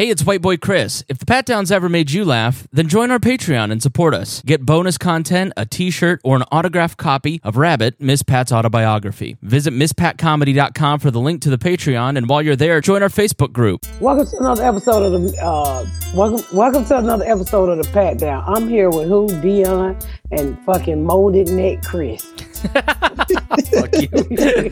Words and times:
Hey, 0.00 0.08
it's 0.08 0.24
White 0.24 0.40
Boy 0.40 0.56
Chris. 0.56 1.04
If 1.10 1.18
the 1.18 1.26
Pat 1.26 1.44
Downs 1.44 1.70
ever 1.70 1.86
made 1.86 2.10
you 2.10 2.24
laugh, 2.24 2.66
then 2.72 2.88
join 2.88 3.10
our 3.10 3.18
Patreon 3.18 3.70
and 3.70 3.82
support 3.82 4.14
us. 4.14 4.40
Get 4.46 4.64
bonus 4.64 4.96
content, 4.96 5.52
a 5.58 5.66
t 5.66 5.90
shirt, 5.90 6.22
or 6.24 6.36
an 6.36 6.42
autographed 6.50 6.96
copy 6.96 7.38
of 7.44 7.58
Rabbit, 7.58 8.00
Miss 8.00 8.22
Pat's 8.22 8.50
autobiography. 8.50 9.36
Visit 9.42 9.74
MissPatComedy.com 9.74 11.00
for 11.00 11.10
the 11.10 11.20
link 11.20 11.42
to 11.42 11.50
the 11.50 11.58
Patreon, 11.58 12.16
and 12.16 12.30
while 12.30 12.40
you're 12.40 12.56
there, 12.56 12.80
join 12.80 13.02
our 13.02 13.10
Facebook 13.10 13.52
group. 13.52 13.84
Welcome 14.00 14.26
to 14.28 14.38
another 14.38 14.64
episode 14.64 15.02
of 15.02 15.20
the 15.20 15.36
uh, 15.38 15.84
welcome 16.14 16.56
welcome 16.56 16.86
to 16.86 16.96
another 16.96 17.26
episode 17.26 17.68
of 17.68 17.84
the 17.84 17.92
Pat 17.92 18.16
Down. 18.16 18.42
I'm 18.46 18.70
here 18.70 18.88
with 18.88 19.06
who 19.06 19.28
Dion 19.42 19.98
and 20.30 20.58
fucking 20.64 21.04
molded 21.04 21.48
neck 21.48 21.82
Chris. 21.84 22.24
Fuck 22.24 23.92
you. 24.00 24.08
I, 24.14 24.64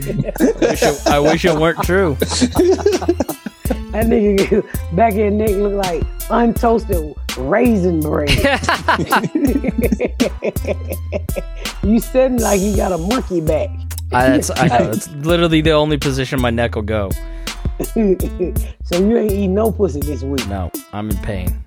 wish 0.58 0.82
it, 0.82 1.06
I 1.06 1.18
wish 1.18 1.44
it 1.44 1.54
weren't 1.54 1.82
true. 1.82 2.16
That 3.68 4.06
nigga 4.06 4.96
back 4.96 5.14
here 5.14 5.30
neck 5.30 5.50
look 5.50 5.72
like 5.72 6.02
untoasted 6.28 7.16
raisin 7.36 8.00
bread. 8.00 8.30
you 11.82 12.00
sitting 12.00 12.38
like 12.38 12.60
you 12.60 12.76
got 12.76 12.92
a 12.92 12.98
monkey 12.98 13.40
back. 13.40 13.70
I, 14.12 14.30
that's, 14.30 14.50
I 14.50 14.68
know. 14.68 14.90
It's 14.90 15.08
literally 15.08 15.60
the 15.60 15.72
only 15.72 15.98
position 15.98 16.40
my 16.40 16.50
neck 16.50 16.74
will 16.74 16.82
go. 16.82 17.10
so 17.94 18.04
you 18.04 19.18
ain't 19.18 19.32
eat 19.32 19.48
no 19.48 19.70
pussy 19.70 20.00
this 20.00 20.22
week. 20.22 20.46
No, 20.48 20.70
I'm 20.92 21.10
in 21.10 21.16
pain. 21.18 21.62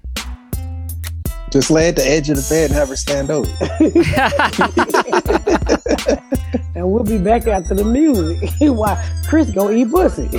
Just 1.51 1.69
lay 1.69 1.89
at 1.89 1.97
the 1.97 2.07
edge 2.07 2.29
of 2.29 2.37
the 2.37 2.47
bed 2.49 2.71
and 2.71 2.79
have 2.79 2.87
her 2.87 2.95
stand 2.95 3.29
over. 3.29 3.51
and 6.75 6.89
we'll 6.89 7.03
be 7.03 7.17
back 7.17 7.45
after 7.45 7.75
the 7.75 7.83
music. 7.83 8.49
Why 8.61 9.21
Chris 9.27 9.51
go 9.51 9.69
eat 9.69 9.91
pussy. 9.91 10.29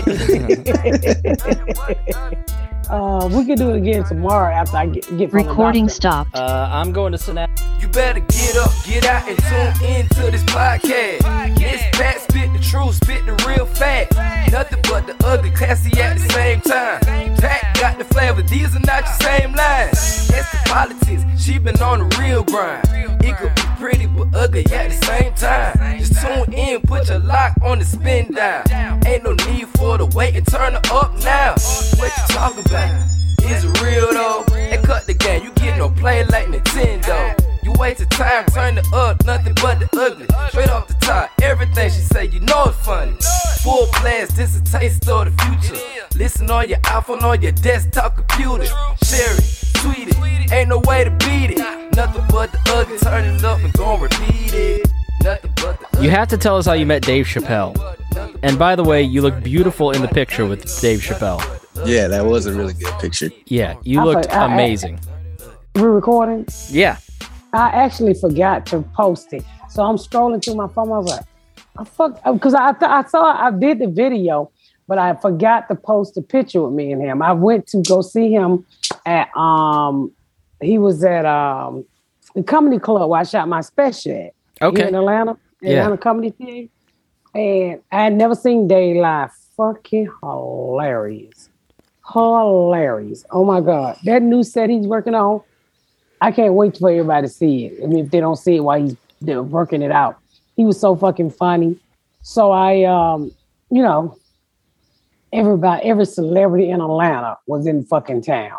Uh, 2.91 3.29
we 3.33 3.45
can 3.45 3.57
do 3.57 3.71
it 3.71 3.77
again 3.77 4.05
tomorrow 4.05 4.53
after 4.53 4.77
I 4.77 4.87
get, 4.87 5.05
get 5.19 5.31
from 5.31 5.43
the 5.43 5.49
Recording 5.49 5.85
doctor. 5.87 5.95
stopped. 5.95 6.35
Uh, 6.35 6.69
I'm 6.73 6.93
going 6.93 7.13
to 7.13 7.19
Synapse. 7.19 7.63
You 7.81 7.89
better 7.89 8.21
get 8.21 8.57
up, 8.57 8.71
get 8.85 9.05
out, 9.07 9.29
and 9.29 9.39
tune 9.79 9.91
into 9.91 10.31
this 10.31 10.43
podcast. 10.45 11.57
This 11.59 11.83
Pat 11.93 12.21
spit 12.21 12.53
the 12.53 12.59
truth, 12.61 12.95
spit 12.97 13.25
the 13.27 13.33
real 13.47 13.67
fact. 13.67 14.15
Nothing 14.53 14.81
but 14.83 15.07
the 15.07 15.17
ugly, 15.27 15.51
classy 15.51 15.99
at 16.01 16.19
the 16.19 16.29
same 16.33 16.61
time. 16.61 17.01
Pat 17.37 17.77
got 17.81 17.99
the 17.99 18.05
flavor, 18.05 18.43
these 18.43 18.75
are 18.77 18.81
not 18.81 19.05
your 19.05 19.31
same 19.31 19.53
lines. 19.55 20.31
It's 20.31 20.51
the 20.53 20.61
politics, 20.67 21.23
she 21.39 21.59
been 21.59 21.81
on 21.81 22.09
the 22.09 22.17
real 22.21 22.45
grind. 22.45 22.87
It 23.25 23.37
could 23.37 23.55
be 23.55 23.63
pretty 23.79 24.07
but 24.07 24.29
ugly 24.35 24.67
at 24.73 24.91
the 24.91 25.07
same 25.07 25.33
time. 25.35 25.99
Just 25.99 26.21
tune 26.21 26.53
in, 26.53 26.81
put 26.83 27.09
your 27.09 27.19
lock 27.21 27.55
on 27.63 27.79
the 27.79 27.85
spin 27.85 28.33
down. 28.33 28.67
Ain't 29.07 29.25
no 29.25 29.33
need 29.33 29.69
for 29.77 29.99
the 29.99 30.07
wait 30.07 30.37
and 30.37 30.47
turn 30.47 30.75
it 30.75 30.91
up 30.91 31.15
now. 31.25 31.55
What 31.97 32.13
you 32.17 32.35
talking 32.35 32.61
about? 32.67 32.72
Is 32.73 33.65
it 33.65 33.83
real 33.83 34.13
though? 34.13 34.45
And 34.55 34.83
cut 34.85 35.07
the 35.07 35.13
game, 35.13 35.45
you 35.45 35.53
get 35.53 35.77
no 35.77 35.91
play 35.91 36.25
like 36.25 36.47
Nintendo. 36.47 37.39
You 37.63 37.73
wasted 37.79 38.11
time, 38.11 38.47
turn 38.47 38.79
it 38.79 38.87
up, 38.95 39.25
nothing 39.27 39.55
but 39.61 39.79
the 39.79 39.89
ugly. 40.01 40.27
Straight 40.49 40.71
off 40.71 40.89
the 40.89 40.95
top, 40.95 41.31
everything 41.43 41.91
she 41.91 42.01
say, 42.01 42.27
you 42.27 42.41
know 42.41 42.65
it's 42.65 42.79
funny. 42.79 43.13
Full 43.63 43.87
blast, 44.01 44.37
this 44.37 44.57
a 44.57 44.65
taste 44.65 45.07
of 45.09 45.27
the 45.27 45.43
future. 45.43 45.81
Listen 46.17 46.51
on 46.51 46.69
your 46.69 46.79
iPhone, 46.79 47.23
on 47.23 47.43
your 47.43 47.53
desktop 47.53 48.17
computer. 48.17 48.65
Share 49.05 49.37
it, 49.37 49.71
tweet 49.75 50.09
it, 50.09 50.53
ain't 50.53 50.71
no 50.71 50.79
way 50.79 51.05
to 51.05 51.11
beat 51.11 51.51
it. 51.51 51.59
Nothing 51.95 52.25
but 52.31 52.53
the 52.53 52.59
ugly, 52.73 52.99
turn 52.99 53.25
it 53.25 53.45
up 53.45 53.61
and 53.61 53.73
gon' 53.75 54.01
repeat 54.01 54.55
it. 54.55 54.91
Nothing 55.23 55.53
but 55.57 55.79
the 55.79 55.87
ugly. 55.93 56.05
You 56.05 56.11
have 56.11 56.29
to 56.29 56.39
tell 56.39 56.57
us 56.57 56.65
how 56.65 56.73
you 56.73 56.87
met 56.87 57.03
Dave 57.03 57.27
Chappelle. 57.27 57.77
And 58.43 58.59
by 58.59 58.77
the 58.77 58.83
way, 58.83 59.03
you 59.03 59.21
look 59.21 59.43
beautiful 59.43 59.91
in 59.91 60.01
the 60.01 60.09
picture 60.09 60.47
with 60.47 60.81
Dave 60.81 61.01
Chappelle. 61.01 61.62
Yeah, 61.85 62.09
that 62.09 62.25
was 62.25 62.47
a 62.47 62.53
really 62.53 62.75
good 62.75 62.93
picture. 63.01 63.31
Yeah, 63.47 63.75
you 63.83 64.01
I 64.01 64.05
looked 64.05 64.27
thought- 64.27 64.35
I- 64.37 64.47
I- 64.47 64.53
amazing. 64.55 64.99
We're 65.75 65.91
recording. 65.91 66.47
Yeah. 66.69 66.99
I 67.53 67.69
actually 67.71 68.15
forgot 68.15 68.67
to 68.67 68.83
post 68.95 69.33
it. 69.33 69.45
So 69.71 69.83
I'm 69.83 69.97
scrolling 69.97 70.45
through 70.45 70.55
my 70.57 70.69
phone. 70.69 70.89
I 70.93 70.99
was 70.99 71.11
like, 71.11 71.25
I 71.79 71.85
fuck, 71.85 72.23
because 72.33 72.55
I, 72.55 72.73
th- 72.73 72.91
I 72.91 73.03
saw, 73.05 73.25
I 73.47 73.51
did 73.51 73.79
the 73.79 73.87
video, 73.89 74.51
but 74.87 74.99
I 74.99 75.15
forgot 75.15 75.69
to 75.69 75.75
post 75.75 76.17
a 76.19 76.23
picture 76.23 76.63
with 76.63 76.73
me 76.75 76.93
and 76.93 77.01
him. 77.03 77.23
I 77.23 77.33
went 77.33 77.67
to 77.69 77.83
go 77.83 78.03
see 78.03 78.31
him 78.31 78.65
at, 79.07 79.35
um, 79.37 80.13
he 80.61 80.79
was 80.79 81.03
at 81.05 81.25
um, 81.27 81.85
the 82.35 82.43
comedy 82.43 82.79
club 82.79 83.09
where 83.09 83.21
I 83.21 83.25
shot 83.25 83.49
my 83.49 83.63
special 83.63 84.13
at. 84.27 84.35
Okay. 84.61 84.89
in 84.89 84.95
Atlanta, 84.95 85.37
Yeah. 85.61 85.79
Atlanta 85.79 85.97
Comedy 85.99 86.31
Theater. 86.31 86.69
And 87.35 87.81
I 87.91 88.05
had 88.05 88.13
never 88.15 88.35
seen 88.35 88.69
Dave 88.69 88.97
live. 88.97 89.31
Fucking 89.57 90.09
hilarious. 90.23 91.49
Hilarious. 92.13 93.25
Oh 93.31 93.45
my 93.45 93.61
God. 93.61 93.99
That 94.05 94.23
new 94.23 94.43
set 94.43 94.71
he's 94.71 94.87
working 94.87 95.15
on, 95.15 95.43
I 96.21 96.31
can't 96.31 96.55
wait 96.55 96.77
for 96.79 96.91
everybody 96.91 97.27
to 97.27 97.33
see 97.33 97.67
it. 97.67 97.83
I 97.83 97.87
mean, 97.87 98.05
if 98.05 98.11
they 98.11 98.21
don't 98.21 98.37
see 98.37 98.57
it 98.57 98.61
while 98.61 98.81
he's 98.81 98.97
working 99.21 99.83
it 99.83 99.91
out. 99.91 100.19
He 100.57 100.65
was 100.65 100.79
so 100.79 100.95
fucking 100.97 101.31
funny. 101.31 101.79
So 102.23 102.51
I 102.53 102.85
um, 102.85 103.33
you 103.71 103.83
know, 103.83 104.17
everybody, 105.33 105.89
every 105.89 106.05
celebrity 106.05 106.69
in 106.71 106.81
Atlanta 106.81 107.39
was 107.47 107.67
in 107.67 107.85
fucking 107.85 108.23
town. 108.23 108.59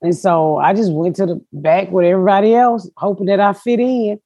And 0.00 0.16
so 0.16 0.56
I 0.56 0.74
just 0.74 0.92
went 0.92 1.16
to 1.16 1.26
the 1.26 1.44
back 1.52 1.90
with 1.90 2.04
everybody 2.04 2.54
else, 2.54 2.88
hoping 2.96 3.26
that 3.26 3.40
I 3.40 3.52
fit 3.52 3.80
in 3.80 4.20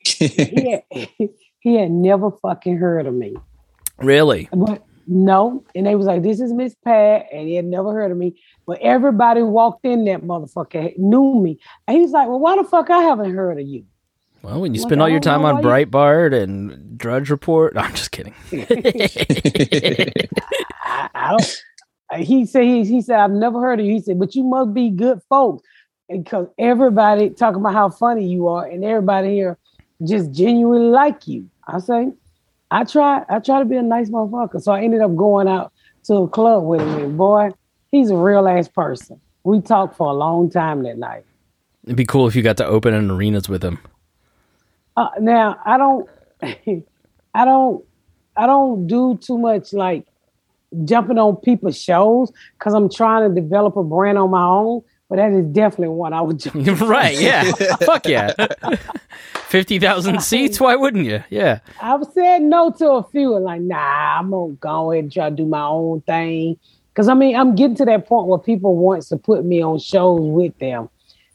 he 0.04 0.70
had, 0.70 1.08
he 1.60 1.74
had 1.74 1.90
never 1.90 2.30
fucking 2.30 2.76
heard 2.76 3.06
of 3.06 3.14
me. 3.14 3.34
Really? 3.98 4.48
But 4.52 4.82
no, 5.10 5.64
and 5.74 5.86
they 5.86 5.96
was 5.96 6.06
like, 6.06 6.22
"This 6.22 6.40
is 6.40 6.52
Miss 6.52 6.74
Pat," 6.84 7.26
and 7.32 7.48
he 7.48 7.56
had 7.56 7.64
never 7.64 7.92
heard 7.92 8.12
of 8.12 8.16
me. 8.16 8.40
But 8.66 8.78
everybody 8.80 9.42
walked 9.42 9.84
in 9.84 10.04
that 10.04 10.22
motherfucker 10.22 10.96
knew 10.96 11.34
me, 11.42 11.58
and 11.88 11.96
he's 11.98 12.12
like, 12.12 12.28
"Well, 12.28 12.38
why 12.38 12.56
the 12.56 12.64
fuck 12.64 12.88
I 12.90 13.02
haven't 13.02 13.34
heard 13.34 13.58
of 13.60 13.66
you?" 13.66 13.84
Well, 14.42 14.60
when 14.60 14.72
you 14.72 14.80
Like, 14.80 14.88
spend 14.88 15.02
all 15.02 15.08
your 15.08 15.20
time 15.20 15.44
on 15.44 15.56
you- 15.56 15.62
Breitbart 15.68 16.32
and 16.32 16.96
Drudge 16.96 17.28
Report, 17.28 17.74
no, 17.74 17.80
I'm 17.82 17.90
just 17.94 18.12
kidding. 18.12 18.32
I, 20.82 21.08
I 21.14 21.30
don't. 21.32 21.62
He 22.26 22.46
said 22.46 22.62
he, 22.64 22.84
he 22.84 23.02
said 23.02 23.20
I've 23.20 23.30
never 23.30 23.60
heard 23.60 23.78
of 23.80 23.86
you. 23.86 23.92
He 23.92 24.00
said, 24.00 24.18
but 24.18 24.34
you 24.34 24.42
must 24.44 24.72
be 24.74 24.90
good 24.90 25.20
folks 25.28 25.62
because 26.08 26.48
everybody 26.58 27.30
talking 27.30 27.60
about 27.60 27.72
how 27.74 27.88
funny 27.90 28.26
you 28.26 28.48
are, 28.48 28.64
and 28.64 28.84
everybody 28.84 29.34
here 29.34 29.58
just 30.06 30.30
genuinely 30.32 30.88
like 30.88 31.28
you. 31.28 31.48
I 31.68 31.78
say, 31.78 32.12
I 32.70 32.84
try. 32.84 33.24
I 33.28 33.40
try 33.40 33.58
to 33.58 33.64
be 33.64 33.76
a 33.76 33.82
nice 33.82 34.10
motherfucker. 34.10 34.62
So 34.62 34.72
I 34.72 34.82
ended 34.82 35.00
up 35.00 35.16
going 35.16 35.48
out 35.48 35.72
to 36.04 36.14
a 36.14 36.28
club 36.28 36.64
with 36.64 36.80
him, 36.80 36.98
and 36.98 37.18
boy, 37.18 37.50
he's 37.90 38.10
a 38.10 38.16
real 38.16 38.46
ass 38.48 38.68
person. 38.68 39.20
We 39.44 39.60
talked 39.60 39.96
for 39.96 40.08
a 40.08 40.12
long 40.12 40.50
time 40.50 40.82
that 40.84 40.98
night. 40.98 41.24
It'd 41.84 41.96
be 41.96 42.04
cool 42.04 42.26
if 42.26 42.36
you 42.36 42.42
got 42.42 42.56
to 42.58 42.66
open 42.66 42.94
in 42.94 43.10
arenas 43.10 43.48
with 43.48 43.64
him. 43.64 43.78
Uh, 44.96 45.08
now 45.18 45.58
I 45.64 45.78
don't, 45.78 46.08
I 46.42 47.44
don't, 47.44 47.84
I 48.36 48.46
don't 48.46 48.86
do 48.86 49.18
too 49.20 49.38
much 49.38 49.72
like 49.72 50.06
jumping 50.84 51.18
on 51.18 51.36
people's 51.36 51.80
shows 51.80 52.32
because 52.58 52.74
I'm 52.74 52.88
trying 52.88 53.28
to 53.28 53.40
develop 53.40 53.76
a 53.76 53.82
brand 53.82 54.18
on 54.18 54.30
my 54.30 54.44
own. 54.44 54.82
But 55.10 55.16
that 55.16 55.32
is 55.32 55.44
definitely 55.46 55.88
one 55.88 56.12
I 56.12 56.20
would 56.20 56.38
jump. 56.38 56.80
right? 56.82 57.20
Yeah. 57.20 57.50
Fuck 57.82 58.06
yeah. 58.06 58.32
Fifty 59.48 59.80
thousand 59.80 60.22
seats. 60.22 60.60
Why 60.60 60.76
wouldn't 60.76 61.04
you? 61.04 61.24
Yeah. 61.30 61.58
I've 61.82 62.04
said 62.14 62.42
no 62.42 62.70
to 62.78 62.90
a 62.92 63.02
few 63.02 63.34
and 63.34 63.44
like, 63.44 63.60
nah, 63.60 64.20
I'm 64.20 64.30
gonna 64.30 64.52
go 64.52 64.92
ahead 64.92 65.04
and 65.04 65.12
try 65.12 65.28
to 65.28 65.34
do 65.34 65.44
my 65.44 65.64
own 65.64 66.02
thing. 66.02 66.56
Cause 66.94 67.08
I 67.08 67.14
mean, 67.14 67.34
I'm 67.34 67.56
getting 67.56 67.74
to 67.76 67.84
that 67.86 68.06
point 68.06 68.28
where 68.28 68.38
people 68.38 68.76
wants 68.76 69.08
to 69.08 69.16
put 69.16 69.44
me 69.44 69.60
on 69.60 69.80
shows 69.80 70.20
with 70.20 70.56
them. 70.58 70.88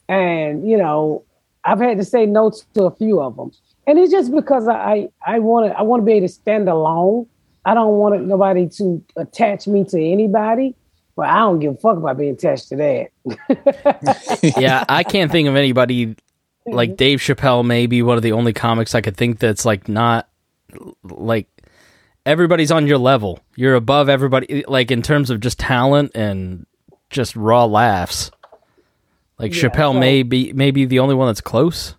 And 0.08 0.70
you 0.70 0.78
know, 0.78 1.26
I've 1.66 1.80
had 1.80 1.98
to 1.98 2.06
say 2.06 2.26
no 2.26 2.54
to 2.76 2.86
a 2.86 2.92
few 2.92 3.20
of 3.20 3.36
them. 3.36 3.52
And 3.88 4.00
it's 4.00 4.12
just 4.12 4.34
because 4.34 4.70
I 4.70 5.10
I 5.26 5.40
want 5.40 5.70
to 5.70 5.78
I 5.78 5.82
want 5.82 6.02
to 6.02 6.06
be 6.06 6.14
able 6.14 6.28
to 6.28 6.34
stand 6.34 6.70
alone. 6.70 7.28
I 7.66 7.74
don't 7.74 7.98
want 7.98 8.26
nobody 8.26 8.70
to 8.70 9.04
attach 9.18 9.68
me 9.68 9.84
to 9.84 10.02
anybody. 10.02 10.76
But 11.16 11.30
I 11.30 11.40
don't 11.40 11.60
give 11.60 11.74
a 11.74 11.78
fuck 11.78 11.98
about 11.98 12.18
being 12.18 12.34
attached 12.34 12.70
to 12.70 12.76
that. 12.76 14.54
Yeah. 14.58 14.84
I 14.90 15.04
can't 15.04 15.32
think 15.32 15.48
of 15.48 15.56
anybody 15.56 16.16
like 16.66 16.98
Dave 16.98 17.20
Chappelle. 17.20 17.66
Maybe 17.66 18.02
one 18.02 18.18
of 18.18 18.24
the 18.24 18.34
only 18.34 18.54
comics 18.54 18.94
I 18.96 19.02
could 19.02 19.16
think 19.16 19.40
that's 19.40 19.64
like 19.66 19.88
not 19.88 20.28
like 21.04 21.48
everybody's 22.26 22.72
on 22.72 22.86
your 22.88 22.98
level. 22.98 23.40
You're 23.56 23.76
above 23.76 24.10
everybody. 24.10 24.66
Like 24.68 24.92
in 24.92 25.02
terms 25.02 25.30
of 25.30 25.40
just 25.40 25.58
talent 25.60 26.12
and 26.16 26.66
just 27.10 27.36
raw 27.36 27.64
laughs. 27.66 28.30
Like 29.40 29.54
Yeah, 29.56 29.64
Chappelle 29.70 29.94
so- 29.94 30.00
may 30.00 30.24
be 30.24 30.52
maybe 30.54 30.86
the 30.86 31.00
only 31.00 31.16
one 31.16 31.28
that's 31.28 31.42
close. 31.42 31.96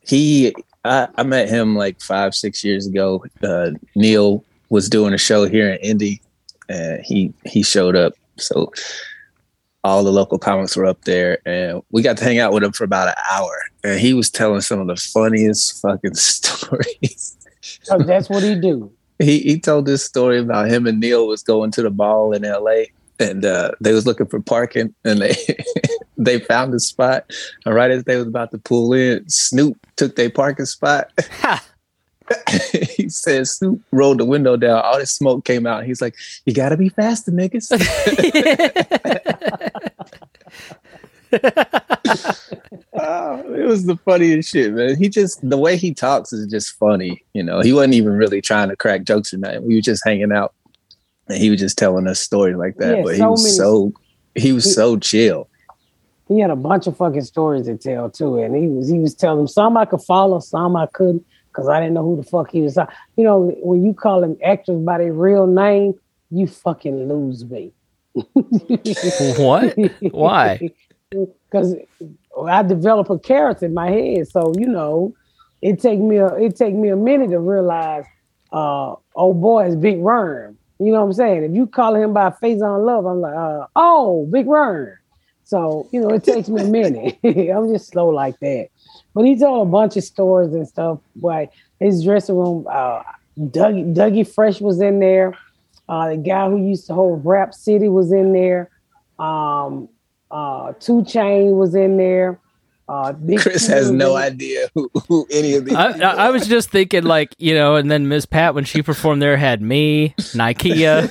he 0.00 0.54
I, 0.84 1.08
I 1.16 1.22
met 1.24 1.48
him 1.48 1.76
like 1.76 2.00
five 2.00 2.34
six 2.34 2.62
years 2.64 2.86
ago 2.86 3.24
uh 3.42 3.70
neil 3.94 4.44
was 4.68 4.88
doing 4.88 5.12
a 5.14 5.18
show 5.18 5.44
here 5.46 5.70
in 5.70 5.78
indy 5.78 6.20
and 6.68 7.00
he 7.04 7.32
he 7.44 7.62
showed 7.62 7.96
up 7.96 8.14
so 8.38 8.72
all 9.84 10.02
the 10.02 10.12
local 10.12 10.38
comics 10.38 10.76
were 10.76 10.84
up 10.86 11.04
there 11.04 11.38
and 11.46 11.80
we 11.92 12.02
got 12.02 12.16
to 12.16 12.24
hang 12.24 12.38
out 12.38 12.52
with 12.52 12.64
him 12.64 12.72
for 12.72 12.84
about 12.84 13.08
an 13.08 13.14
hour 13.30 13.58
and 13.84 14.00
he 14.00 14.14
was 14.14 14.30
telling 14.30 14.60
some 14.60 14.80
of 14.80 14.86
the 14.88 14.96
funniest 14.96 15.80
fucking 15.80 16.14
stories 16.14 17.36
So 17.82 17.98
that's 17.98 18.28
what 18.28 18.42
he 18.42 18.54
do. 18.54 18.90
he 19.18 19.40
he 19.40 19.60
told 19.60 19.86
this 19.86 20.04
story 20.04 20.38
about 20.38 20.68
him 20.68 20.86
and 20.86 21.00
neil 21.00 21.26
was 21.26 21.42
going 21.42 21.70
to 21.72 21.82
the 21.82 21.90
ball 21.90 22.32
in 22.32 22.42
la 22.42 22.84
and 23.18 23.44
uh, 23.44 23.72
they 23.80 23.92
was 23.92 24.06
looking 24.06 24.26
for 24.26 24.40
parking, 24.40 24.94
and 25.04 25.20
they 25.20 25.34
they 26.18 26.38
found 26.40 26.74
a 26.74 26.80
spot. 26.80 27.30
And 27.64 27.74
right 27.74 27.90
as 27.90 28.04
they 28.04 28.16
was 28.16 28.26
about 28.26 28.50
to 28.52 28.58
pull 28.58 28.92
in, 28.92 29.28
Snoop 29.28 29.78
took 29.96 30.16
their 30.16 30.30
parking 30.30 30.66
spot. 30.66 31.12
he 33.06 33.10
said 33.10 33.46
Snoop 33.46 33.80
rolled 33.92 34.18
the 34.18 34.24
window 34.24 34.56
down. 34.56 34.82
All 34.84 34.98
this 34.98 35.12
smoke 35.12 35.44
came 35.44 35.64
out. 35.64 35.84
He's 35.84 36.02
like, 36.02 36.16
"You 36.44 36.52
gotta 36.52 36.76
be 36.76 36.88
faster, 36.88 37.30
niggas." 37.30 37.70
oh, 42.94 43.54
it 43.54 43.64
was 43.66 43.86
the 43.86 43.96
funniest 44.04 44.50
shit, 44.50 44.72
man. 44.74 44.96
He 44.96 45.08
just 45.08 45.48
the 45.48 45.56
way 45.56 45.76
he 45.76 45.94
talks 45.94 46.32
is 46.32 46.46
just 46.48 46.76
funny. 46.78 47.22
You 47.32 47.44
know, 47.44 47.60
he 47.60 47.72
wasn't 47.72 47.94
even 47.94 48.14
really 48.14 48.40
trying 48.40 48.68
to 48.70 48.76
crack 48.76 49.04
jokes 49.04 49.32
or 49.32 49.36
nothing. 49.38 49.64
We 49.66 49.76
were 49.76 49.80
just 49.80 50.02
hanging 50.04 50.32
out, 50.32 50.52
and 51.28 51.38
he 51.38 51.48
was 51.50 51.60
just 51.60 51.78
telling 51.78 52.06
us 52.08 52.18
stories 52.20 52.56
like 52.56 52.76
that. 52.78 52.96
Yeah, 52.98 53.02
but 53.04 53.14
he 53.14 53.22
was 53.22 53.42
many- 53.44 53.54
so 53.54 53.92
he 54.34 54.50
was 54.52 54.64
He- 54.64 54.72
so 54.72 54.98
chill. 54.98 55.48
He 56.28 56.40
had 56.40 56.50
a 56.50 56.56
bunch 56.56 56.88
of 56.88 56.96
fucking 56.96 57.22
stories 57.22 57.66
to 57.66 57.76
tell 57.76 58.10
too, 58.10 58.38
and 58.38 58.56
he 58.56 58.66
was 58.66 58.88
he 58.88 58.98
was 58.98 59.14
telling 59.14 59.46
some 59.46 59.76
I 59.76 59.84
could 59.84 60.02
follow, 60.02 60.40
some 60.40 60.74
I 60.74 60.86
couldn't, 60.86 61.24
because 61.56 61.68
I 61.68 61.80
didn't 61.80 61.94
know 61.94 62.02
who 62.02 62.16
the 62.16 62.22
fuck 62.22 62.50
he 62.50 62.60
was. 62.60 62.76
You 63.16 63.24
know, 63.24 63.50
when 63.62 63.82
you 63.82 63.94
call 63.94 64.20
them 64.20 64.36
actors 64.44 64.78
by 64.80 64.98
their 64.98 65.12
real 65.12 65.46
name, 65.46 65.94
you 66.30 66.46
fucking 66.46 67.08
lose 67.08 67.44
me. 67.44 67.72
What? 69.38 69.76
Why? 70.12 70.70
Because 71.48 71.76
I 72.46 72.64
develop 72.64 73.08
a 73.08 73.18
character 73.18 73.66
in 73.66 73.74
my 73.74 73.88
head, 73.88 74.26
so 74.26 74.52
you 74.58 74.66
know, 74.66 75.14
it 75.62 75.80
take 75.80 76.00
me 76.00 76.16
a 76.16 76.26
it 76.34 76.56
take 76.56 76.74
me 76.74 76.88
a 76.88 76.96
minute 76.96 77.30
to 77.30 77.38
realize, 77.38 78.04
uh, 78.52 78.96
oh 79.14 79.32
boy, 79.32 79.66
it's 79.66 79.76
Big 79.76 79.98
Worm. 79.98 80.58
You 80.80 80.86
know 80.86 80.98
what 80.98 81.06
I'm 81.06 81.12
saying? 81.12 81.44
If 81.44 81.52
you 81.52 81.68
call 81.68 81.94
him 81.94 82.12
by 82.12 82.30
Faizon 82.30 82.84
Love, 82.84 83.06
I'm 83.06 83.20
like, 83.20 83.36
uh, 83.36 83.66
oh, 83.76 84.26
Big 84.32 84.46
Worm. 84.46 84.98
So 85.44 85.88
you 85.92 86.00
know, 86.00 86.08
it 86.08 86.24
takes 86.24 86.48
me 86.48 86.62
a 86.62 86.66
minute. 86.66 87.18
I'm 87.24 87.72
just 87.72 87.88
slow 87.90 88.08
like 88.08 88.38
that. 88.40 88.68
But 89.16 89.24
he 89.24 89.34
told 89.34 89.66
a 89.66 89.70
bunch 89.70 89.96
of 89.96 90.04
stores 90.04 90.52
and 90.52 90.68
stuff. 90.68 90.98
Like 91.22 91.50
his 91.80 92.04
dressing 92.04 92.36
room, 92.36 92.66
uh, 92.70 93.02
Dougie, 93.38 93.94
Dougie 93.94 94.28
Fresh 94.28 94.60
was 94.60 94.78
in 94.82 95.00
there. 95.00 95.32
Uh, 95.88 96.10
the 96.10 96.16
guy 96.18 96.50
who 96.50 96.58
used 96.58 96.86
to 96.88 96.94
hold 96.94 97.24
Rap 97.24 97.54
City 97.54 97.88
was 97.88 98.12
in 98.12 98.34
there. 98.34 98.68
Um, 99.18 99.88
uh, 100.30 100.74
2 100.80 101.00
Chainz 101.04 101.56
was 101.56 101.74
in 101.74 101.96
there. 101.96 102.38
Uh, 102.88 103.12
Chris 103.38 103.66
T 103.66 103.72
has 103.72 103.90
no 103.90 104.16
in- 104.16 104.22
idea 104.22 104.68
who, 104.74 104.88
who 105.08 105.26
any 105.30 105.54
of 105.54 105.64
these. 105.64 105.74
I, 105.74 105.88
I, 105.98 106.26
I 106.26 106.30
was 106.30 106.46
just 106.46 106.70
thinking, 106.70 107.02
like 107.02 107.34
you 107.38 107.52
know, 107.54 107.74
and 107.74 107.90
then 107.90 108.08
Miss 108.08 108.26
Pat 108.26 108.54
when 108.54 108.64
she 108.64 108.80
performed 108.82 109.20
there 109.20 109.36
had 109.36 109.60
me, 109.60 110.14
Nikea. 110.18 111.10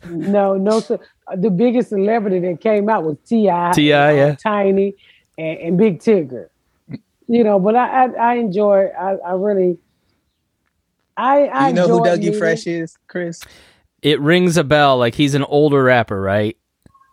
No, 0.10 0.56
no. 0.56 0.80
ce- 0.80 1.00
The 1.36 1.50
biggest 1.50 1.88
celebrity 1.90 2.40
that 2.40 2.60
came 2.60 2.88
out 2.88 3.04
was 3.04 3.16
Ti, 3.26 3.46
T.I., 3.74 4.12
yeah. 4.12 4.34
Tiny, 4.36 4.94
and, 5.38 5.58
and 5.58 5.78
Big 5.78 6.00
Tigger. 6.00 6.48
You 7.28 7.44
know, 7.44 7.58
but 7.60 7.76
I 7.76 8.04
I, 8.06 8.10
I 8.12 8.34
enjoy. 8.34 8.86
I, 8.88 9.12
I 9.26 9.32
really. 9.34 9.78
I 11.16 11.44
I 11.46 11.68
you 11.68 11.74
know 11.74 11.86
who 11.88 11.98
enjoyed 11.98 12.18
Dougie 12.18 12.24
meeting- 12.24 12.38
Fresh 12.38 12.66
is, 12.66 12.98
Chris? 13.06 13.40
it 14.02 14.18
rings 14.20 14.56
a 14.56 14.64
bell. 14.64 14.96
Like 14.98 15.14
he's 15.14 15.34
an 15.34 15.44
older 15.44 15.82
rapper, 15.84 16.20
right? 16.20 16.56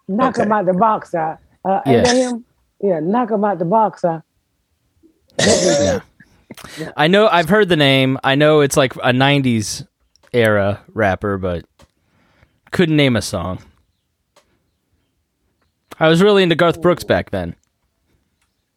Knock 0.08 0.38
him 0.38 0.52
out 0.52 0.66
the 0.66 0.74
box. 0.74 1.14
Uh, 1.14 1.38
Yeah. 1.66 1.82
Ain't 1.86 2.08
him? 2.10 2.46
Yeah, 2.82 3.00
knock 3.00 3.32
him 3.32 3.44
out 3.44 3.60
the 3.60 3.66
box 3.66 4.06
out. 4.06 4.22
Yeah. 5.40 6.00
I 6.96 7.08
know. 7.08 7.28
I've 7.28 7.50
heard 7.50 7.70
the 7.70 7.76
name. 7.76 8.18
I 8.24 8.36
know 8.36 8.62
it's 8.62 8.78
like 8.78 8.96
a 8.98 9.12
'90s 9.12 9.86
era 10.34 10.82
rapper, 10.94 11.38
but 11.38 11.66
couldn't 12.72 12.96
name 12.96 13.16
a 13.16 13.22
song. 13.22 13.60
I 16.00 16.08
was 16.10 16.22
really 16.22 16.44
into 16.44 16.56
Garth 16.56 16.82
Brooks 16.82 17.04
back 17.04 17.32
then. 17.32 17.56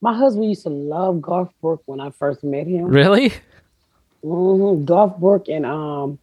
My 0.00 0.17
husband 0.17 0.47
used 0.49 0.62
to 0.62 0.71
love 0.71 1.21
Garth 1.21 1.50
Brooks 1.61 1.82
when 1.87 2.00
I 2.00 2.11
first 2.11 2.43
met 2.43 2.67
him. 2.67 2.87
Really? 2.87 3.32
hmm 4.23 4.85
Garth 4.85 5.17
Brooks 5.19 5.49
and 5.49 5.65
um 5.67 6.19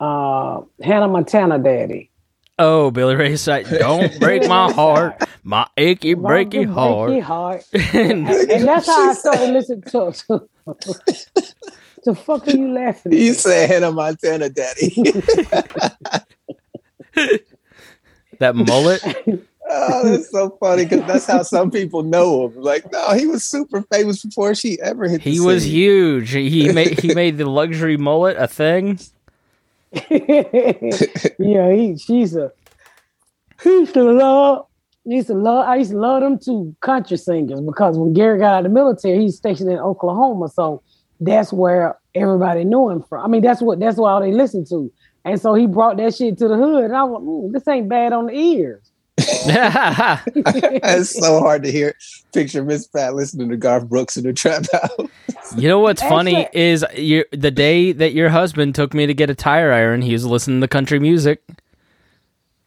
uh 0.00 0.62
Hannah 0.82 1.08
Montana 1.08 1.58
daddy. 1.58 2.10
Oh, 2.58 2.90
Billy 2.90 3.14
Ray 3.14 3.36
Cyrus, 3.36 3.70
don't 3.70 4.18
break 4.20 4.48
my 4.48 4.72
heart, 4.72 5.22
my 5.44 5.66
achy, 5.76 6.14
breaky 6.16 6.66
Breaky 6.66 7.22
heart. 7.22 7.22
heart. 7.22 7.64
And- 7.94 8.28
and 8.28 8.66
that's 8.66 8.86
how 8.86 9.10
I 9.10 9.14
started 9.14 9.50
listening 9.52 9.82
to 9.82 10.12
to, 10.12 10.48
the 12.04 12.14
fuck 12.14 12.48
are 12.48 12.50
you 12.50 12.72
laughing 12.72 13.12
at? 13.12 13.18
You 13.18 13.34
said 13.34 13.68
Hannah 13.70 13.92
Montana, 13.92 14.48
Daddy. 14.48 14.90
that 18.38 18.54
mullet. 18.54 19.02
oh, 19.70 20.10
that's 20.10 20.30
so 20.30 20.50
funny 20.60 20.84
because 20.84 21.06
that's 21.06 21.26
how 21.26 21.42
some 21.42 21.70
people 21.70 22.02
know 22.02 22.48
him. 22.48 22.60
Like, 22.62 22.90
no, 22.92 23.12
he 23.12 23.26
was 23.26 23.44
super 23.44 23.82
famous 23.92 24.24
before 24.24 24.54
she 24.54 24.80
ever 24.80 25.08
hit. 25.08 25.20
He 25.22 25.38
the 25.38 25.44
was 25.44 25.66
huge. 25.66 26.30
He 26.30 26.72
made 26.72 26.98
he 27.00 27.14
made 27.14 27.38
the 27.38 27.48
luxury 27.48 27.96
mullet 27.96 28.36
a 28.36 28.46
thing. 28.48 28.98
yeah, 30.10 31.72
he 31.72 31.96
she's 31.98 32.36
a 32.36 32.52
he 33.62 33.70
used 33.70 33.94
to 33.94 34.04
love 34.04 34.66
used 35.04 35.28
to 35.28 35.34
love 35.34 35.66
I 35.66 35.76
used 35.76 35.92
to 35.92 35.98
love 35.98 36.22
them 36.22 36.38
two 36.38 36.76
country 36.80 37.16
singers 37.16 37.60
because 37.60 37.96
when 37.96 38.12
Gary 38.12 38.38
got 38.38 38.54
out 38.54 38.58
of 38.58 38.64
the 38.64 38.74
military, 38.74 39.20
he's 39.20 39.36
stationed 39.36 39.70
in 39.70 39.78
Oklahoma. 39.78 40.48
So 40.48 40.82
that's 41.20 41.52
where 41.52 41.98
everybody 42.14 42.64
knew 42.64 42.90
him 42.90 43.02
from. 43.02 43.24
I 43.24 43.28
mean, 43.28 43.42
that's 43.42 43.62
what 43.62 43.80
that's 43.80 43.96
what 43.96 44.10
all 44.10 44.20
they 44.20 44.32
listened 44.32 44.66
to. 44.68 44.92
And 45.24 45.40
so 45.40 45.54
he 45.54 45.66
brought 45.66 45.96
that 45.96 46.14
shit 46.14 46.38
to 46.38 46.48
the 46.48 46.56
hood. 46.56 46.84
And 46.84 46.96
I 46.96 47.04
was 47.04 47.52
this 47.52 47.66
ain't 47.68 47.88
bad 47.88 48.12
on 48.12 48.26
the 48.26 48.32
ears. 48.34 48.87
It's 50.36 51.18
so 51.18 51.40
hard 51.40 51.62
to 51.64 51.72
hear. 51.72 51.94
Picture 52.32 52.62
Miss 52.64 52.86
Pat 52.86 53.14
listening 53.14 53.48
to 53.50 53.56
Garth 53.56 53.88
Brooks 53.88 54.16
in 54.16 54.24
the 54.24 54.32
trap 54.32 54.64
house. 54.72 55.56
You 55.56 55.68
know 55.68 55.78
what's 55.80 56.02
funny 56.02 56.44
Actually- 56.44 56.60
is 56.60 56.84
you, 56.96 57.24
the 57.32 57.50
day 57.50 57.92
that 57.92 58.12
your 58.12 58.28
husband 58.30 58.74
took 58.74 58.94
me 58.94 59.06
to 59.06 59.14
get 59.14 59.30
a 59.30 59.34
tire 59.34 59.72
iron, 59.72 60.02
he 60.02 60.12
was 60.12 60.24
listening 60.26 60.60
to 60.60 60.68
country 60.68 60.98
music. 60.98 61.42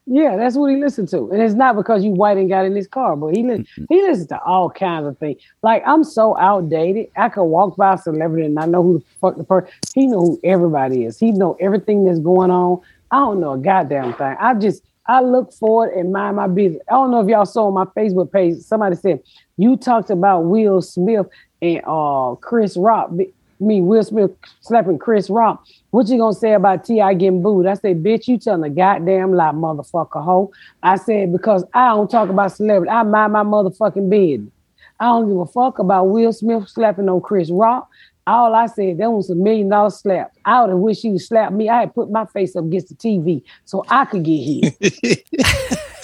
Yeah, 0.08 0.36
that's 0.36 0.56
what 0.56 0.72
he 0.72 0.78
listened 0.78 1.10
to. 1.10 1.30
And 1.32 1.42
it's 1.42 1.54
not 1.54 1.76
because 1.76 2.04
you 2.04 2.10
white 2.12 2.36
and 2.38 2.50
got 2.50 2.66
in 2.66 2.76
his 2.76 2.88
car, 2.88 3.16
but 3.16 3.36
he 3.36 3.44
li- 3.44 3.66
he 3.88 4.02
listens 4.02 4.28
to 4.30 4.42
all 4.42 4.70
kinds 4.70 5.06
of 5.08 5.18
things. 5.20 5.40
Like 5.62 5.84
I'm 5.86 6.04
so 6.04 6.36
outdated. 6.38 7.08
I 7.16 7.30
could 7.30 7.44
walk 7.44 7.78
by 7.78 7.94
a 7.94 7.98
celebrity 7.98 8.46
and 8.48 8.60
I 8.60 8.66
know 8.66 8.82
who 8.84 9.00
the 9.00 9.06
fuck 9.22 9.38
the 9.38 9.44
person. 9.44 9.70
He 9.94 10.08
know 10.08 10.20
who 10.22 10.40
everybody 10.44 11.06
is. 11.06 11.20
He 11.20 11.32
know 11.32 11.56
everything 11.60 12.04
that's 12.04 12.20
going 12.20 12.50
on. 12.52 12.82
I 13.12 13.20
don't 13.20 13.40
know 13.40 13.54
a 13.54 13.58
goddamn 13.60 14.14
thing. 14.16 14.36
I 14.40 14.54
just 14.56 14.82
I 15.08 15.22
look 15.22 15.52
forward 15.54 15.94
and 15.94 16.14
mind 16.14 16.38
my 16.38 16.48
business. 16.48 16.82
I 16.90 16.94
don't 16.94 17.12
know 17.12 17.22
if 17.22 17.28
y'all 17.28 17.46
saw 17.46 17.68
on 17.68 17.74
my 17.74 17.86
Facebook 17.86 18.32
page. 18.32 18.60
Somebody 18.60 18.96
said 18.96 19.22
you 19.58 19.76
talked 19.76 20.10
about 20.10 20.42
Will 20.42 20.82
Smith 20.82 21.28
and 21.62 21.82
uh 21.86 22.36
Chris 22.36 22.78
Rock. 22.78 23.12
Me, 23.60 23.80
Will 23.80 24.04
Smith 24.04 24.32
slapping 24.62 24.98
Chris 24.98 25.30
Rock. 25.30 25.64
What 25.92 26.08
you 26.08 26.18
gonna 26.18 26.34
say 26.34 26.54
about 26.54 26.84
T.I. 26.84 27.14
getting 27.14 27.44
booed? 27.44 27.68
I 27.68 27.76
said, 27.76 28.02
bitch, 28.02 28.28
you 28.28 28.40
telling 28.40 28.64
a 28.64 28.74
goddamn 28.74 29.34
lie, 29.34 29.52
motherfucker 29.52 30.24
hoe. 30.24 30.52
I 30.82 30.96
said, 30.96 31.32
because 31.32 31.64
I 31.74 31.90
don't 31.90 32.10
talk 32.10 32.30
about 32.30 32.54
celebrity. 32.54 32.90
I 32.90 33.04
mind 33.04 33.34
my 33.34 33.44
motherfucking 33.44 34.10
business. 34.10 34.52
I 35.00 35.06
don't 35.06 35.28
give 35.28 35.38
a 35.38 35.46
fuck 35.48 35.80
about 35.80 36.06
Will 36.06 36.34
Smith 36.34 36.70
slapping 36.70 37.10
on 37.10 37.22
Chris 37.22 37.50
Rock. 37.52 37.90
All 38.28 38.54
I 38.54 38.68
said, 38.68 39.00
that 39.00 39.12
was 39.12 39.30
a 39.30 39.36
million 39.36 39.70
dollar 39.70 39.90
slap. 39.90 40.32
I 40.46 40.62
would 40.62 40.70
have 40.70 40.80
wished 40.80 41.04
you 41.04 41.12
would 41.12 41.22
slap 41.22 41.52
me. 41.52 41.70
I 41.70 41.82
had 41.82 41.96
put 41.96 42.12
my 42.12 42.26
face 42.26 42.56
up 42.56 42.66
against 42.66 42.90
the 42.90 42.96
TV 42.96 43.44
so 43.66 43.84
I 43.90 44.06
could 44.06 44.24
get 44.24 44.38
hit. 44.38 45.26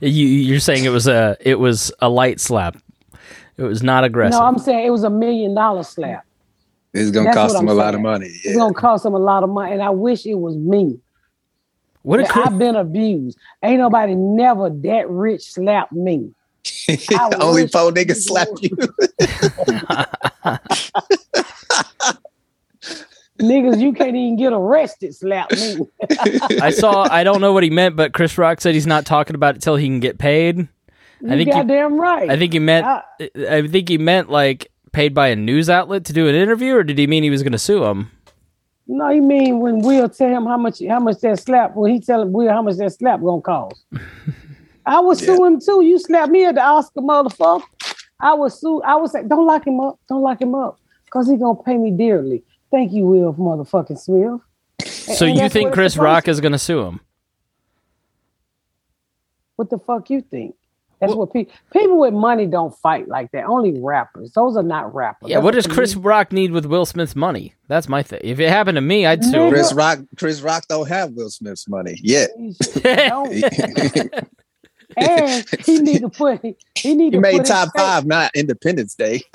You, 0.00 0.26
you're 0.26 0.60
saying 0.60 0.84
it 0.84 0.90
was 0.90 1.06
a 1.06 1.36
it 1.40 1.58
was 1.58 1.92
a 2.00 2.08
light 2.08 2.40
slap. 2.40 2.76
It 3.56 3.62
was 3.62 3.82
not 3.82 4.04
aggressive. 4.04 4.38
no, 4.38 4.44
I'm 4.44 4.58
saying 4.58 4.86
it 4.86 4.90
was 4.90 5.04
a 5.04 5.10
million 5.10 5.54
dollar 5.54 5.82
slap. 5.82 6.24
It's 6.92 7.10
gonna 7.10 7.26
That's 7.26 7.36
cost 7.36 7.54
him 7.54 7.62
I'm 7.62 7.68
a 7.68 7.74
lot 7.74 7.94
of 7.94 8.00
money. 8.00 8.30
It's 8.44 8.56
gonna 8.56 8.74
cost 8.74 9.04
him 9.04 9.14
a 9.14 9.18
lot 9.18 9.42
of 9.42 9.50
money, 9.50 9.72
and 9.72 9.82
I 9.82 9.90
wish 9.90 10.26
it 10.26 10.34
was 10.34 10.56
me. 10.56 10.98
what 12.02 12.18
did 12.18 12.26
Yeah, 12.26 12.44
I've 12.44 12.58
been 12.58 12.76
abused. 12.76 13.38
Ain't 13.62 13.80
nobody 13.80 14.14
never 14.14 14.70
that 14.70 15.08
rich 15.08 15.52
slapped 15.52 15.92
me. 15.92 16.32
I 16.88 17.30
Only 17.40 17.62
wish 17.64 17.72
four 17.72 17.90
niggas 17.92 18.22
slap 18.22 18.48
you. 18.60 18.76
Niggas, 23.38 23.80
you 23.80 23.92
can't 23.92 24.16
even 24.16 24.36
get 24.36 24.52
arrested, 24.54 25.14
slap 25.14 25.50
me. 25.52 25.76
I 26.62 26.70
saw. 26.70 27.06
I 27.10 27.22
don't 27.22 27.42
know 27.42 27.52
what 27.52 27.62
he 27.64 27.70
meant, 27.70 27.94
but 27.94 28.14
Chris 28.14 28.38
Rock 28.38 28.62
said 28.62 28.72
he's 28.74 28.86
not 28.86 29.04
talking 29.04 29.34
about 29.34 29.56
it 29.56 29.62
till 29.62 29.76
he 29.76 29.86
can 29.86 30.00
get 30.00 30.16
paid. 30.18 30.56
You 31.20 31.26
I 31.26 31.30
think 31.36 31.48
he- 31.48 31.52
goddamn 31.52 32.00
right. 32.00 32.30
I 32.30 32.38
think 32.38 32.54
he 32.54 32.58
meant. 32.58 32.86
I- 32.86 33.02
I 33.50 33.66
think 33.66 33.88
he 33.90 33.98
meant 33.98 34.30
like 34.30 34.70
paid 34.92 35.12
by 35.12 35.28
a 35.28 35.36
news 35.36 35.68
outlet 35.68 36.06
to 36.06 36.14
do 36.14 36.28
an 36.28 36.34
interview, 36.34 36.76
or 36.76 36.82
did 36.82 36.98
he 36.98 37.06
mean 37.06 37.22
he 37.22 37.28
was 37.30 37.42
going 37.42 37.52
to 37.52 37.58
sue 37.58 37.84
him? 37.84 38.10
no, 38.88 39.08
he 39.10 39.20
mean 39.20 39.58
when 39.58 39.80
Will 39.80 40.08
tell 40.08 40.28
him 40.30 40.46
how 40.46 40.56
much 40.56 40.80
how 40.88 41.00
much 41.00 41.18
that 41.20 41.38
slap 41.40 41.74
when 41.76 41.92
he 41.92 42.00
tell 42.00 42.22
him 42.22 42.32
Will 42.32 42.48
how 42.48 42.62
much 42.62 42.76
that 42.76 42.92
slap 42.92 43.20
gonna 43.20 43.42
cost? 43.42 43.84
I 44.86 45.00
would 45.00 45.18
sue 45.18 45.44
him 45.44 45.60
too. 45.60 45.82
You 45.82 45.98
slap 45.98 46.30
me 46.30 46.44
at 46.46 46.54
the 46.54 46.62
Oscar, 46.62 47.00
motherfucker. 47.00 47.62
I 48.20 48.32
would 48.34 48.52
sue. 48.52 48.80
I 48.82 48.96
would 48.96 49.10
say, 49.10 49.22
don't 49.26 49.46
lock 49.46 49.66
him 49.66 49.80
up. 49.80 49.98
Don't 50.08 50.22
lock 50.22 50.40
him 50.40 50.54
up, 50.54 50.78
cause 51.10 51.28
he 51.28 51.36
gonna 51.36 51.60
pay 51.62 51.76
me 51.76 51.90
dearly. 51.90 52.42
Thank 52.70 52.92
you, 52.92 53.04
Will 53.04 53.34
motherfucking 53.34 53.98
Smith. 53.98 54.40
So 54.88 55.26
And 55.26 55.38
you 55.38 55.48
think 55.48 55.72
Chris 55.72 55.96
Rock 55.96 56.24
to- 56.24 56.30
is 56.30 56.40
going 56.40 56.52
to 56.52 56.58
sue 56.58 56.82
him? 56.82 57.00
What 59.56 59.70
the 59.70 59.78
fuck 59.78 60.10
you 60.10 60.20
think? 60.20 60.54
That's 61.00 61.10
Well- 61.10 61.20
what 61.20 61.32
people 61.32 61.52
people 61.72 61.98
with 61.98 62.12
money 62.14 62.46
don't 62.46 62.74
fight 62.78 63.06
like 63.08 63.30
that. 63.32 63.44
Only 63.44 63.78
rappers. 63.80 64.32
Those 64.32 64.56
are 64.56 64.62
not 64.62 64.94
rappers. 64.94 65.28
Yeah. 65.30 65.36
That's 65.36 65.44
What 65.44 65.54
does 65.54 65.66
Chris 65.66 65.92
comedian. 65.92 66.08
Rock 66.08 66.32
need 66.32 66.50
with 66.52 66.66
Will 66.66 66.86
Smith's 66.86 67.14
money? 67.14 67.54
That's 67.68 67.88
my 67.88 68.02
thing. 68.02 68.20
If 68.24 68.40
it 68.40 68.48
happened 68.48 68.76
to 68.76 68.80
me, 68.80 69.06
I'd 69.06 69.22
sue. 69.24 69.48
Chris 69.50 69.72
Rock, 69.72 70.00
Chris 70.18 70.40
Rock 70.40 70.64
don't 70.68 70.88
have 70.88 71.12
Will 71.12 71.30
Smith's 71.30 71.68
money 71.68 71.98
yet. 72.02 72.30
Don't. 74.98 75.18
and 75.52 75.60
he 75.64 75.78
need 75.80 76.00
to 76.00 76.08
put 76.08 76.40
he 76.42 76.94
need 76.94 77.04
He 77.04 77.10
to 77.12 77.20
made 77.20 77.38
put 77.38 77.46
top 77.46 77.64
his 77.66 77.72
face- 77.72 77.82
five, 77.82 78.06
not 78.06 78.30
Independence 78.34 78.94
Day. 78.94 79.22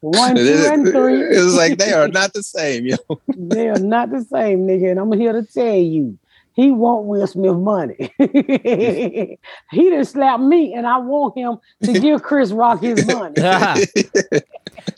One, 0.00 0.36
two, 0.36 0.66
and 0.70 0.86
three. 0.88 1.20
it 1.20 1.42
was 1.44 1.54
like 1.56 1.78
they 1.78 1.92
are 1.92 2.08
not 2.12 2.32
the 2.32 2.42
same, 2.42 2.86
yo. 2.86 2.96
They 3.36 3.68
are 3.68 3.78
not 3.78 4.10
the 4.10 4.22
same, 4.24 4.66
nigga. 4.66 4.90
And 4.92 5.00
I'm 5.00 5.12
here 5.12 5.32
to 5.32 5.42
tell 5.42 5.74
you, 5.74 6.18
he 6.52 6.70
want 6.70 7.06
Will 7.06 7.26
Smith 7.26 7.56
money. 7.56 8.12
he 8.18 9.90
done 9.90 10.04
slapped 10.04 10.42
me, 10.42 10.74
and 10.74 10.86
I 10.86 10.98
want 10.98 11.36
him 11.36 11.58
to 11.84 12.00
give 12.00 12.22
Chris 12.22 12.52
Rock 12.52 12.80
his 12.80 13.06
money. 13.06 13.34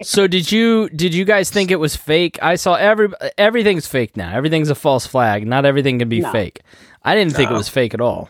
So 0.02 0.26
did 0.26 0.50
you 0.50 0.88
did 0.90 1.14
you 1.14 1.24
guys 1.24 1.50
think 1.50 1.70
it 1.70 1.76
was 1.76 1.96
fake? 1.96 2.38
I 2.42 2.56
saw 2.56 2.74
every 2.74 3.08
everything's 3.38 3.86
fake 3.86 4.16
now. 4.16 4.34
Everything's 4.34 4.70
a 4.70 4.74
false 4.74 5.06
flag. 5.06 5.46
Not 5.46 5.64
everything 5.64 5.98
can 5.98 6.08
be 6.08 6.20
No. 6.20 6.32
fake. 6.32 6.60
I 7.04 7.14
didn't 7.14 7.34
think 7.34 7.50
it 7.50 7.54
was 7.54 7.68
fake 7.68 7.94
at 7.94 8.00
all. 8.00 8.28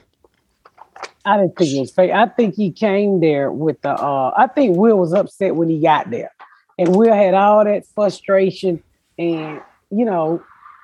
I 1.24 1.36
didn't 1.36 1.56
think 1.56 1.74
it 1.76 1.80
was 1.80 1.90
fake. 1.90 2.10
I 2.12 2.26
think 2.26 2.54
he 2.54 2.70
came 2.72 3.20
there 3.20 3.50
with 3.52 3.80
the. 3.82 3.90
Uh, 3.90 4.32
I 4.36 4.46
think 4.46 4.76
Will 4.76 4.96
was 4.98 5.12
upset 5.12 5.54
when 5.54 5.68
he 5.68 5.80
got 5.80 6.10
there, 6.10 6.32
and 6.78 6.94
Will 6.96 7.12
had 7.12 7.34
all 7.34 7.64
that 7.64 7.84
frustration, 7.94 8.82
and 9.18 9.60
you 9.90 10.04
know, 10.04 10.42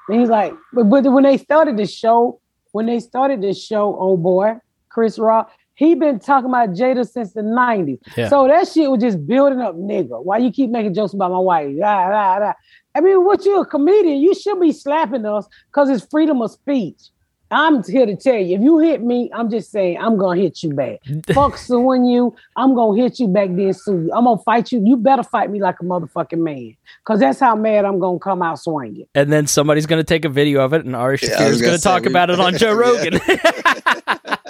and 0.08 0.20
he's 0.20 0.28
like, 0.28 0.52
but, 0.72 0.84
but 0.84 1.04
when 1.04 1.24
they 1.24 1.38
started 1.38 1.76
the 1.76 1.86
show, 1.86 2.38
when 2.72 2.86
they 2.86 3.00
started 3.00 3.40
the 3.40 3.54
show, 3.54 3.96
oh 3.98 4.16
boy, 4.16 4.56
Chris 4.88 5.18
Rock, 5.18 5.50
he 5.76 5.94
been 5.94 6.18
talking 6.18 6.48
about 6.50 6.70
Jada 6.70 7.08
since 7.08 7.32
the 7.32 7.42
nineties. 7.42 7.98
Yeah. 8.16 8.28
So 8.28 8.48
that 8.48 8.66
shit 8.68 8.90
was 8.90 9.00
just 9.00 9.24
building 9.26 9.60
up, 9.60 9.76
nigga. 9.76 10.22
Why 10.24 10.38
you 10.38 10.50
keep 10.50 10.70
making 10.70 10.94
jokes 10.94 11.12
about 11.12 11.30
my 11.30 11.38
wife? 11.38 11.68
Rah, 11.78 12.06
rah, 12.06 12.36
rah. 12.36 12.52
I 12.94 13.00
mean, 13.00 13.24
what 13.24 13.44
you 13.44 13.60
a 13.60 13.66
comedian? 13.66 14.18
You 14.18 14.34
should 14.34 14.58
be 14.60 14.72
slapping 14.72 15.24
us 15.26 15.46
because 15.70 15.88
it's 15.90 16.04
freedom 16.10 16.42
of 16.42 16.50
speech. 16.50 17.10
I'm 17.48 17.84
here 17.84 18.06
to 18.06 18.16
tell 18.16 18.34
you, 18.34 18.56
if 18.56 18.60
you 18.60 18.78
hit 18.80 19.04
me, 19.04 19.30
I'm 19.32 19.48
just 19.48 19.70
saying 19.70 19.98
I'm 20.00 20.16
gonna 20.16 20.40
hit 20.40 20.64
you 20.64 20.72
back. 20.74 20.98
Fuck 21.32 21.56
suing 21.56 22.04
you. 22.04 22.34
I'm 22.56 22.74
gonna 22.74 23.00
hit 23.00 23.20
you 23.20 23.28
back 23.28 23.50
then 23.52 23.72
sue 23.72 24.06
you. 24.06 24.10
I'm 24.12 24.24
gonna 24.24 24.42
fight 24.42 24.72
you. 24.72 24.82
You 24.84 24.96
better 24.96 25.22
fight 25.22 25.48
me 25.52 25.60
like 25.60 25.76
a 25.80 25.84
motherfucking 25.84 26.38
man. 26.38 26.74
Cause 27.04 27.20
that's 27.20 27.38
how 27.38 27.54
mad 27.54 27.84
I'm 27.84 28.00
gonna 28.00 28.18
come 28.18 28.42
out 28.42 28.58
swinging. 28.58 29.06
And 29.14 29.32
then 29.32 29.46
somebody's 29.46 29.86
going 29.86 30.00
to 30.00 30.04
take 30.04 30.24
a 30.24 30.28
video 30.28 30.64
of 30.64 30.72
it, 30.72 30.84
and 30.84 30.96
Ari 30.96 31.18
Yeah, 31.22 31.28
I 31.28 31.32
Shaffir 31.42 31.46
was 31.46 31.54
is 31.56 31.60
gonna 31.60 31.70
going 31.70 31.78
to 31.78 31.84
talk 31.84 32.02
we- 32.02 32.08
about 32.08 32.30
it 32.30 32.40
on 32.40 32.56
Joe 32.56 32.74
Rogan. 32.84 33.20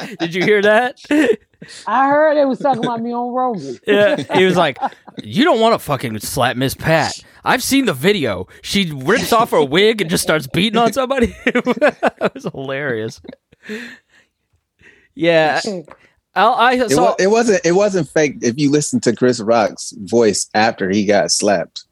Did 0.18 0.34
you 0.34 0.42
hear 0.44 0.62
that? 0.62 0.98
I 1.86 2.08
heard 2.08 2.36
it 2.36 2.46
was 2.46 2.58
talking 2.58 2.84
about 2.84 3.00
me 3.00 3.12
on 3.12 3.32
Rogan. 3.32 3.78
Yeah, 3.86 4.16
he 4.36 4.44
was 4.44 4.56
like, 4.56 4.78
"You 5.22 5.44
don't 5.44 5.60
want 5.60 5.74
to 5.74 5.78
fucking 5.78 6.18
slap 6.20 6.56
Miss 6.56 6.74
Pat. 6.74 7.12
I've 7.44 7.62
seen 7.62 7.86
the 7.86 7.94
video. 7.94 8.46
She 8.62 8.92
rips 8.92 9.32
off 9.32 9.50
her 9.52 9.64
wig 9.64 10.00
and 10.00 10.10
just 10.10 10.22
starts 10.22 10.46
beating 10.46 10.78
on 10.78 10.92
somebody. 10.92 11.34
it 11.46 12.34
was 12.34 12.44
hilarious. 12.52 13.20
Yeah, 15.14 15.60
I'll, 16.34 16.52
I 16.54 16.74
It, 16.74 16.90
saw. 16.90 17.14
it 17.18 17.28
wasn't 17.28 17.64
it 17.64 17.72
wasn't 17.72 18.08
fake 18.08 18.36
if 18.42 18.58
you 18.58 18.70
listen 18.70 19.00
to 19.00 19.14
Chris 19.16 19.40
Rock's 19.40 19.92
voice 20.02 20.48
after 20.54 20.90
he 20.90 21.06
got 21.06 21.30
slapped. 21.30 21.84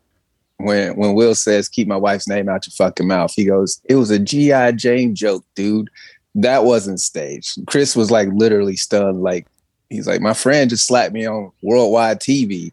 When 0.58 0.94
when 0.96 1.14
Will 1.14 1.34
says 1.34 1.68
keep 1.68 1.88
my 1.88 1.96
wife's 1.96 2.28
name 2.28 2.48
out 2.48 2.66
your 2.66 2.72
fucking 2.72 3.08
mouth, 3.08 3.32
he 3.34 3.44
goes, 3.44 3.80
It 3.86 3.96
was 3.96 4.10
a 4.10 4.18
G.I. 4.18 4.72
Jane 4.72 5.14
joke, 5.14 5.44
dude. 5.54 5.88
That 6.34 6.64
wasn't 6.64 7.00
staged. 7.00 7.66
Chris 7.66 7.94
was 7.94 8.10
like 8.10 8.28
literally 8.32 8.76
stunned, 8.76 9.22
like 9.22 9.46
he's 9.90 10.06
like, 10.06 10.20
My 10.20 10.34
friend 10.34 10.70
just 10.70 10.86
slapped 10.86 11.12
me 11.12 11.26
on 11.26 11.52
worldwide 11.62 12.20
TV. 12.20 12.72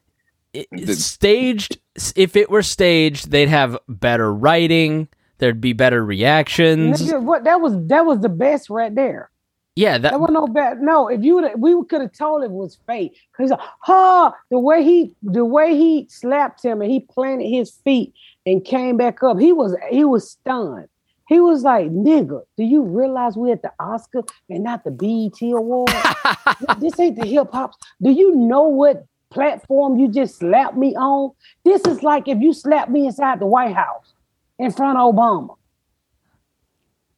the- 0.53 0.95
staged. 0.95 1.79
If 2.15 2.35
it 2.35 2.49
were 2.49 2.63
staged, 2.63 3.31
they'd 3.31 3.49
have 3.49 3.77
better 3.87 4.33
writing. 4.33 5.07
There'd 5.39 5.61
be 5.61 5.73
better 5.73 6.03
reactions. 6.05 7.01
Nigga, 7.01 7.21
what 7.21 7.43
that 7.43 7.61
was 7.61 7.73
that 7.87 8.05
was 8.05 8.19
the 8.19 8.29
best 8.29 8.69
right 8.69 8.93
there. 8.93 9.31
Yeah, 9.75 9.97
that 9.97 10.11
That 10.11 10.19
was 10.19 10.31
no 10.31 10.47
bad. 10.47 10.81
No, 10.81 11.07
if 11.07 11.23
you 11.23 11.35
would, 11.35 11.51
we 11.57 11.73
could 11.85 12.01
have 12.01 12.11
told 12.11 12.43
it 12.43 12.51
was 12.51 12.77
fake. 12.85 13.13
Cause 13.35 13.45
he's 13.45 13.51
like, 13.51 13.59
huh, 13.79 14.31
the 14.49 14.59
way 14.59 14.83
he, 14.83 15.15
the 15.23 15.45
way 15.45 15.77
he 15.77 16.07
slapped 16.09 16.63
him 16.63 16.81
and 16.81 16.91
he 16.91 16.99
planted 16.99 17.47
his 17.47 17.71
feet 17.85 18.13
and 18.45 18.65
came 18.65 18.97
back 18.97 19.23
up, 19.23 19.39
he 19.39 19.53
was, 19.53 19.75
he 19.89 20.03
was 20.03 20.29
stunned. 20.29 20.89
He 21.31 21.39
was 21.39 21.63
like, 21.63 21.85
nigga, 21.91 22.41
do 22.57 22.65
you 22.65 22.81
realize 22.81 23.37
we're 23.37 23.53
at 23.53 23.61
the 23.61 23.71
Oscar 23.79 24.23
and 24.49 24.65
not 24.65 24.83
the 24.83 24.91
BET 24.91 25.41
Award? 25.41 25.87
this 26.79 26.99
ain't 26.99 27.17
the 27.17 27.25
hip 27.25 27.47
hop. 27.53 27.71
Do 28.01 28.11
you 28.11 28.35
know 28.35 28.63
what 28.63 29.05
platform 29.29 29.97
you 29.97 30.09
just 30.09 30.39
slapped 30.39 30.75
me 30.75 30.93
on? 30.97 31.31
This 31.63 31.85
is 31.85 32.03
like 32.03 32.27
if 32.27 32.41
you 32.41 32.51
slapped 32.51 32.91
me 32.91 33.05
inside 33.05 33.39
the 33.39 33.45
White 33.45 33.73
House 33.73 34.11
in 34.59 34.73
front 34.73 34.97
of 34.97 35.15
Obama. 35.15 35.55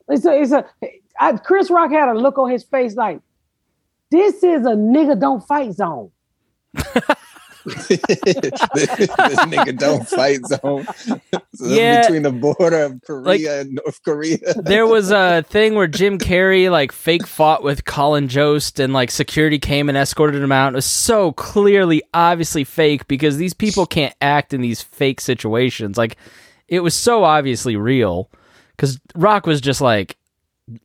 It's 0.08 0.26
a, 0.26 0.40
it's 0.40 0.52
a, 0.52 0.64
I, 1.20 1.36
Chris 1.38 1.72
Rock 1.72 1.90
had 1.90 2.08
a 2.08 2.14
look 2.14 2.38
on 2.38 2.52
his 2.52 2.64
face 2.64 2.96
like, 2.96 3.20
this 4.12 4.44
is 4.44 4.64
a 4.68 4.76
nigga 4.76 5.20
don't 5.20 5.42
fight 5.42 5.74
zone. 5.74 6.12
this 8.74 9.40
nigga 9.48 9.78
don't 9.78 10.08
fight 10.08 10.46
zone. 10.46 10.86
So 11.56 11.68
Yeah. 11.68 12.02
between 12.02 12.24
the 12.24 12.32
border 12.32 12.84
of 12.84 13.00
Korea 13.06 13.22
Like- 13.24 13.42
and 13.44 13.74
North 13.76 14.02
Korea. 14.04 14.38
there 14.56 14.88
was 14.88 15.12
a 15.12 15.44
thing 15.48 15.76
where 15.76 15.86
Jim 15.86 16.18
Carrey 16.18 16.70
like 16.72 16.92
fake 16.92 17.28
fought 17.28 17.64
with 17.64 17.86
Colin 17.86 18.28
Jost 18.28 18.80
and 18.80 18.92
like 18.92 19.12
security 19.12 19.60
came 19.60 19.88
and 19.88 19.96
escorted 19.98 20.42
him 20.42 20.52
out. 20.52 20.74
It 20.74 20.78
was 20.78 20.86
so 20.86 21.32
clearly 21.34 22.02
obviously 22.14 22.64
fake 22.64 23.08
because 23.08 23.38
these 23.38 23.54
people 23.54 23.86
can't 23.86 24.16
act 24.20 24.52
in 24.54 24.62
these 24.62 24.82
fake 24.82 25.22
situations. 25.22 25.96
Like 25.96 26.18
it 26.68 26.80
was 26.80 26.96
so 26.96 27.24
obviously 27.24 27.76
real 27.76 28.32
cuz 28.80 29.00
Rock 29.16 29.46
was 29.46 29.62
just 29.62 29.80
like 29.80 30.18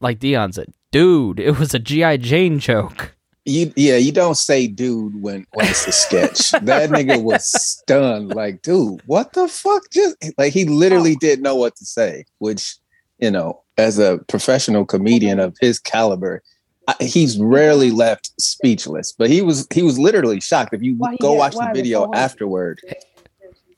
like 0.01 0.19
Dion 0.19 0.53
said, 0.53 0.71
dude, 0.93 1.41
it 1.41 1.59
was 1.59 1.73
a 1.73 1.79
GI 1.79 2.19
Jane 2.19 2.59
joke. 2.59 3.15
You 3.49 3.73
yeah, 3.77 3.97
you 3.97 4.13
don't 4.13 4.37
say 4.37 4.67
dude 4.67 5.23
when 5.23 5.47
when 5.55 5.67
it's 5.67 5.87
a 5.87 5.93
sketch. 5.93 6.51
That 6.63 6.91
nigga 6.91 7.23
was 7.23 7.51
stunned, 7.51 8.35
like, 8.35 8.61
dude, 8.61 9.01
what 9.07 9.33
the 9.33 9.49
fuck? 9.49 9.91
Just 9.91 10.17
like 10.37 10.53
he 10.53 10.67
literally 10.67 11.17
didn't 11.17 11.45
know 11.45 11.57
what 11.57 11.75
to 11.77 11.85
say, 11.87 12.27
which, 12.41 12.77
you 13.19 13.31
know, 13.31 13.63
as 13.79 13.99
a 13.99 14.19
professional 14.29 14.85
comedian 14.85 15.41
of 15.41 15.57
his 15.63 15.79
caliber, 15.79 16.43
I, 16.89 16.95
he's 17.01 17.39
rarely 17.39 17.91
left 17.91 18.33
speechless. 18.39 19.15
But 19.17 19.31
he 19.31 19.41
was 19.41 19.67
he 19.73 19.81
was 19.83 19.99
literally 19.99 20.41
shocked. 20.41 20.75
If 20.75 20.83
you 20.83 20.97
Why 20.97 21.17
go 21.19 21.33
had- 21.33 21.39
watch 21.39 21.55
the 21.55 21.71
video 21.73 22.05
so 22.05 22.15
afterward, 22.15 22.81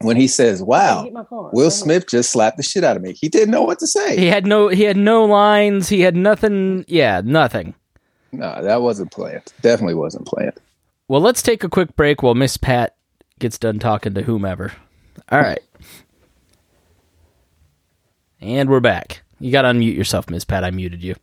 when 0.00 0.16
he 0.16 0.26
says, 0.26 0.62
Wow, 0.64 1.04
Get 1.04 1.12
my 1.12 1.22
card. 1.24 1.52
Will 1.52 1.70
Smith 1.70 2.08
just 2.08 2.32
slapped 2.32 2.56
the 2.56 2.64
shit 2.64 2.82
out 2.82 2.96
of 2.96 3.02
me. 3.02 3.12
He 3.12 3.28
didn't 3.28 3.50
know 3.50 3.62
what 3.62 3.78
to 3.78 3.86
say. 3.86 4.16
He 4.16 4.26
had 4.26 4.46
no 4.46 4.66
he 4.66 4.82
had 4.82 4.96
no 4.96 5.24
lines, 5.26 5.88
he 5.88 6.00
had 6.00 6.16
nothing, 6.16 6.84
yeah, 6.88 7.20
nothing. 7.24 7.74
No, 8.32 8.62
that 8.62 8.82
wasn't 8.82 9.10
planned. 9.12 9.42
Definitely 9.60 9.94
wasn't 9.94 10.26
planned. 10.26 10.58
Well, 11.08 11.20
let's 11.20 11.42
take 11.42 11.64
a 11.64 11.68
quick 11.68 11.96
break 11.96 12.22
while 12.22 12.34
Miss 12.34 12.56
Pat 12.56 12.94
gets 13.38 13.58
done 13.58 13.78
talking 13.78 14.14
to 14.14 14.22
whomever. 14.22 14.72
All 15.30 15.40
right. 15.40 15.60
And 18.40 18.70
we're 18.70 18.80
back. 18.80 19.22
You 19.38 19.50
got 19.50 19.62
to 19.62 19.68
unmute 19.68 19.96
yourself, 19.96 20.30
Miss 20.30 20.44
Pat. 20.44 20.64
I 20.64 20.70
muted 20.70 21.02
you. 21.02 21.14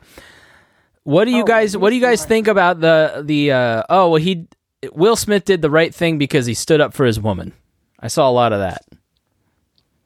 What 1.03 1.25
do 1.25 1.31
you 1.31 1.43
Oh, 1.43 1.45
guys 1.45 1.77
what 1.77 1.89
do 1.91 1.95
you 1.95 2.01
guys 2.01 2.19
sorry. 2.19 2.27
think 2.29 2.47
about 2.49 2.81
the 2.81 3.23
the 3.25 3.51
uh 3.53 3.83
oh, 3.89 4.09
well 4.09 4.21
he 4.21 4.47
Will 4.91 5.15
Smith 5.15 5.45
did 5.45 5.61
the 5.61 5.69
right 5.69 5.95
thing 5.95 6.17
because 6.17 6.45
he 6.45 6.53
stood 6.53 6.81
up 6.81 6.93
for 6.93 7.05
his 7.05 7.19
woman. 7.19 7.53
I 7.99 8.09
saw 8.09 8.29
a 8.29 8.31
lot 8.31 8.51
of 8.51 8.59
that. 8.59 8.83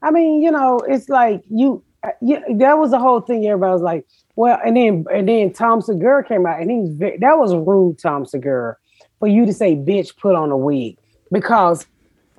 I 0.04 0.12
mean, 0.12 0.42
you 0.44 0.52
know, 0.52 0.80
it's 0.88 1.10
like 1.10 1.42
you, 1.50 1.84
you 2.22 2.40
that 2.58 2.78
was 2.78 2.92
the 2.92 3.00
whole 3.00 3.20
thing. 3.22 3.46
Everybody 3.48 3.74
was 3.74 3.82
like, 3.82 4.06
well, 4.36 4.60
and 4.66 4.78
then 4.78 5.06
and 5.14 5.28
then 5.28 5.54
Tom 5.54 5.82
Segura 5.82 6.24
came 6.24 6.46
out, 6.46 6.60
and 6.60 6.72
he 6.72 6.78
was 6.78 6.98
that 6.98 7.38
was 7.38 7.54
rude, 7.54 8.00
Tom 8.00 8.26
Segura, 8.26 8.78
for 9.20 9.28
you 9.28 9.46
to 9.46 9.54
say 9.54 9.76
bitch 9.76 10.18
put 10.18 10.36
on 10.36 10.52
a 10.52 10.58
wig 10.58 10.98
because 11.32 11.86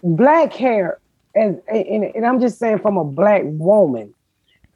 black 0.03 0.53
hair, 0.53 0.99
and 1.35 1.61
and, 1.69 2.05
and 2.05 2.27
I'm 2.27 2.41
just 2.41 2.59
saying 2.59 2.79
from 2.79 2.97
a 2.97 3.05
black 3.05 3.43
woman, 3.45 4.15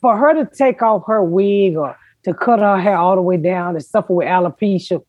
for 0.00 0.16
her 0.16 0.34
to 0.34 0.50
take 0.54 0.82
off 0.82 1.04
her 1.06 1.22
wig 1.22 1.76
or 1.76 1.96
to 2.24 2.34
cut 2.34 2.58
her 2.58 2.78
hair 2.78 2.96
all 2.96 3.14
the 3.14 3.22
way 3.22 3.36
down 3.36 3.76
and 3.76 3.84
suffer 3.84 4.12
with 4.12 4.26
alopecia, 4.26 5.02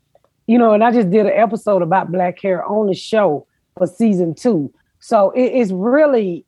you 0.46 0.58
know, 0.58 0.74
and 0.74 0.84
I 0.84 0.92
just 0.92 1.10
did 1.10 1.26
an 1.26 1.34
episode 1.34 1.82
about 1.82 2.12
black 2.12 2.40
hair 2.40 2.66
on 2.66 2.88
the 2.88 2.94
show 2.94 3.48
for 3.78 3.88
season 3.88 4.34
two. 4.34 4.74
So 5.00 5.32
it, 5.32 5.46
it's 5.46 5.72
really, 5.72 6.46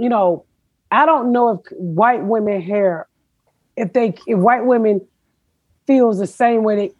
you 0.00 0.08
know, 0.08 0.44
I 0.90 1.06
don't 1.06 1.32
know 1.32 1.50
if 1.50 1.72
white 1.72 2.24
women 2.24 2.60
hair, 2.62 3.08
if 3.76 3.92
they 3.92 4.14
if 4.26 4.38
white 4.38 4.64
women 4.64 5.06
feels 5.86 6.18
the 6.18 6.26
same 6.26 6.62
way 6.62 6.76
they 6.76 6.92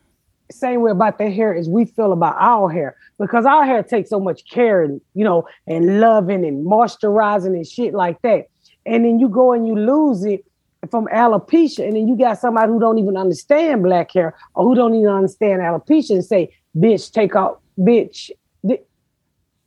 same 0.51 0.81
way 0.81 0.93
about 0.93 1.19
their 1.19 1.31
hair 1.31 1.55
as 1.55 1.69
we 1.69 1.85
feel 1.85 2.13
about 2.13 2.37
our 2.39 2.71
hair 2.71 2.97
because 3.19 3.45
our 3.45 3.65
hair 3.65 3.83
takes 3.83 4.11
so 4.11 4.21
much 4.21 4.49
care 4.49 4.83
and 4.83 5.01
you 5.15 5.25
know 5.25 5.47
and 5.67 6.01
loving 6.01 6.45
and 6.45 6.65
moisturizing 6.65 7.47
and 7.47 7.67
shit 7.67 7.95
like 7.95 8.21
that. 8.23 8.47
and 8.85 9.05
then 9.05 9.19
you 9.19 9.29
go 9.29 9.53
and 9.53 9.67
you 9.67 9.75
lose 9.75 10.25
it 10.25 10.45
from 10.91 11.07
alopecia, 11.07 11.85
and 11.85 11.97
then 11.97 12.09
you 12.09 12.17
got 12.17 12.39
somebody 12.39 12.71
who 12.71 12.81
don't 12.81 12.99
even 12.99 13.17
understand 13.17 13.83
black 13.83 14.13
hair 14.13 14.35
or 14.55 14.65
who 14.65 14.75
don't 14.75 14.95
even 14.95 15.11
understand 15.11 15.61
alopecia 15.61 16.11
and 16.11 16.25
say, 16.25 16.55
"Bitch, 16.77 17.11
take 17.11 17.35
off, 17.35 17.59
bitch, 17.79 18.31
th- 18.67 18.83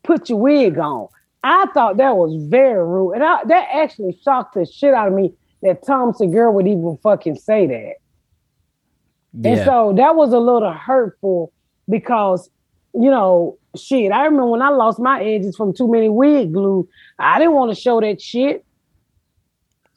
put 0.03 0.29
your 0.29 0.39
wig 0.39 0.77
on." 0.77 1.07
I 1.43 1.67
thought 1.73 1.97
that 1.97 2.15
was 2.15 2.35
very 2.45 2.83
rude, 2.83 3.13
and 3.13 3.23
I, 3.23 3.43
that 3.45 3.67
actually 3.73 4.17
shocked 4.23 4.55
the 4.55 4.65
shit 4.65 4.93
out 4.93 5.07
of 5.07 5.13
me 5.13 5.33
that 5.61 5.85
Tom 5.85 6.13
Segura 6.13 6.51
would 6.51 6.67
even 6.67 6.97
fucking 7.03 7.37
say 7.37 7.67
that. 7.67 7.95
And 9.43 9.63
so 9.63 9.93
that 9.95 10.15
was 10.15 10.33
a 10.33 10.39
little 10.39 10.71
hurtful 10.71 11.51
because, 11.87 12.49
you 12.93 13.11
know, 13.11 13.57
shit. 13.77 14.11
I 14.11 14.25
remember 14.25 14.47
when 14.47 14.61
I 14.61 14.69
lost 14.69 14.99
my 14.99 15.21
edges 15.21 15.55
from 15.55 15.73
too 15.73 15.89
many 15.89 16.09
wig 16.09 16.53
glue. 16.53 16.87
I 17.19 17.37
didn't 17.37 17.53
want 17.53 17.71
to 17.73 17.79
show 17.79 18.01
that 18.01 18.21
shit. 18.21 18.65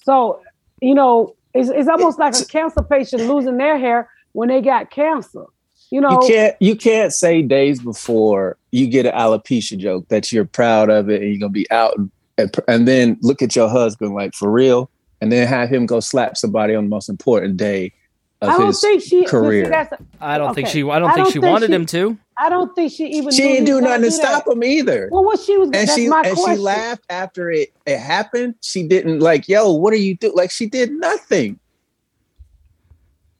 So, 0.04 0.40
you 0.81 0.95
know, 0.95 1.37
it's, 1.54 1.71
it's 1.71 1.88
almost 1.88 2.19
like 2.19 2.35
a 2.35 2.45
cancer 2.45 2.83
patient 2.83 3.23
losing 3.23 3.57
their 3.57 3.78
hair 3.78 4.11
when 4.33 4.49
they 4.49 4.61
got 4.61 4.90
cancer. 4.90 5.45
You 5.90 6.00
know, 6.00 6.23
You 6.23 6.28
can't 6.28 6.57
you 6.61 6.76
can't 6.76 7.12
say 7.12 7.42
days 7.42 7.83
before 7.83 8.57
you 8.71 8.87
get 8.87 9.04
an 9.04 9.12
alopecia 9.12 9.76
joke 9.76 10.09
that 10.09 10.33
you're 10.33 10.47
proud 10.47 10.88
of 10.88 11.11
it 11.11 11.21
and 11.21 11.31
you're 11.31 11.38
gonna 11.38 11.50
be 11.50 11.71
out 11.71 11.97
and, 11.99 12.11
and, 12.38 12.57
and 12.66 12.88
then 12.88 13.19
look 13.21 13.42
at 13.42 13.54
your 13.54 13.69
husband 13.69 14.14
like 14.14 14.35
for 14.35 14.50
real 14.50 14.90
and 15.23 15.31
then 15.31 15.47
have 15.47 15.71
him 15.71 15.87
go 15.87 16.00
slap 16.00 16.37
somebody 16.37 16.75
on 16.75 16.83
the 16.85 16.91
most 16.91 17.09
important 17.09 17.57
day 17.57 17.93
of 18.41 18.49
I 18.49 18.59
don't 18.59 18.67
his 18.67 18.81
think 18.81 19.02
she. 19.02 19.25
career. 19.25 19.67
see, 19.67 19.97
I 20.21 20.37
don't 20.37 20.52
think 20.52 20.67
she. 20.67 20.83
I 20.83 20.99
don't 20.99 21.09
I 21.11 21.14
think 21.14 21.26
don't 21.26 21.33
she 21.33 21.41
think 21.41 21.45
wanted 21.52 21.69
she- 21.69 21.75
him 21.75 21.87
to. 21.87 22.19
I 22.37 22.49
don't 22.49 22.75
think 22.75 22.91
she 22.91 23.07
even. 23.07 23.31
she 23.31 23.43
didn't 23.43 23.67
do 23.67 23.75
nothing 23.81 23.85
gonna 23.85 24.02
do 24.05 24.11
stop 24.11 24.49
him 24.49 24.64
either. 24.64 25.09
Well, 25.12 25.23
what 25.25 25.38
she 25.38 25.57
was. 25.57 25.67
and 25.67 25.75
that's 25.75 25.95
she 25.95 26.09
my 26.09 26.23
and 26.25 26.35
question. 26.35 26.57
she 26.57 26.61
laughed 26.61 27.05
after 27.09 27.52
it 27.52 27.73
it 27.87 27.99
happened. 27.99 28.57
She 28.62 28.83
didn't 28.83 29.21
like, 29.21 29.49
yo, 29.49 29.71
what 29.73 29.93
are 29.93 29.97
you 29.99 30.17
do? 30.17 30.33
Like 30.35 30.50
she 30.50 30.67
did 30.67 30.91
nothing. 30.91 31.61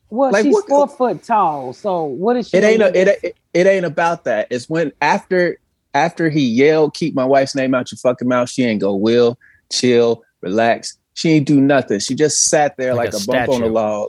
Well, 0.08 0.30
like, 0.30 0.44
she's 0.44 0.54
what- 0.54 0.68
four 0.68 0.86
foot 0.88 1.24
tall. 1.24 1.72
So 1.72 2.04
what 2.04 2.36
is 2.36 2.48
she? 2.50 2.58
It 2.58 2.64
ain't 2.64 2.82
a, 2.82 2.96
it, 2.96 3.08
it 3.24 3.36
it 3.54 3.66
ain't 3.66 3.86
about 3.86 4.22
that. 4.24 4.46
It's 4.50 4.68
when 4.68 4.92
after 5.00 5.58
after 5.94 6.30
he 6.30 6.42
yelled, 6.46 6.94
"Keep 6.94 7.14
my 7.16 7.24
wife's 7.24 7.56
name 7.56 7.74
out 7.74 7.90
your 7.90 7.98
fucking 7.98 8.28
mouth." 8.28 8.50
She 8.50 8.62
ain't 8.62 8.80
go, 8.80 8.94
"Will, 8.94 9.36
chill, 9.72 10.22
relax." 10.42 10.96
She 11.14 11.31
ain't 11.31 11.47
do 11.47 11.61
nothing. 11.61 11.99
She 12.00 12.14
just 12.14 12.45
sat 12.45 12.76
there 12.76 12.95
Like 12.95 13.12
like, 13.12 13.21
a 13.21 13.23
a, 13.23 13.26
bump 13.26 13.49
on 13.49 13.54
statue. 13.57 13.64
a 13.64 13.73
log, 13.73 14.09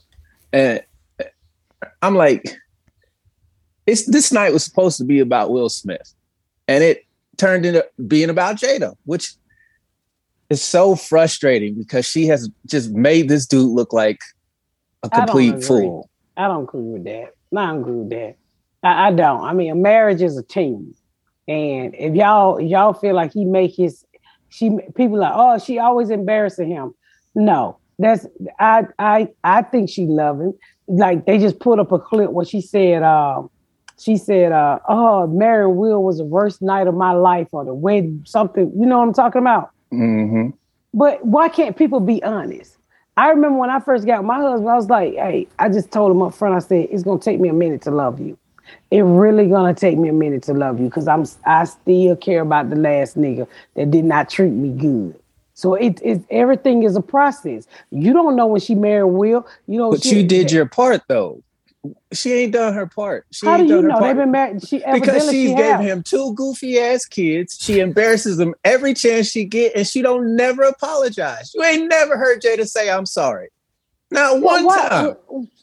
and 0.51 0.81
I'm 2.01 2.15
like, 2.15 2.57
"It's 3.85 4.05
this 4.05 4.31
night 4.31 4.53
was 4.53 4.63
supposed 4.63 4.97
to 4.97 5.03
be 5.03 5.19
about 5.19 5.51
Will 5.51 5.69
Smith, 5.69 6.13
and 6.67 6.83
it 6.83 7.05
turned 7.37 7.65
into 7.65 7.85
being 8.07 8.29
about 8.29 8.55
Jada, 8.55 8.95
which 9.05 9.33
is 10.49 10.61
so 10.61 10.95
frustrating 10.95 11.75
because 11.75 12.05
she 12.05 12.27
has 12.27 12.49
just 12.65 12.91
made 12.91 13.27
this 13.27 13.45
dude 13.45 13.69
look 13.71 13.91
like 13.91 14.19
a 15.03 15.09
complete 15.09 15.49
agree. 15.55 15.63
fool." 15.63 16.09
I 16.37 16.47
don't 16.47 16.63
agree 16.63 16.81
with 16.81 17.03
that. 17.03 17.33
No, 17.51 17.61
I 17.61 17.67
don't 17.67 17.81
agree 17.81 17.95
with 17.95 18.09
that. 18.09 18.35
I, 18.81 19.07
I 19.07 19.11
don't. 19.11 19.43
I 19.43 19.53
mean, 19.53 19.71
a 19.71 19.75
marriage 19.75 20.21
is 20.21 20.37
a 20.37 20.43
team, 20.43 20.95
and 21.47 21.93
if 21.95 22.15
y'all 22.15 22.59
y'all 22.61 22.93
feel 22.93 23.13
like 23.13 23.33
he 23.33 23.45
make 23.45 23.75
his, 23.75 24.05
she 24.53 24.69
people 24.95 25.17
like, 25.17 25.33
oh, 25.35 25.57
she 25.57 25.79
always 25.79 26.11
embarrassing 26.11 26.69
him. 26.69 26.93
No, 27.33 27.77
that's 27.97 28.27
I 28.59 28.83
I 28.99 29.29
I 29.43 29.63
think 29.63 29.89
she 29.89 30.05
love 30.05 30.39
him. 30.39 30.53
Like 30.87 31.25
they 31.25 31.39
just 31.39 31.59
put 31.59 31.79
up 31.79 31.91
a 31.91 31.97
clip 31.97 32.29
where 32.31 32.45
she 32.45 32.61
said, 32.61 33.01
um, 33.01 33.49
she 33.99 34.15
said, 34.15 34.51
uh, 34.51 34.77
oh, 34.87 35.25
Mary 35.27 35.67
Will 35.67 36.03
was 36.03 36.19
the 36.19 36.25
worst 36.25 36.61
night 36.61 36.85
of 36.87 36.93
my 36.93 37.13
life, 37.13 37.47
or 37.51 37.65
the 37.65 37.73
way 37.73 38.13
something. 38.25 38.71
You 38.77 38.85
know 38.85 38.99
what 38.99 39.07
I'm 39.07 39.13
talking 39.13 39.41
about? 39.41 39.71
hmm 39.89 40.49
But 40.93 41.25
why 41.25 41.49
can't 41.49 41.75
people 41.75 41.99
be 41.99 42.21
honest? 42.21 42.77
I 43.17 43.29
remember 43.29 43.57
when 43.57 43.69
I 43.71 43.79
first 43.79 44.05
got 44.05 44.23
my 44.23 44.39
husband, 44.39 44.69
I 44.69 44.75
was 44.75 44.89
like, 44.89 45.13
hey, 45.13 45.47
I 45.57 45.69
just 45.69 45.91
told 45.91 46.11
him 46.11 46.21
up 46.21 46.33
front, 46.33 46.55
I 46.55 46.59
said, 46.59 46.89
it's 46.91 47.03
gonna 47.03 47.19
take 47.19 47.39
me 47.39 47.49
a 47.49 47.53
minute 47.53 47.81
to 47.83 47.91
love 47.91 48.19
you. 48.19 48.37
It 48.91 49.01
really 49.01 49.47
gonna 49.49 49.73
take 49.73 49.97
me 49.97 50.09
a 50.09 50.13
minute 50.13 50.43
to 50.43 50.53
love 50.53 50.79
you 50.79 50.85
because 50.85 51.07
I'm 51.07 51.25
I 51.45 51.65
still 51.65 52.15
care 52.15 52.41
about 52.41 52.69
the 52.69 52.75
last 52.75 53.17
nigga 53.17 53.47
that 53.75 53.91
did 53.91 54.05
not 54.05 54.29
treat 54.29 54.51
me 54.51 54.69
good. 54.69 55.19
So 55.55 55.75
it 55.75 56.01
is 56.01 56.19
everything 56.29 56.83
is 56.83 56.95
a 56.95 57.01
process. 57.01 57.67
You 57.91 58.13
don't 58.13 58.35
know 58.35 58.47
when 58.47 58.61
she 58.61 58.75
married 58.75 59.11
Will. 59.11 59.45
You 59.67 59.77
know, 59.79 59.91
But 59.91 60.03
she- 60.03 60.17
you 60.21 60.27
did 60.27 60.51
your 60.51 60.65
part 60.67 61.01
though. 61.07 61.41
She 62.13 62.31
ain't 62.31 62.53
done 62.53 62.73
her 62.73 62.87
part. 62.87 63.25
She 63.31 63.45
How 63.45 63.57
do 63.57 63.63
ain't 63.63 63.69
you 63.69 63.75
done 63.75 63.83
her 63.83 63.89
know 63.89 63.95
they've 63.95 64.15
part. 64.15 64.17
been 64.17 64.31
married? 64.31 64.65
She 64.65 64.81
because 64.91 65.23
she's 65.23 65.31
she 65.31 65.55
gave 65.55 65.65
have. 65.65 65.81
him 65.81 66.01
two 66.03 66.33
goofy 66.33 66.79
ass 66.79 67.03
kids. 67.05 67.57
She 67.59 67.79
embarrasses 67.81 68.37
them 68.37 68.53
every 68.63 68.93
chance 68.93 69.27
she 69.27 69.43
get, 69.43 69.75
and 69.75 69.85
she 69.85 70.01
don't 70.01 70.35
never 70.35 70.63
apologize. 70.63 71.51
You 71.53 71.61
ain't 71.63 71.89
never 71.89 72.17
heard 72.17 72.41
Jada 72.41 72.65
say 72.67 72.89
I'm 72.89 73.05
sorry. 73.05 73.49
Not 74.13 74.33
Well, 74.41 74.41
one 74.41 74.65
why- 74.65 74.89
time. 74.89 75.15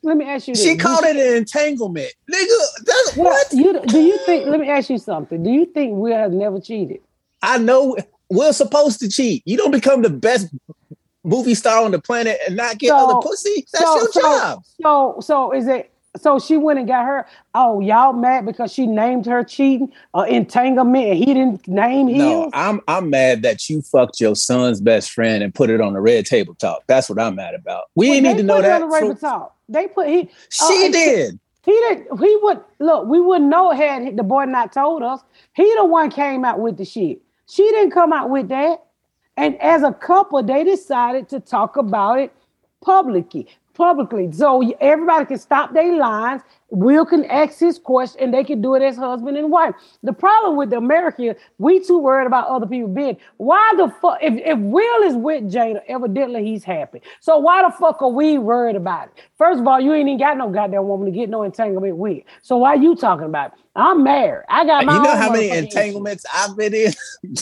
Let 0.02 0.16
me 0.16 0.24
ask 0.24 0.48
you. 0.48 0.54
This. 0.54 0.62
She 0.64 0.76
called 0.76 1.04
it 1.04 1.16
an 1.16 1.36
entanglement, 1.36 2.12
nigga. 2.30 2.84
That's 2.84 3.16
what 3.16 3.52
you 3.52 3.80
do 3.86 4.00
you 4.00 4.18
think? 4.26 4.46
Let 4.46 4.60
me 4.60 4.68
ask 4.68 4.90
you 4.90 4.98
something. 4.98 5.42
Do 5.42 5.50
you 5.50 5.66
think 5.66 5.96
Will 5.96 6.16
has 6.16 6.32
never 6.32 6.60
cheated? 6.60 7.00
I 7.42 7.58
know. 7.58 7.96
We're 8.28 8.52
supposed 8.52 9.00
to 9.00 9.08
cheat. 9.08 9.42
You 9.44 9.56
don't 9.56 9.70
become 9.70 10.02
the 10.02 10.10
best 10.10 10.48
movie 11.24 11.54
star 11.54 11.84
on 11.84 11.90
the 11.90 11.98
planet 12.00 12.38
and 12.46 12.56
not 12.56 12.78
get 12.78 12.88
So- 12.88 12.96
other 12.96 13.20
pussy. 13.26 13.66
That's 13.72 13.84
so- 13.84 13.96
your 13.98 14.12
so- 14.12 14.20
job. 14.20 14.62
So 14.82 15.16
so 15.20 15.52
is 15.52 15.66
it 15.66 15.90
so 16.16 16.38
she 16.38 16.56
went 16.56 16.78
and 16.78 16.88
got 16.88 17.04
her? 17.06 17.26
Oh, 17.54 17.80
y'all 17.80 18.12
mad 18.12 18.44
because 18.46 18.72
she 18.72 18.86
named 18.86 19.26
her 19.26 19.44
cheating 19.44 19.92
or 20.12 20.26
entanglement 20.26 21.04
and 21.10 21.18
he 21.18 21.26
didn't 21.26 21.66
name 21.68 22.08
his? 22.08 22.18
No, 22.18 22.50
I'm 22.52 22.80
I'm 22.88 23.10
mad 23.10 23.42
that 23.42 23.68
you 23.68 23.80
fucked 23.82 24.20
your 24.20 24.34
son's 24.34 24.80
best 24.80 25.12
friend 25.12 25.42
and 25.42 25.54
put 25.54 25.70
it 25.70 25.80
on 25.80 25.92
the 25.92 26.00
red 26.00 26.26
table 26.26 26.54
talk. 26.54 26.82
That's 26.86 27.08
what 27.08 27.20
I'm 27.20 27.36
mad 27.36 27.54
about. 27.54 27.84
We 27.94 28.10
Well, 28.10 28.20
need 28.22 28.36
to 28.38 28.42
know 28.42 28.60
that. 28.60 28.82
on 28.82 28.90
the 28.90 28.98
from- 28.98 29.16
talk. 29.16 29.56
They 29.68 29.86
put 29.86 30.08
he 30.08 30.22
uh, 30.22 30.26
she 30.50 30.64
Oh, 30.64 30.82
and- 30.86 30.92
did. 30.92 31.38
he 31.64 31.72
didn't 31.72 32.18
he 32.20 32.38
would 32.42 32.60
look. 32.80 33.06
We 33.06 33.20
wouldn't 33.20 33.48
know 33.48 33.70
had 33.70 34.16
the 34.16 34.24
boy 34.24 34.46
not 34.46 34.72
told 34.72 35.02
us. 35.02 35.20
He 35.54 35.72
the 35.76 35.84
one 35.84 36.10
came 36.10 36.44
out 36.44 36.58
with 36.58 36.76
the 36.76 36.84
shit. 36.84 37.20
She 37.48 37.62
didn't 37.70 37.92
come 37.92 38.12
out 38.12 38.30
with 38.30 38.48
that. 38.48 38.82
And 39.36 39.60
as 39.62 39.82
a 39.84 39.92
couple, 39.92 40.42
they 40.42 40.64
decided 40.64 41.28
to 41.30 41.40
talk 41.40 41.76
about 41.76 42.18
it 42.18 42.32
publicly. 42.84 43.46
Publicly, 43.80 44.30
so 44.30 44.60
everybody 44.78 45.24
can 45.24 45.38
stop 45.38 45.72
their 45.72 45.96
lines. 45.96 46.42
Will 46.70 47.04
can 47.04 47.24
ask 47.24 47.58
his 47.58 47.78
question, 47.78 48.20
and 48.22 48.32
they 48.32 48.44
can 48.44 48.62
do 48.62 48.74
it 48.74 48.82
as 48.82 48.96
husband 48.96 49.36
and 49.36 49.50
wife. 49.50 49.74
The 50.02 50.12
problem 50.12 50.56
with 50.56 50.72
America, 50.72 51.34
we 51.58 51.80
too 51.80 51.98
worried 51.98 52.26
about 52.26 52.46
other 52.48 52.66
people 52.66 52.88
being. 52.88 53.16
Why 53.38 53.72
the 53.76 53.92
fuck? 54.00 54.18
If, 54.22 54.34
if 54.36 54.58
Will 54.58 55.02
is 55.02 55.14
with 55.16 55.44
Jada, 55.52 55.80
evidently 55.88 56.44
he's 56.44 56.62
happy. 56.64 57.02
So 57.20 57.38
why 57.38 57.62
the 57.62 57.70
fuck 57.76 58.00
are 58.02 58.08
we 58.08 58.38
worried 58.38 58.76
about 58.76 59.08
it? 59.08 59.22
First 59.36 59.60
of 59.60 59.66
all, 59.66 59.80
you 59.80 59.92
ain't 59.92 60.08
even 60.08 60.18
got 60.18 60.36
no 60.36 60.48
goddamn 60.50 60.86
woman 60.86 61.06
to 61.06 61.12
get 61.12 61.28
no 61.28 61.42
entanglement 61.42 61.96
with. 61.96 62.22
So 62.42 62.56
why 62.58 62.74
you 62.74 62.94
talking 62.94 63.26
about 63.26 63.52
it? 63.52 63.58
I'm 63.76 64.02
married. 64.02 64.44
I 64.48 64.64
got 64.64 64.84
my 64.84 64.96
You 64.96 65.02
know 65.02 65.10
own 65.12 65.16
how 65.16 65.30
many 65.32 65.48
motherfucking 65.48 65.56
entanglements 65.62 66.26
I've 66.34 66.56
been 66.56 66.74
in? 66.74 66.92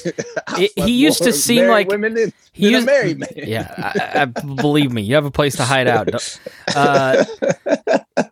It- 0.58 0.72
he 0.76 0.92
used 0.92 1.18
to 1.18 1.24
more 1.26 1.32
seem 1.32 1.56
married 1.66 1.70
like- 1.70 1.88
women 1.88 2.14
than, 2.14 2.32
he 2.52 2.64
than 2.64 2.72
used- 2.72 2.88
a 2.88 2.90
married 2.90 3.18
man. 3.18 3.28
Yeah, 3.34 3.74
I, 4.14 4.22
I, 4.22 4.24
believe 4.26 4.92
me, 4.92 5.02
you 5.02 5.14
have 5.14 5.24
a 5.24 5.30
place 5.30 5.56
to 5.56 5.64
hide 5.64 5.86
out. 5.86 6.08
Uh, 6.76 7.24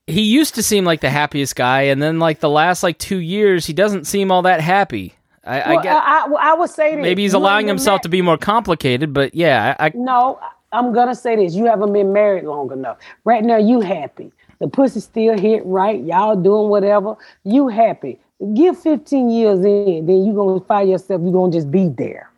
he 0.07 0.23
used 0.23 0.55
to 0.57 0.63
seem 0.63 0.85
like 0.85 1.01
the 1.01 1.11
happiest 1.11 1.57
guy, 1.57 1.83
and 1.83 2.03
then 2.03 2.19
like 2.19 2.41
the 2.41 2.51
last 2.51 2.83
like 2.83 2.99
two 2.99 3.19
years, 3.19 3.67
he 3.67 3.73
doesn't 3.73 4.07
seem 4.07 4.31
all 4.31 4.43
that 4.43 4.61
happy. 4.61 5.15
I, 5.45 5.61
I 5.61 5.75
Well, 5.75 5.83
get 5.83 5.97
I, 5.97 6.01
I, 6.01 6.51
I 6.51 6.55
would 6.55 6.71
say 6.71 6.97
maybe 6.97 7.23
he's 7.23 7.35
allowing 7.35 7.69
himself 7.69 8.01
to 8.03 8.09
be 8.09 8.23
more 8.23 8.37
complicated, 8.37 9.13
but 9.13 9.35
yeah, 9.35 9.77
I, 9.79 9.87
I 9.87 9.93
No, 9.95 10.41
I'm 10.73 10.93
gonna 10.93 11.15
say 11.15 11.37
this. 11.37 11.55
You 11.55 11.67
haven't 11.67 11.93
been 11.93 12.13
married 12.13 12.45
long 12.45 12.73
enough. 12.73 12.99
Right 13.25 13.45
now, 13.45 13.57
you 13.57 13.81
happy. 13.81 14.33
The 14.59 14.69
pussy 14.69 15.01
still 15.01 15.39
hit 15.39 15.65
right. 15.65 16.03
Y'all 16.03 16.37
doing 16.37 16.69
whatever. 16.69 17.17
You 17.45 17.69
happy. 17.69 18.19
Give 18.55 18.79
15 18.79 19.31
years 19.31 19.61
in, 19.61 20.07
then 20.07 20.25
you 20.25 20.35
gonna 20.35 20.61
find 20.61 20.91
yourself. 20.91 21.23
You 21.23 21.33
gonna 21.33 21.53
just 21.53 21.71
be 21.71 21.89
there. 21.89 22.31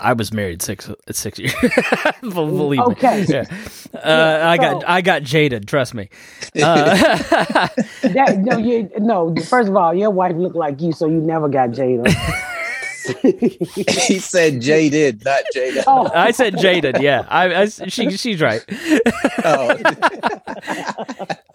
I 0.00 0.12
was 0.12 0.32
married 0.32 0.62
six 0.62 0.90
six 1.10 1.38
years. 1.38 1.54
Believe 2.20 2.78
me. 2.78 2.84
Okay. 2.92 3.24
Yeah. 3.28 3.44
Uh, 3.92 4.40
I 4.44 4.56
got 4.56 4.88
I 4.88 5.00
got 5.00 5.22
jaded. 5.22 5.66
Trust 5.68 5.94
me. 5.94 6.08
Uh, 6.62 7.68
That 8.02 8.38
no, 8.38 8.58
you 8.58 8.90
no. 8.98 9.34
First 9.48 9.68
of 9.68 9.76
all, 9.76 9.94
your 9.94 10.10
wife 10.10 10.34
looked 10.36 10.56
like 10.56 10.80
you, 10.80 10.92
so 10.92 11.06
you 11.06 11.20
never 11.20 11.48
got 11.48 11.70
jaded. 11.72 12.06
he 13.22 14.18
said 14.18 14.60
jaded, 14.60 15.24
not 15.24 15.42
jaded. 15.54 15.84
oh, 15.86 16.10
I 16.14 16.32
said 16.32 16.58
jaded. 16.58 17.00
Yeah, 17.00 17.24
I, 17.28 17.62
I 17.62 17.66
she 17.66 18.10
she's 18.16 18.40
right. 18.40 18.64
Oh. 19.44 19.76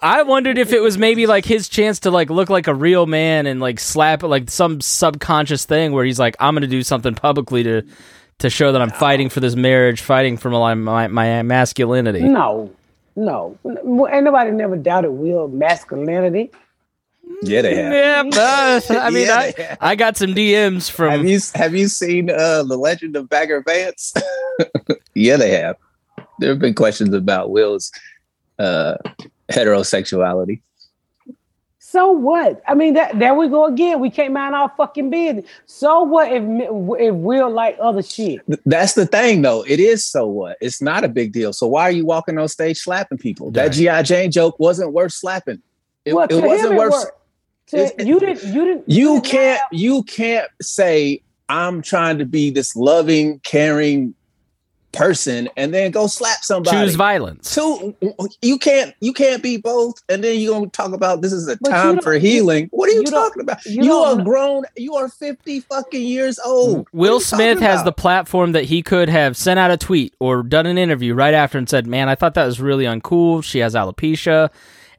I 0.02 0.24
wondered 0.24 0.58
if 0.58 0.72
it 0.72 0.82
was 0.82 0.98
maybe 0.98 1.28
like 1.28 1.46
his 1.46 1.68
chance 1.70 2.00
to 2.02 2.12
like 2.12 2.30
look 2.30 2.50
like 2.50 2.68
a 2.68 2.74
real 2.74 3.06
man 3.06 3.46
and 3.48 3.60
like 3.60 3.80
slap 3.80 4.24
like 4.24 4.50
some 4.50 4.82
subconscious 4.82 5.66
thing 5.66 5.92
where 5.92 6.06
he's 6.06 6.20
like, 6.20 6.36
I'm 6.40 6.54
gonna 6.56 6.68
do 6.68 6.84
something 6.84 7.16
publicly 7.16 7.64
to 7.64 7.84
to 8.40 8.50
show 8.50 8.72
that 8.72 8.82
I'm 8.82 8.90
fighting 8.92 9.30
for 9.30 9.40
this 9.40 9.56
marriage, 9.56 10.02
fighting 10.02 10.38
for 10.38 10.50
my 10.50 10.74
my, 10.74 11.08
my 11.08 11.42
masculinity. 11.44 12.22
no, 12.22 12.72
no. 13.16 13.58
Ain't 13.66 14.24
nobody 14.26 14.52
never 14.52 14.76
doubted 14.76 15.12
Will 15.12 15.48
masculinity. 15.48 16.52
yeah, 17.44 17.62
they 17.62 17.76
have. 17.76 17.94
Yeah, 17.94 18.24
but, 18.30 18.92
I 18.98 19.10
mean, 19.12 19.28
Yeah, 19.28 19.36
I, 19.38 19.54
have. 19.62 19.78
I 19.82 19.96
got 19.96 20.18
some 20.18 20.32
DMs 20.36 20.88
Have 20.88 20.96
from. 20.96 21.26
you 21.28 21.40
have 21.56 21.74
you 21.76 21.88
seen 21.88 22.30
uh, 22.30 22.64
the 22.64 22.78
Legend 22.78 23.16
of 23.16 23.30
Bagger 23.30 23.62
Vance? 23.66 24.14
yeah, 25.14 25.38
they 25.38 25.52
have. 25.52 25.78
There 26.40 26.50
have 26.50 26.60
been 26.60 26.74
questions 26.76 27.14
about 27.14 27.52
Will's 27.52 27.92
uh, 28.60 28.96
heterosexuality. 29.52 30.62
So 31.96 32.12
what? 32.12 32.62
I 32.68 32.74
mean, 32.76 32.94
that 32.96 33.18
there 33.20 33.34
we 33.34 33.48
go 33.48 33.68
again. 33.68 34.02
We 34.02 34.10
can't 34.10 34.34
mind 34.34 34.54
our 34.54 34.70
fucking 34.76 35.10
business. 35.12 35.46
So 35.66 36.04
what 36.04 36.30
if 36.30 36.44
if 37.00 37.16
we're 37.16 37.48
like 37.48 37.78
other 37.80 38.04
shit? 38.04 38.42
That's 38.66 38.96
the 38.96 39.06
thing, 39.06 39.44
though. 39.44 39.64
It 39.66 39.80
is 39.80 40.06
so 40.06 40.28
what? 40.28 40.58
It's 40.60 40.82
not 40.82 41.06
a 41.06 41.08
big 41.08 41.32
deal. 41.32 41.54
So 41.54 41.68
why 41.68 41.84
are 41.84 41.92
you 41.92 42.06
walking 42.06 42.38
on 42.38 42.50
stage 42.50 42.80
slapping 42.80 43.18
people? 43.18 43.50
That 43.52 43.70
GI 43.70 44.04
Jane 44.04 44.30
joke 44.30 44.60
wasn't 44.60 44.92
worth 44.92 45.14
slapping. 45.14 45.62
It, 46.04 46.14
Well, 46.14 46.26
it 46.26 46.32
to 46.32 46.42
wasn't 46.42 46.74
it 46.74 46.78
worth. 46.78 46.92
worked. 46.92 47.12
To- 47.68 48.06
you 48.06 48.20
didn't. 48.20 48.44
You 48.54 48.66
didn't. 48.66 48.84
You 48.90 49.22
can't. 49.22 49.62
laugh. 49.62 49.70
You 49.72 50.04
can't 50.04 50.50
say 50.62 51.22
I'm 51.48 51.82
trying 51.82 52.18
to 52.18 52.26
be 52.26 52.50
this 52.50 52.76
loving, 52.76 53.40
caring 53.46 54.16
person, 54.96 55.50
and 55.58 55.74
then 55.74 55.92
go 55.92 56.08
slap 56.08 56.44
somebody. 56.44 56.78
Choose 56.78 56.96
violence. 56.96 57.54
Two, 57.54 57.96
you 58.42 58.58
can't 58.58 58.96
you 59.02 59.14
can't 59.14 59.44
be 59.44 59.58
both, 59.58 60.02
and 60.10 60.24
then 60.24 60.40
you 60.40 60.52
gonna 60.52 60.68
talk 60.68 60.94
about 60.94 61.22
this 61.22 61.32
is 61.34 61.48
a 61.48 61.58
But 61.62 61.70
time 61.70 62.00
for 62.00 62.14
healing. 62.14 62.70
What 62.72 62.90
are 62.90 62.94
you, 62.94 63.02
you 63.02 63.12
talking 63.12 63.42
about? 63.42 63.64
you 63.66 63.84
You, 63.84 63.94
are 63.94 64.22
grown. 64.24 64.64
You 64.76 64.96
are 64.96 65.08
fifty 65.10 65.60
fucking 65.60 66.02
years 66.04 66.40
old. 66.46 66.88
Will 66.94 67.20
Smith 67.20 67.60
has 67.60 67.84
the 67.84 67.92
platform 67.92 68.54
that 68.54 68.64
he 68.66 68.82
could 68.82 69.10
have 69.10 69.38
sent 69.38 69.60
out 69.60 69.72
a 69.72 69.78
tweet 69.78 70.16
or 70.20 70.42
done 70.44 70.66
an 70.66 70.78
interview 70.78 71.14
right 71.14 71.34
after 71.34 71.58
and 71.58 71.70
said, 71.70 71.86
"Man, 71.88 72.10
I 72.10 72.16
thought 72.16 72.34
that 72.36 72.46
was 72.46 72.60
really 72.60 72.86
uncool. 72.86 73.44
She 73.44 73.60
has 73.60 73.76
alopecia." 73.76 74.50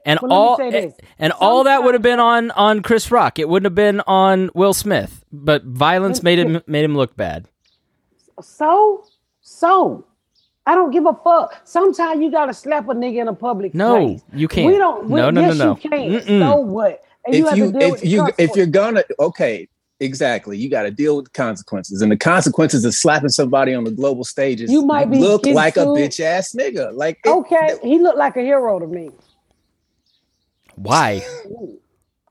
And 0.05 0.21
Well, 0.23 0.33
all 0.33 0.57
say 0.57 0.71
this. 0.71 0.95
and 1.19 1.33
all 1.33 1.65
that 1.65 1.83
would 1.83 1.95
have 1.95 2.03
been 2.03 2.21
on 2.21 2.53
on 2.53 2.81
Chris 2.81 3.11
Rock. 3.11 3.41
It 3.41 3.49
wouldn't 3.49 3.67
have 3.67 3.75
been 3.75 4.01
on 4.07 4.51
Will 4.55 4.73
Smith. 4.73 5.25
But 5.33 5.65
violence 5.65 6.23
made 6.23 6.39
him 6.39 6.63
made 6.69 6.85
him 6.85 6.97
look 6.97 7.17
bad. 7.17 7.49
So, 8.41 9.05
so 9.57 10.05
I 10.67 10.75
don't 10.75 10.91
give 10.91 11.07
a 11.07 11.15
fuck. 11.15 11.61
Sometimes 11.65 12.23
you 12.23 12.31
gotta 12.31 12.53
slap 12.53 12.89
a 12.89 12.95
nigga 12.95 13.23
in 13.23 13.29
a 13.29 13.35
public 13.35 13.75
No, 13.75 13.97
place. 14.07 14.23
you 14.35 14.49
can't. 14.49 14.67
We 14.67 14.77
don't. 14.79 15.09
We, 15.09 15.17
No, 15.21 15.31
no, 15.31 15.41
no, 15.41 15.47
yes, 15.49 15.59
no. 15.59 15.71
you 15.83 15.91
can't. 15.91 16.13
Mm-mm. 16.25 16.41
So 16.41 16.57
what? 16.57 17.03
And 17.25 17.35
you 17.35 17.45
If 17.45 17.49
have 17.49 17.59
you 17.59 17.67
to 17.67 17.73
deal 17.73 17.83
if 17.89 17.91
with 17.93 18.01
the 18.03 18.09
you 18.09 18.29
if 18.39 18.57
you're 18.57 18.67
gonna 18.67 19.05
okay, 19.19 19.69
exactly, 20.01 20.59
you 20.59 20.69
got 20.69 20.83
to 20.83 20.91
deal 20.91 21.17
with 21.17 21.25
the 21.27 21.31
consequences, 21.31 22.03
and 22.03 22.13
the 22.13 22.17
consequences 22.17 22.85
of 22.85 22.95
slapping 22.95 23.31
somebody 23.31 23.73
on 23.75 23.85
the 23.85 23.91
global 23.91 24.25
stage 24.25 24.61
is 24.61 24.71
You 24.71 24.85
might 24.85 25.11
be 25.11 25.19
look 25.19 25.43
getting 25.45 25.57
like 25.57 25.77
a 25.77 25.87
bitch 25.87 26.21
ass 26.21 26.53
nigga. 26.53 26.93
Like 26.95 27.19
it- 27.25 27.31
okay, 27.31 27.77
he 27.83 27.99
looked 27.99 28.19
like 28.19 28.37
a 28.37 28.43
hero 28.43 28.79
to 28.79 28.87
me. 28.87 29.11
Why? 30.75 31.21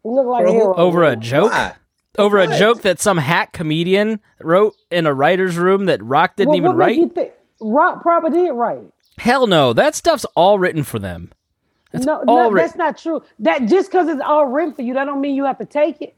He 0.03 0.09
looked 0.09 0.29
like 0.29 0.43
Bro, 0.43 0.51
a 0.51 0.53
hero. 0.53 0.75
Over 0.75 1.03
a 1.05 1.15
joke? 1.15 1.51
why? 1.51 1.73
Over 2.17 2.39
a 2.39 2.57
joke 2.57 2.81
that 2.83 2.99
some 2.99 3.17
hack 3.17 3.51
comedian 3.53 4.19
wrote 4.41 4.75
in 4.91 5.05
a 5.05 5.13
writer's 5.13 5.57
room 5.57 5.85
that 5.85 6.01
Rock 6.03 6.35
didn't 6.35 6.49
Well, 6.49 6.57
even 6.57 6.67
what 6.71 6.77
make 6.77 6.85
write? 6.87 6.97
you 6.97 7.09
think- 7.09 7.31
Rock 7.61 8.01
probably 8.01 8.31
did 8.31 8.51
write. 8.51 8.79
it. 8.79 8.93
Hell 9.17 9.47
no. 9.47 9.73
That 9.73 9.95
stuff's 9.95 10.25
all 10.35 10.59
written 10.59 10.83
for 10.83 10.99
them. 10.99 11.31
That's 11.91 12.05
no, 12.05 12.23
all 12.27 12.49
no 12.49 12.51
writ- 12.51 12.63
that's 12.65 12.75
not 12.75 12.97
true. 12.97 13.23
That 13.39 13.65
just 13.67 13.89
because 13.89 14.07
it's 14.09 14.21
all 14.21 14.45
written 14.47 14.73
for 14.73 14.81
you, 14.81 14.93
that 14.95 15.05
don't 15.05 15.21
mean 15.21 15.35
you 15.35 15.45
have 15.45 15.57
to 15.59 15.65
take 15.65 16.01
it. 16.01 16.15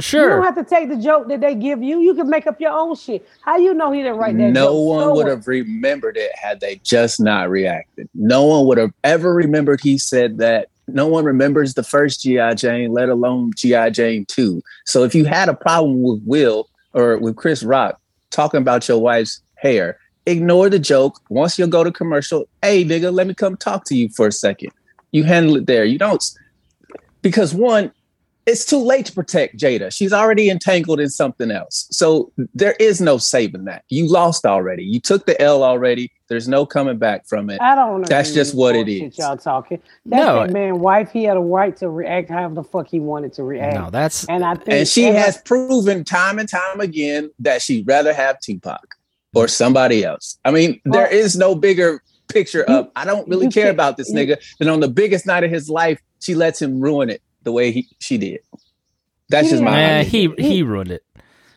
Sure. 0.00 0.22
You 0.22 0.28
don't 0.28 0.44
have 0.44 0.54
to 0.54 0.64
take 0.64 0.88
the 0.90 0.96
joke 0.96 1.26
that 1.28 1.40
they 1.40 1.54
give 1.56 1.82
you. 1.82 1.98
You 2.00 2.14
can 2.14 2.28
make 2.30 2.46
up 2.46 2.60
your 2.60 2.70
own 2.70 2.94
shit. 2.94 3.26
How 3.40 3.56
you 3.56 3.74
know 3.74 3.90
he 3.90 4.02
didn't 4.02 4.18
write 4.18 4.36
that? 4.36 4.52
no 4.52 4.66
joke? 4.66 4.86
one 4.88 5.00
So 5.00 5.14
would 5.14 5.26
what? 5.26 5.26
have 5.28 5.46
remembered 5.48 6.16
it 6.16 6.30
had 6.36 6.60
they 6.60 6.76
just 6.84 7.18
not 7.20 7.50
reacted. 7.50 8.08
No 8.14 8.44
one 8.44 8.66
would 8.66 8.78
have 8.78 8.92
ever 9.02 9.34
remembered 9.34 9.80
he 9.80 9.98
said 9.98 10.38
that. 10.38 10.68
No 10.88 11.06
one 11.06 11.24
remembers 11.24 11.74
the 11.74 11.82
first 11.82 12.22
G.I. 12.22 12.54
Jane, 12.54 12.92
let 12.92 13.08
alone 13.08 13.52
G.I. 13.56 13.90
Jane 13.90 14.24
2. 14.26 14.62
So 14.86 15.04
if 15.04 15.14
you 15.14 15.24
had 15.24 15.48
a 15.48 15.54
problem 15.54 16.02
with 16.02 16.22
Will 16.24 16.68
or 16.94 17.18
with 17.18 17.36
Chris 17.36 17.62
Rock 17.62 18.00
talking 18.30 18.60
about 18.60 18.88
your 18.88 18.98
wife's 18.98 19.40
hair, 19.56 19.98
ignore 20.26 20.68
the 20.68 20.78
joke. 20.78 21.20
Once 21.28 21.58
you 21.58 21.66
go 21.66 21.84
to 21.84 21.92
commercial, 21.92 22.48
hey, 22.62 22.84
nigga, 22.84 23.12
let 23.12 23.26
me 23.26 23.34
come 23.34 23.56
talk 23.56 23.84
to 23.86 23.96
you 23.96 24.08
for 24.10 24.26
a 24.26 24.32
second. 24.32 24.70
You 25.12 25.24
handle 25.24 25.56
it 25.56 25.66
there. 25.66 25.84
You 25.84 25.98
don't, 25.98 26.22
because 27.22 27.54
one, 27.54 27.92
it's 28.46 28.64
too 28.64 28.78
late 28.78 29.04
to 29.06 29.12
protect 29.12 29.58
Jada. 29.58 29.92
She's 29.92 30.12
already 30.12 30.48
entangled 30.48 31.00
in 31.00 31.10
something 31.10 31.50
else. 31.50 31.86
So 31.90 32.32
there 32.54 32.74
is 32.80 33.00
no 33.00 33.18
saving 33.18 33.64
that. 33.64 33.84
You 33.88 34.08
lost 34.08 34.46
already. 34.46 34.84
You 34.84 35.00
took 35.00 35.26
the 35.26 35.40
L 35.40 35.62
already. 35.62 36.10
There's 36.28 36.46
no 36.46 36.66
coming 36.66 36.98
back 36.98 37.26
from 37.26 37.48
it. 37.50 37.60
I 37.60 37.74
don't. 37.74 38.02
Know. 38.02 38.06
That's 38.06 38.28
agree 38.30 38.40
just 38.40 38.54
what 38.54 38.76
it 38.76 38.86
is. 38.88 39.00
bullshit. 39.00 39.18
Y'all 39.18 39.36
talking? 39.38 39.80
That's 40.04 40.26
No. 40.26 40.40
that 40.46 40.52
man 40.52 40.78
wife. 40.80 41.10
He 41.10 41.24
had 41.24 41.36
a 41.36 41.40
right 41.40 41.74
to 41.78 41.88
react 41.88 42.28
however 42.28 42.54
the 42.54 42.62
fuck 42.64 42.86
he 42.88 43.00
wanted 43.00 43.32
to 43.34 43.42
react. 43.44 43.74
no, 43.74 43.90
that's 43.90 44.24
and 44.26 44.44
I 44.44 44.54
think 44.54 44.68
And 44.68 44.88
she 44.88 45.06
and 45.06 45.16
I- 45.16 45.20
has 45.20 45.38
proven 45.38 46.04
time 46.04 46.38
and 46.38 46.48
time 46.48 46.80
again 46.80 47.30
that 47.38 47.62
she'd 47.62 47.86
rather 47.86 48.12
have 48.12 48.38
Tupac 48.40 48.94
or 49.34 49.46
mm. 49.46 49.50
somebody 49.50 50.04
else. 50.04 50.38
I 50.44 50.50
mean, 50.50 50.80
there 50.84 51.04
Well, 51.04 51.12
is 51.12 51.36
no 51.36 51.54
bigger 51.54 52.02
picture 52.28 52.64
you- 52.68 52.74
of 52.74 52.90
I 52.94 53.06
don't 53.06 53.26
really 53.26 53.48
care 53.48 53.70
about 53.70 53.96
this 53.96 54.10
you- 54.10 54.16
nigga 54.16 54.36
than 54.58 54.68
on 54.68 54.80
the 54.80 54.88
biggest 54.88 55.24
night 55.26 55.44
of 55.44 55.50
his 55.50 55.70
life, 55.70 55.98
she 56.20 56.34
lets 56.34 56.60
him 56.60 56.78
ruin 56.78 57.08
it 57.08 57.22
the 57.44 57.52
way 57.52 57.72
he 57.72 57.88
she 58.00 58.18
did. 58.18 58.40
That's 59.30 59.48
just 59.48 59.62
my 59.62 59.70
man, 59.70 60.06
opinion. 60.06 60.34
he 60.38 60.48
he 60.56 60.62
ruined 60.62 60.90
it. 60.90 61.04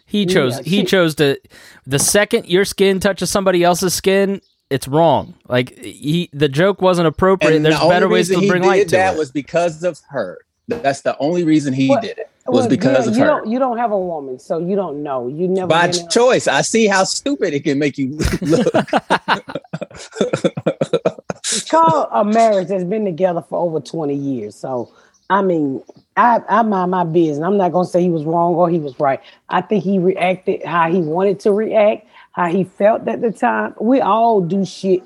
He 0.05 0.25
chose 0.25 0.57
Yeah, 0.57 0.63
he 0.63 0.83
chose 0.85 1.15
to 1.15 1.39
the 1.85 1.99
second 1.99 2.45
your 2.47 2.65
skin 2.65 2.99
touches 2.99 3.29
somebody 3.29 3.63
else's 3.63 3.93
skin, 3.93 4.41
it's 4.71 4.87
wrong. 4.87 5.35
Like 5.47 5.77
he 5.77 6.29
the 6.33 6.49
joke 6.49 6.81
wasn't 6.81 7.07
appropriate. 7.07 7.55
And 7.55 7.63
There's 7.65 7.79
the 7.79 7.87
better 7.87 8.07
ways 8.09 8.29
to 8.29 8.39
he 8.39 8.47
bring 8.47 8.63
did 8.63 8.67
light 8.67 8.87
to 8.89 8.95
that 8.95 9.15
it. 9.15 9.19
was 9.19 9.31
because 9.31 9.83
of 9.83 9.99
her. 10.09 10.39
That's 10.67 11.01
the 11.01 11.15
only 11.19 11.43
reason 11.43 11.73
he 11.73 11.89
What- 11.89 12.01
did 12.01 12.17
it. 12.17 12.27
Was 12.47 12.61
Well, 12.61 12.69
because 12.69 13.05
yeah, 13.05 13.11
of 13.11 13.17
you 13.17 13.23
her. 13.23 13.29
Don't, 13.29 13.47
you 13.51 13.59
don't 13.59 13.77
have 13.77 13.91
a 13.91 13.99
woman, 13.99 14.39
so 14.39 14.57
you 14.57 14.75
don't 14.75 15.03
know. 15.03 15.27
You 15.27 15.47
never 15.47 15.67
By 15.67 15.91
been 15.91 15.99
in 16.01 16.09
choice. 16.09 16.47
I 16.47 16.61
see 16.61 16.87
how 16.87 17.03
stupid 17.03 17.53
it 17.53 17.63
can 17.63 17.77
make 17.77 17.99
you 17.99 18.17
look. 18.41 18.65
call 21.69 22.09
a 22.11 22.25
marriage 22.25 22.67
that's 22.69 22.83
been 22.83 23.05
together 23.05 23.43
for 23.47 23.59
over 23.59 23.79
20 23.79 24.15
years. 24.15 24.55
So, 24.55 24.91
I 25.29 25.43
mean, 25.43 25.83
I, 26.17 26.39
I 26.49 26.61
mind 26.63 26.89
my 26.91 27.03
business. 27.03 27.45
I'm 27.45 27.57
not 27.57 27.71
going 27.71 27.85
to 27.85 27.91
say 27.91 28.01
he 28.01 28.09
was 28.09 28.23
wrong 28.23 28.55
or 28.55 28.69
he 28.69 28.79
was 28.79 28.99
right. 28.99 29.19
I 29.49 29.61
think 29.61 29.83
he 29.83 29.99
reacted 29.99 30.63
how 30.65 30.91
he 30.91 30.99
wanted 30.99 31.39
to 31.41 31.51
react, 31.51 32.07
how 32.31 32.47
he 32.47 32.63
felt 32.63 33.07
at 33.07 33.21
the 33.21 33.31
time. 33.31 33.75
We 33.79 33.99
all 34.01 34.41
do 34.41 34.65
shit 34.65 35.03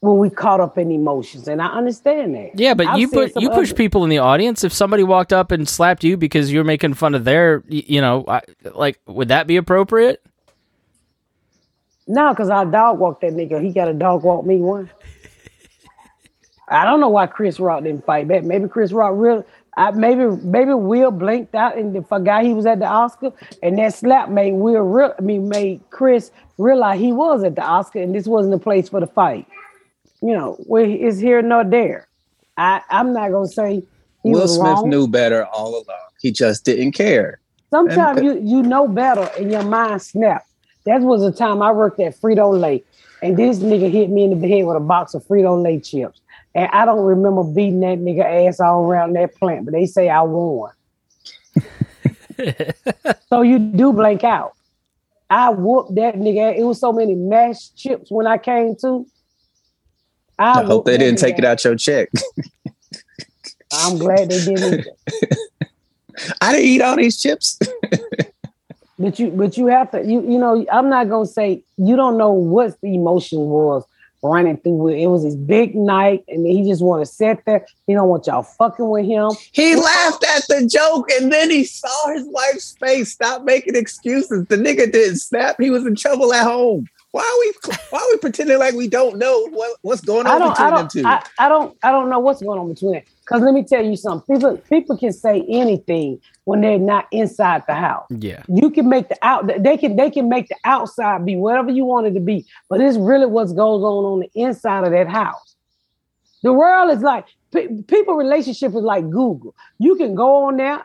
when 0.00 0.18
we 0.18 0.28
caught 0.30 0.60
up 0.60 0.76
in 0.78 0.90
emotions, 0.90 1.48
and 1.48 1.60
I 1.62 1.66
understand 1.66 2.34
that. 2.34 2.50
Yeah, 2.58 2.74
but 2.74 2.86
I've 2.86 2.98
you 2.98 3.08
put 3.08 3.32
you 3.36 3.50
push 3.50 3.70
other- 3.70 3.76
people 3.76 4.04
in 4.04 4.10
the 4.10 4.18
audience. 4.18 4.64
If 4.64 4.72
somebody 4.72 5.02
walked 5.02 5.32
up 5.32 5.50
and 5.50 5.68
slapped 5.68 6.04
you 6.04 6.16
because 6.16 6.52
you're 6.52 6.64
making 6.64 6.94
fun 6.94 7.14
of 7.14 7.24
their, 7.24 7.62
you 7.68 8.00
know, 8.00 8.24
I, 8.28 8.42
like, 8.74 9.00
would 9.06 9.28
that 9.28 9.46
be 9.46 9.56
appropriate? 9.56 10.22
No, 12.08 12.30
because 12.30 12.50
I 12.50 12.64
dog 12.64 12.98
walked 12.98 13.22
that 13.22 13.32
nigga. 13.32 13.60
He 13.62 13.72
got 13.72 13.88
a 13.88 13.94
dog 13.94 14.22
walk 14.22 14.44
me 14.46 14.56
one. 14.58 14.90
I 16.68 16.84
don't 16.84 17.00
know 17.00 17.08
why 17.08 17.26
Chris 17.26 17.60
Rock 17.60 17.84
didn't 17.84 18.04
fight 18.04 18.26
back. 18.28 18.42
Maybe 18.42 18.68
Chris 18.68 18.92
Rock 18.92 19.12
real. 19.14 19.44
I, 19.76 19.90
maybe 19.90 20.24
maybe 20.42 20.72
Will 20.72 21.10
blinked 21.10 21.54
out 21.54 21.76
and 21.76 22.06
forgot 22.08 22.44
he 22.44 22.54
was 22.54 22.64
at 22.64 22.78
the 22.78 22.86
Oscar, 22.86 23.32
and 23.62 23.78
that 23.78 23.94
slap 23.94 24.30
made 24.30 24.52
Will 24.52 24.80
real. 24.80 25.14
I 25.18 25.20
mean, 25.22 25.48
made 25.48 25.82
Chris 25.90 26.30
realize 26.56 26.98
he 26.98 27.12
was 27.12 27.44
at 27.44 27.56
the 27.56 27.62
Oscar, 27.62 28.00
and 28.00 28.14
this 28.14 28.26
wasn't 28.26 28.52
the 28.52 28.58
place 28.58 28.88
for 28.88 29.00
the 29.00 29.06
fight. 29.06 29.46
You 30.22 30.32
know, 30.32 30.54
where 30.66 30.84
it's 30.84 31.18
here 31.18 31.42
nor 31.42 31.62
there. 31.62 32.08
I 32.56 32.80
I'm 32.88 33.12
not 33.12 33.30
gonna 33.32 33.48
say 33.48 33.82
Will 34.22 34.48
Smith 34.48 34.64
wrong. 34.64 34.88
knew 34.88 35.06
better 35.06 35.44
all 35.46 35.74
along. 35.74 36.08
He 36.20 36.32
just 36.32 36.64
didn't 36.64 36.92
care. 36.92 37.38
Sometimes 37.70 38.18
And- 38.20 38.26
you 38.26 38.56
you 38.56 38.62
know 38.62 38.88
better 38.88 39.28
and 39.38 39.50
your 39.52 39.62
mind 39.62 40.00
snap. 40.00 40.46
That 40.86 41.02
was 41.02 41.20
the 41.20 41.32
time 41.32 41.60
I 41.60 41.72
worked 41.72 42.00
at 42.00 42.16
Frito 42.18 42.58
Lay, 42.58 42.82
and 43.20 43.36
this 43.36 43.58
nigga 43.58 43.90
hit 43.90 44.08
me 44.08 44.24
in 44.24 44.40
the 44.40 44.48
head 44.48 44.64
with 44.64 44.76
a 44.76 44.80
box 44.80 45.12
of 45.14 45.22
Frito 45.24 45.60
Lay 45.62 45.80
chips. 45.80 46.20
And 46.56 46.70
I 46.72 46.86
don't 46.86 47.04
remember 47.04 47.44
beating 47.44 47.80
that 47.80 47.98
nigga 47.98 48.48
ass 48.48 48.60
all 48.60 48.82
around 48.82 49.12
that 49.12 49.34
plant, 49.34 49.66
but 49.66 49.74
they 49.74 49.84
say 49.84 50.08
I 50.08 50.22
won. 50.22 50.72
so 53.28 53.42
you 53.42 53.58
do 53.58 53.92
blank 53.92 54.24
out. 54.24 54.54
I 55.28 55.50
whooped 55.50 55.94
that 55.96 56.14
nigga. 56.14 56.56
It 56.56 56.64
was 56.64 56.80
so 56.80 56.94
many 56.94 57.14
mashed 57.14 57.76
chips 57.76 58.10
when 58.10 58.26
I 58.26 58.38
came 58.38 58.74
to. 58.76 59.06
I 60.38 60.64
hope 60.64 60.86
they 60.86 60.96
didn't 60.96 61.18
take 61.18 61.34
nigga 61.34 61.40
it 61.40 61.44
out 61.44 61.62
your 61.62 61.76
check. 61.76 62.08
I'm 63.72 63.98
glad 63.98 64.30
they 64.30 64.42
didn't. 64.42 64.86
I 66.40 66.52
didn't 66.52 66.66
eat 66.66 66.80
all 66.80 66.96
these 66.96 67.20
chips. 67.20 67.58
But 68.98 69.18
you, 69.18 69.30
but 69.30 69.58
you 69.58 69.66
have 69.66 69.90
to, 69.90 70.02
you, 70.02 70.22
you 70.22 70.38
know, 70.38 70.64
I'm 70.72 70.88
not 70.88 71.10
gonna 71.10 71.26
say 71.26 71.62
you 71.76 71.96
don't 71.96 72.16
know 72.16 72.32
what 72.32 72.80
the 72.80 72.94
emotion 72.94 73.40
was 73.40 73.84
running 74.26 74.56
through 74.58 74.88
it. 74.88 75.00
It 75.00 75.06
was 75.06 75.22
his 75.22 75.36
big 75.36 75.74
night, 75.74 76.24
and 76.28 76.46
he 76.46 76.68
just 76.68 76.82
want 76.82 77.04
to 77.04 77.10
sit 77.10 77.44
there. 77.46 77.66
He 77.86 77.94
don't 77.94 78.08
want 78.08 78.26
y'all 78.26 78.42
fucking 78.42 78.88
with 78.88 79.06
him. 79.06 79.30
He 79.52 79.74
laughed 79.76 80.24
at 80.36 80.42
the 80.48 80.66
joke 80.66 81.10
and 81.12 81.32
then 81.32 81.50
he 81.50 81.64
saw 81.64 82.12
his 82.12 82.26
wife's 82.28 82.76
face. 82.78 83.12
Stop 83.12 83.44
making 83.44 83.76
excuses. 83.76 84.46
The 84.46 84.56
nigga 84.56 84.90
didn't 84.90 85.18
snap. 85.18 85.56
He 85.58 85.70
was 85.70 85.86
in 85.86 85.94
trouble 85.94 86.32
at 86.32 86.44
home. 86.44 86.88
Why 87.16 87.22
are 87.22 87.40
we 87.40 87.78
why 87.88 87.98
are 87.98 88.08
we 88.12 88.18
pretending 88.18 88.58
like 88.58 88.74
we 88.74 88.88
don't 88.88 89.16
know 89.16 89.48
what, 89.48 89.78
what's 89.80 90.02
going 90.02 90.26
I 90.26 90.34
on 90.34 90.38
don't, 90.38 90.50
between 90.50 90.66
I 90.66 90.70
them 90.70 90.78
don't, 90.80 90.90
two? 90.90 91.06
I, 91.06 91.22
I 91.38 91.48
don't, 91.48 91.74
I 91.82 91.90
don't 91.90 92.10
know 92.10 92.18
what's 92.18 92.42
going 92.42 92.60
on 92.60 92.68
between 92.68 92.94
it. 92.96 93.08
Because 93.20 93.40
let 93.40 93.54
me 93.54 93.64
tell 93.64 93.82
you 93.82 93.96
something. 93.96 94.36
People, 94.36 94.58
people 94.58 94.98
can 94.98 95.14
say 95.14 95.42
anything 95.48 96.20
when 96.44 96.60
they're 96.60 96.78
not 96.78 97.06
inside 97.10 97.62
the 97.66 97.72
house. 97.72 98.06
Yeah. 98.10 98.42
You 98.48 98.70
can 98.70 98.90
make 98.90 99.08
the 99.08 99.16
out. 99.22 99.46
They 99.46 99.78
can, 99.78 99.96
they 99.96 100.10
can 100.10 100.28
make 100.28 100.48
the 100.48 100.56
outside 100.66 101.24
be 101.24 101.36
whatever 101.36 101.70
you 101.70 101.86
want 101.86 102.06
it 102.06 102.12
to 102.12 102.20
be. 102.20 102.44
But 102.68 102.82
it's 102.82 102.98
really 102.98 103.24
what 103.24 103.46
goes 103.46 103.82
on 103.82 104.04
on 104.04 104.20
the 104.20 104.30
inside 104.34 104.84
of 104.84 104.90
that 104.90 105.08
house. 105.08 105.56
The 106.42 106.52
world 106.52 106.94
is 106.94 107.02
like 107.02 107.24
pe- 107.50 107.82
people 107.88 108.14
relationship 108.14 108.74
is 108.74 108.82
like 108.82 109.08
Google. 109.08 109.54
You 109.78 109.96
can 109.96 110.14
go 110.14 110.44
on 110.44 110.58
there, 110.58 110.84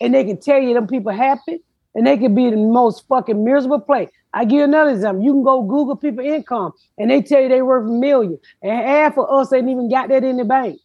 and 0.00 0.14
they 0.14 0.24
can 0.24 0.38
tell 0.38 0.58
you 0.58 0.72
them 0.72 0.86
people 0.86 1.12
happy, 1.12 1.60
and 1.94 2.06
they 2.06 2.16
can 2.16 2.34
be 2.34 2.48
the 2.48 2.56
most 2.56 3.06
fucking 3.08 3.44
miserable 3.44 3.80
place. 3.80 4.08
I 4.32 4.44
give 4.44 4.58
you 4.58 4.64
another 4.64 4.90
example. 4.90 5.24
You 5.24 5.32
can 5.32 5.42
go 5.42 5.62
Google 5.62 5.96
people 5.96 6.24
income, 6.24 6.72
and 6.98 7.10
they 7.10 7.20
tell 7.22 7.40
you 7.40 7.48
they 7.48 7.62
worth 7.62 7.88
a 7.88 7.92
million, 7.92 8.38
and 8.62 8.72
half 8.72 9.18
of 9.18 9.28
us 9.28 9.52
ain't 9.52 9.68
even 9.68 9.90
got 9.90 10.08
that 10.08 10.22
in 10.24 10.36
the 10.36 10.44
bank. 10.44 10.78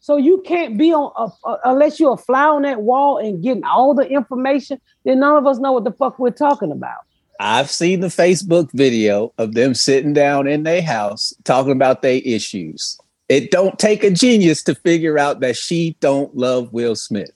So 0.00 0.16
you 0.16 0.42
can't 0.46 0.78
be 0.78 0.92
on 0.92 1.12
a, 1.16 1.48
a- 1.48 1.58
unless 1.66 2.00
you're 2.00 2.14
a 2.14 2.16
fly 2.16 2.46
on 2.46 2.62
that 2.62 2.82
wall 2.82 3.18
and 3.18 3.42
getting 3.42 3.64
all 3.64 3.94
the 3.94 4.08
information. 4.08 4.80
Then 5.04 5.20
none 5.20 5.36
of 5.36 5.46
us 5.46 5.58
know 5.58 5.72
what 5.72 5.84
the 5.84 5.92
fuck 5.92 6.18
we're 6.18 6.30
talking 6.30 6.72
about. 6.72 6.98
I've 7.38 7.70
seen 7.70 8.00
the 8.00 8.08
Facebook 8.08 8.70
video 8.72 9.32
of 9.38 9.54
them 9.54 9.74
sitting 9.74 10.12
down 10.12 10.46
in 10.46 10.62
their 10.62 10.82
house 10.82 11.32
talking 11.44 11.72
about 11.72 12.02
their 12.02 12.20
issues. 12.24 12.98
It 13.28 13.50
don't 13.50 13.78
take 13.78 14.02
a 14.02 14.10
genius 14.10 14.62
to 14.64 14.74
figure 14.74 15.18
out 15.18 15.40
that 15.40 15.56
she 15.56 15.96
don't 16.00 16.34
love 16.36 16.72
Will 16.72 16.96
Smith. 16.96 17.30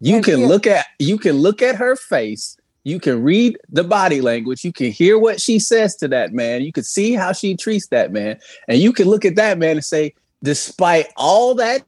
You 0.00 0.16
And 0.16 0.24
can 0.24 0.46
look 0.46 0.66
at 0.66 0.86
you 0.98 1.18
can 1.18 1.36
look 1.36 1.62
at 1.62 1.76
her 1.76 1.96
face. 1.96 2.56
You 2.84 3.00
can 3.00 3.22
read 3.22 3.58
the 3.70 3.82
body 3.82 4.20
language. 4.20 4.62
You 4.64 4.72
can 4.72 4.90
hear 4.90 5.18
what 5.18 5.40
she 5.40 5.58
says 5.58 5.96
to 5.96 6.08
that 6.08 6.32
man. 6.32 6.62
You 6.62 6.72
can 6.72 6.84
see 6.84 7.14
how 7.14 7.32
she 7.32 7.56
treats 7.56 7.88
that 7.88 8.12
man. 8.12 8.38
And 8.68 8.78
you 8.78 8.92
can 8.92 9.08
look 9.08 9.24
at 9.24 9.36
that 9.36 9.58
man 9.58 9.76
and 9.76 9.84
say, 9.84 10.14
despite 10.42 11.08
all 11.16 11.54
that 11.54 11.82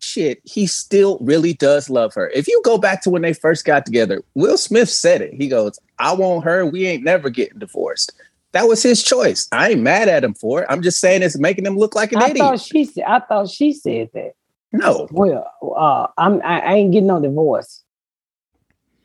shit, 0.00 0.40
he 0.44 0.66
still 0.66 1.18
really 1.20 1.54
does 1.54 1.88
love 1.88 2.12
her. 2.14 2.28
If 2.30 2.48
you 2.48 2.60
go 2.64 2.78
back 2.78 3.00
to 3.02 3.10
when 3.10 3.22
they 3.22 3.32
first 3.32 3.64
got 3.64 3.86
together, 3.86 4.22
Will 4.34 4.56
Smith 4.56 4.90
said 4.90 5.22
it. 5.22 5.34
He 5.34 5.48
goes, 5.48 5.78
I 6.00 6.12
want 6.14 6.44
her. 6.44 6.66
We 6.66 6.86
ain't 6.86 7.04
never 7.04 7.30
getting 7.30 7.60
divorced. 7.60 8.12
That 8.52 8.66
was 8.66 8.82
his 8.82 9.04
choice. 9.04 9.46
I 9.52 9.70
ain't 9.70 9.82
mad 9.82 10.08
at 10.08 10.24
him 10.24 10.34
for 10.34 10.62
it. 10.62 10.66
I'm 10.68 10.82
just 10.82 10.98
saying 10.98 11.22
it's 11.22 11.38
making 11.38 11.66
him 11.66 11.76
look 11.76 11.94
like 11.94 12.12
an 12.12 12.20
I 12.20 12.30
idiot. 12.30 12.38
thought 12.38 12.60
she. 12.60 12.90
I 13.06 13.20
thought 13.20 13.48
she 13.48 13.72
said 13.72 14.10
that. 14.14 14.32
no, 14.72 15.06
Well, 15.12 15.46
uh, 15.62 16.08
I'm. 16.18 16.42
I, 16.42 16.60
I 16.60 16.74
ain't 16.74 16.90
getting 16.90 17.06
no 17.06 17.20
divorce. 17.20 17.84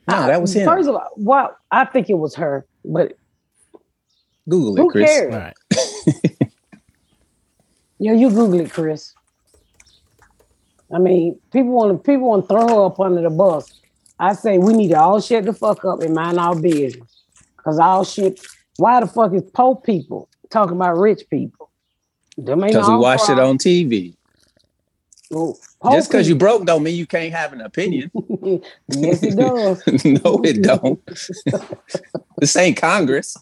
No, 0.08 0.28
that 0.28 0.42
was 0.42 0.56
him. 0.56 0.66
First 0.66 0.88
of 0.88 0.96
all, 0.96 1.10
well, 1.18 1.58
I 1.72 1.86
think 1.86 2.10
it 2.10 2.18
was 2.18 2.36
her, 2.36 2.66
but 2.84 3.18
Google 4.48 4.78
it, 4.78 4.82
who 4.82 4.92
Chris. 4.92 5.10
cares? 5.10 5.34
All 5.34 5.40
right. 5.40 5.56
Yeah, 7.98 8.14
you 8.14 8.30
Google 8.30 8.60
it, 8.60 8.72
Chris. 8.72 9.14
I 10.94 11.00
mean, 11.00 11.40
people 11.52 11.72
want 11.72 11.98
to 11.98 12.04
people 12.04 12.30
want 12.30 12.44
to 12.44 12.48
throw 12.48 12.68
her 12.68 12.86
up 12.86 13.00
under 13.00 13.22
the 13.22 13.30
bus. 13.30 13.82
I 14.20 14.34
say 14.34 14.58
we 14.58 14.74
need 14.74 14.90
to 14.90 15.00
all 15.00 15.20
shut 15.20 15.46
the 15.46 15.54
fuck 15.54 15.84
up 15.86 16.02
and 16.02 16.14
mind 16.14 16.40
our 16.40 16.60
business. 16.60 17.24
Cause 17.58 17.80
all 17.80 18.04
shit. 18.04 18.40
Why 18.78 19.00
the 19.00 19.08
fuck 19.08 19.34
is 19.34 19.44
poor 19.54 19.76
people 19.78 20.30
talking 20.50 20.76
about 20.76 20.98
rich 20.98 21.24
people? 21.30 21.72
Because 22.38 22.88
we 22.88 22.94
our 22.94 23.00
watched 23.00 23.30
it 23.30 23.40
on 23.40 23.58
TV. 23.58 24.16
Well, 25.32 25.58
Just 25.92 26.10
because 26.10 26.28
you 26.28 26.36
broke 26.36 26.66
don't 26.66 26.84
mean 26.84 26.96
you 26.96 27.06
can't 27.06 27.34
have 27.34 27.54
an 27.54 27.62
opinion. 27.62 28.12
yes, 28.90 29.24
it 29.24 29.36
does. 29.38 29.84
no, 30.06 30.42
it 30.44 30.62
don't. 30.62 31.00
this 32.38 32.56
ain't 32.56 32.78
Congress. 32.78 33.38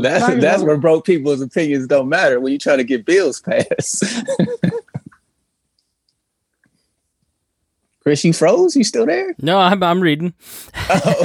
That's 0.00 0.40
that's 0.40 0.62
where 0.62 0.76
broke 0.76 1.06
people's 1.06 1.40
opinions 1.40 1.86
don't 1.86 2.08
matter 2.08 2.40
when 2.40 2.52
you're 2.52 2.58
trying 2.58 2.78
to 2.78 2.84
get 2.84 3.04
bills 3.04 3.40
passed. 3.40 4.04
Chris, 8.06 8.24
you 8.24 8.32
froze? 8.32 8.76
You 8.76 8.84
still 8.84 9.04
there? 9.04 9.34
No, 9.42 9.58
I'm, 9.58 9.82
I'm 9.82 9.98
reading, 10.00 10.32
Oh, 10.88 11.18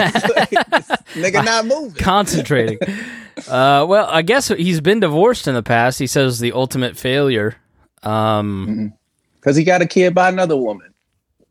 nigga 1.14 1.46
not 1.46 1.68
moving. 1.68 1.94
concentrating. 1.94 2.80
uh, 3.48 3.86
well, 3.88 4.08
I 4.10 4.24
guess 4.24 4.48
he's 4.48 4.82
been 4.82 5.00
divorced 5.00 5.48
in 5.48 5.54
the 5.54 5.62
past. 5.62 6.00
He 6.00 6.08
says 6.08 6.40
the 6.40 6.54
ultimate 6.54 6.98
failure. 6.98 7.56
Um, 8.02 8.94
Because 9.36 9.56
he 9.56 9.64
got 9.64 9.84
a 9.84 9.86
kid 9.86 10.16
by 10.16 10.30
another 10.30 10.58
woman. 10.58 10.92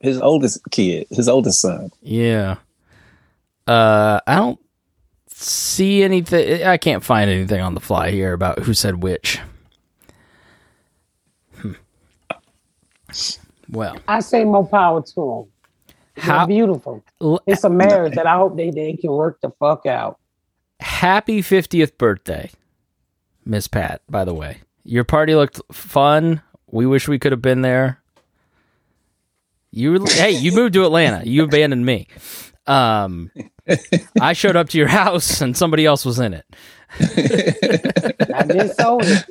His 0.01 0.21
oldest 0.21 0.69
kid, 0.73 1.07
his 1.11 1.29
oldest 1.29 1.61
son. 1.61 1.91
yeah. 2.03 2.57
Uh, 3.69 4.19
I 4.27 4.35
don't 4.35 4.59
see 5.29 6.03
anything. 6.03 6.65
I 6.65 6.77
can't 6.77 7.05
find 7.05 7.31
anything 7.31 7.61
on 7.61 7.75
the 7.75 7.81
fly 7.81 8.11
here 8.11 8.33
about 8.33 8.59
who 8.59 8.75
said 8.75 9.01
which. 9.01 9.39
Hmm. 11.59 11.75
Well, 13.71 13.97
I 14.09 14.21
say 14.21 14.45
more 14.45 14.67
power 14.67 15.03
to 15.03 15.15
them. 15.15 15.53
They're 16.27 16.37
how 16.37 16.47
beautiful. 16.47 17.05
It's 17.47 17.65
a 17.65 17.71
marriage 17.71 18.15
that 18.17 18.27
I 18.27 18.37
hope 18.37 18.57
they, 18.57 18.71
they 18.71 18.95
can 18.97 19.13
work 19.13 19.41
the 19.43 19.51
fuck 19.61 19.87
out. 19.87 20.19
happy 20.81 21.41
50th 21.43 21.99
birthday, 21.99 22.51
Miss 23.45 23.69
Pat, 23.69 24.03
by 24.09 24.25
the 24.25 24.35
way. 24.35 24.59
Your 24.85 25.05
party 25.05 25.35
looked 25.35 25.61
fun. 25.73 26.43
We 26.69 26.87
wish 26.87 27.09
we 27.09 27.19
could 27.19 27.33
have 27.33 27.43
been 27.43 27.63
there. 27.63 28.01
You 29.73 30.05
hey, 30.09 30.33
you 30.33 30.53
moved 30.53 30.75
to 30.75 30.85
Atlanta. 30.85 31.25
You 31.25 31.45
abandoned 31.45 31.87
me. 31.87 32.09
Um 32.67 33.31
I 34.21 34.33
showed 34.33 34.57
up 34.57 34.69
to 34.71 34.79
your 34.79 34.89
house 34.89 35.41
and 35.41 35.57
somebody 35.57 35.87
else 35.87 36.05
was 36.05 36.19
in 36.19 36.35
it. 36.35 36.47
I 37.01 38.45
just 38.53 38.77
sold 38.81 39.05
it. 39.05 39.25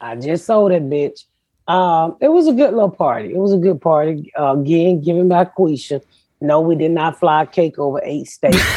I 0.00 0.16
just 0.16 0.44
sold 0.46 0.72
it, 0.72 0.84
bitch. 0.84 1.24
Um, 1.68 2.16
it 2.20 2.28
was 2.28 2.46
a 2.46 2.52
good 2.52 2.72
little 2.72 2.90
party. 2.90 3.30
It 3.30 3.38
was 3.38 3.52
a 3.52 3.58
good 3.58 3.80
party. 3.80 4.32
Uh, 4.38 4.58
again, 4.58 5.00
given 5.00 5.28
by 5.28 5.46
Quisha. 5.46 6.02
No, 6.40 6.60
we 6.60 6.76
did 6.76 6.90
not 6.90 7.18
fly 7.18 7.46
cake 7.46 7.78
over 7.78 8.00
eight 8.04 8.28
states. 8.28 8.56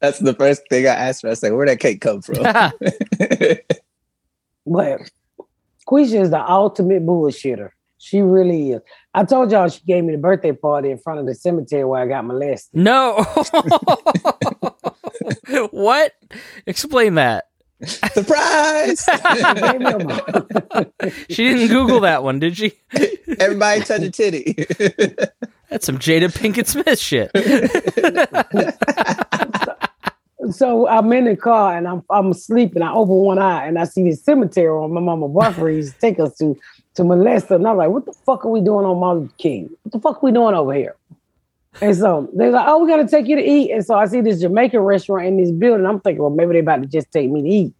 That's 0.00 0.18
the 0.18 0.34
first 0.38 0.62
thing 0.68 0.86
I 0.86 0.90
asked 0.90 1.22
her. 1.22 1.30
I 1.30 1.34
said, 1.34 1.52
where'd 1.52 1.68
that 1.68 1.80
cake 1.80 2.00
come 2.00 2.22
from? 2.22 2.36
but 4.66 5.10
Quisha 5.88 6.20
is 6.20 6.30
the 6.30 6.44
ultimate 6.46 7.06
bullshitter. 7.06 7.70
She 7.98 8.20
really 8.20 8.72
is. 8.72 8.82
I 9.14 9.24
told 9.24 9.50
y'all 9.50 9.68
she 9.68 9.80
gave 9.86 10.04
me 10.04 10.12
the 10.12 10.18
birthday 10.18 10.52
party 10.52 10.90
in 10.90 10.98
front 10.98 11.18
of 11.18 11.26
the 11.26 11.34
cemetery 11.34 11.84
where 11.84 12.02
I 12.02 12.06
got 12.06 12.26
molested. 12.26 12.78
no. 12.78 13.24
what? 15.70 16.12
Explain 16.66 17.14
that. 17.14 17.46
Surprise! 17.84 19.04
She 19.04 19.42
gave 19.60 19.80
me 19.80 19.86
a- 19.86 20.86
She 21.28 21.44
didn't 21.44 21.68
Google 21.68 22.00
that 22.00 22.22
one, 22.22 22.38
did 22.38 22.56
she? 22.56 22.72
Everybody 23.38 23.80
touch 23.82 24.00
a 24.02 24.10
titty. 24.10 24.52
That's 25.68 25.84
some 25.84 25.98
Jada 25.98 26.28
Pinkett 26.32 26.66
Smith 26.68 26.98
shit. 26.98 27.30
So 30.52 30.86
I'm 30.86 31.10
in 31.12 31.24
the 31.24 31.36
car 31.36 31.76
and 31.76 31.88
I'm 31.88 32.02
I'm 32.08 32.30
asleep 32.30 32.74
and 32.76 32.84
I 32.84 32.92
open 32.92 33.14
one 33.16 33.38
eye 33.38 33.66
and 33.66 33.78
I 33.78 33.84
see 33.84 34.04
this 34.08 34.22
cemetery 34.24 34.68
on 34.68 34.92
my 34.92 35.00
mama 35.00 35.26
Buffalo 35.28 35.66
used 35.66 35.94
to 35.94 35.98
take 36.00 36.20
us 36.20 36.36
to 36.38 36.56
to 36.94 37.04
molest 37.04 37.48
her. 37.48 37.56
And 37.56 37.66
I'm 37.66 37.76
like, 37.76 37.90
what 37.90 38.06
the 38.06 38.12
fuck 38.12 38.44
are 38.44 38.50
we 38.50 38.60
doing 38.60 38.86
on 38.86 38.98
Martin 39.00 39.22
Luther 39.24 39.34
King? 39.38 39.70
What 39.82 39.92
the 39.92 39.98
fuck 40.00 40.16
are 40.22 40.26
we 40.26 40.30
doing 40.32 40.54
over 40.54 40.72
here? 40.72 40.94
And 41.80 41.94
so 41.96 42.30
they're 42.34 42.50
like, 42.50 42.66
oh, 42.68 42.82
we 42.82 42.88
gotta 42.90 43.06
take 43.06 43.26
you 43.26 43.36
to 43.36 43.42
eat. 43.42 43.70
And 43.70 43.84
so 43.84 43.94
I 43.96 44.06
see 44.06 44.20
this 44.20 44.40
Jamaican 44.40 44.80
restaurant 44.80 45.26
in 45.26 45.36
this 45.36 45.50
building. 45.50 45.86
I'm 45.86 46.00
thinking, 46.00 46.22
well, 46.22 46.30
maybe 46.30 46.52
they're 46.52 46.62
about 46.62 46.82
to 46.82 46.88
just 46.88 47.10
take 47.12 47.30
me 47.30 47.42
to 47.42 47.48
eat. 47.48 47.74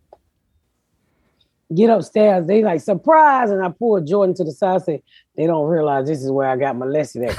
Get 1.74 1.90
upstairs, 1.90 2.46
they 2.46 2.62
like 2.62 2.80
surprise, 2.80 3.50
and 3.50 3.64
I 3.64 3.70
pull 3.70 4.00
Jordan 4.00 4.35
to 4.37 4.44
the 4.44 4.52
side. 4.52 4.82
Say 4.82 5.02
they 5.37 5.46
don't 5.46 5.66
realize 5.66 6.06
this 6.06 6.22
is 6.22 6.30
where 6.30 6.48
I 6.48 6.56
got 6.56 6.76
molested 6.76 7.24
at. 7.24 7.37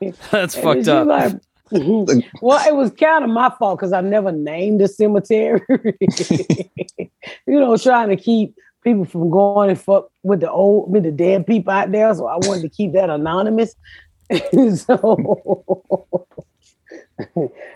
That's 0.30 0.54
And 0.54 0.62
fucked 0.62 0.88
up. 0.88 1.06
like, 1.06 1.32
well, 2.42 2.66
it 2.68 2.74
was 2.74 2.90
kind 2.92 3.24
of 3.24 3.30
my 3.30 3.50
fault 3.58 3.78
because 3.78 3.92
I 3.92 4.00
never 4.00 4.32
named 4.32 4.80
the 4.80 4.88
cemetery. 4.88 5.60
you 7.46 7.60
know, 7.60 7.76
trying 7.76 8.08
to 8.10 8.16
keep 8.16 8.54
people 8.88 9.04
from 9.04 9.30
going 9.30 9.70
and 9.70 9.80
fuck 9.80 10.10
with 10.22 10.40
the 10.40 10.50
old, 10.50 10.90
with 10.90 11.02
the 11.02 11.12
dead 11.12 11.46
people 11.46 11.72
out 11.72 11.92
there. 11.92 12.14
So 12.14 12.26
I 12.26 12.36
wanted 12.36 12.62
to 12.62 12.68
keep 12.68 12.92
that 12.92 13.10
anonymous. 13.10 13.74
so 14.30 16.26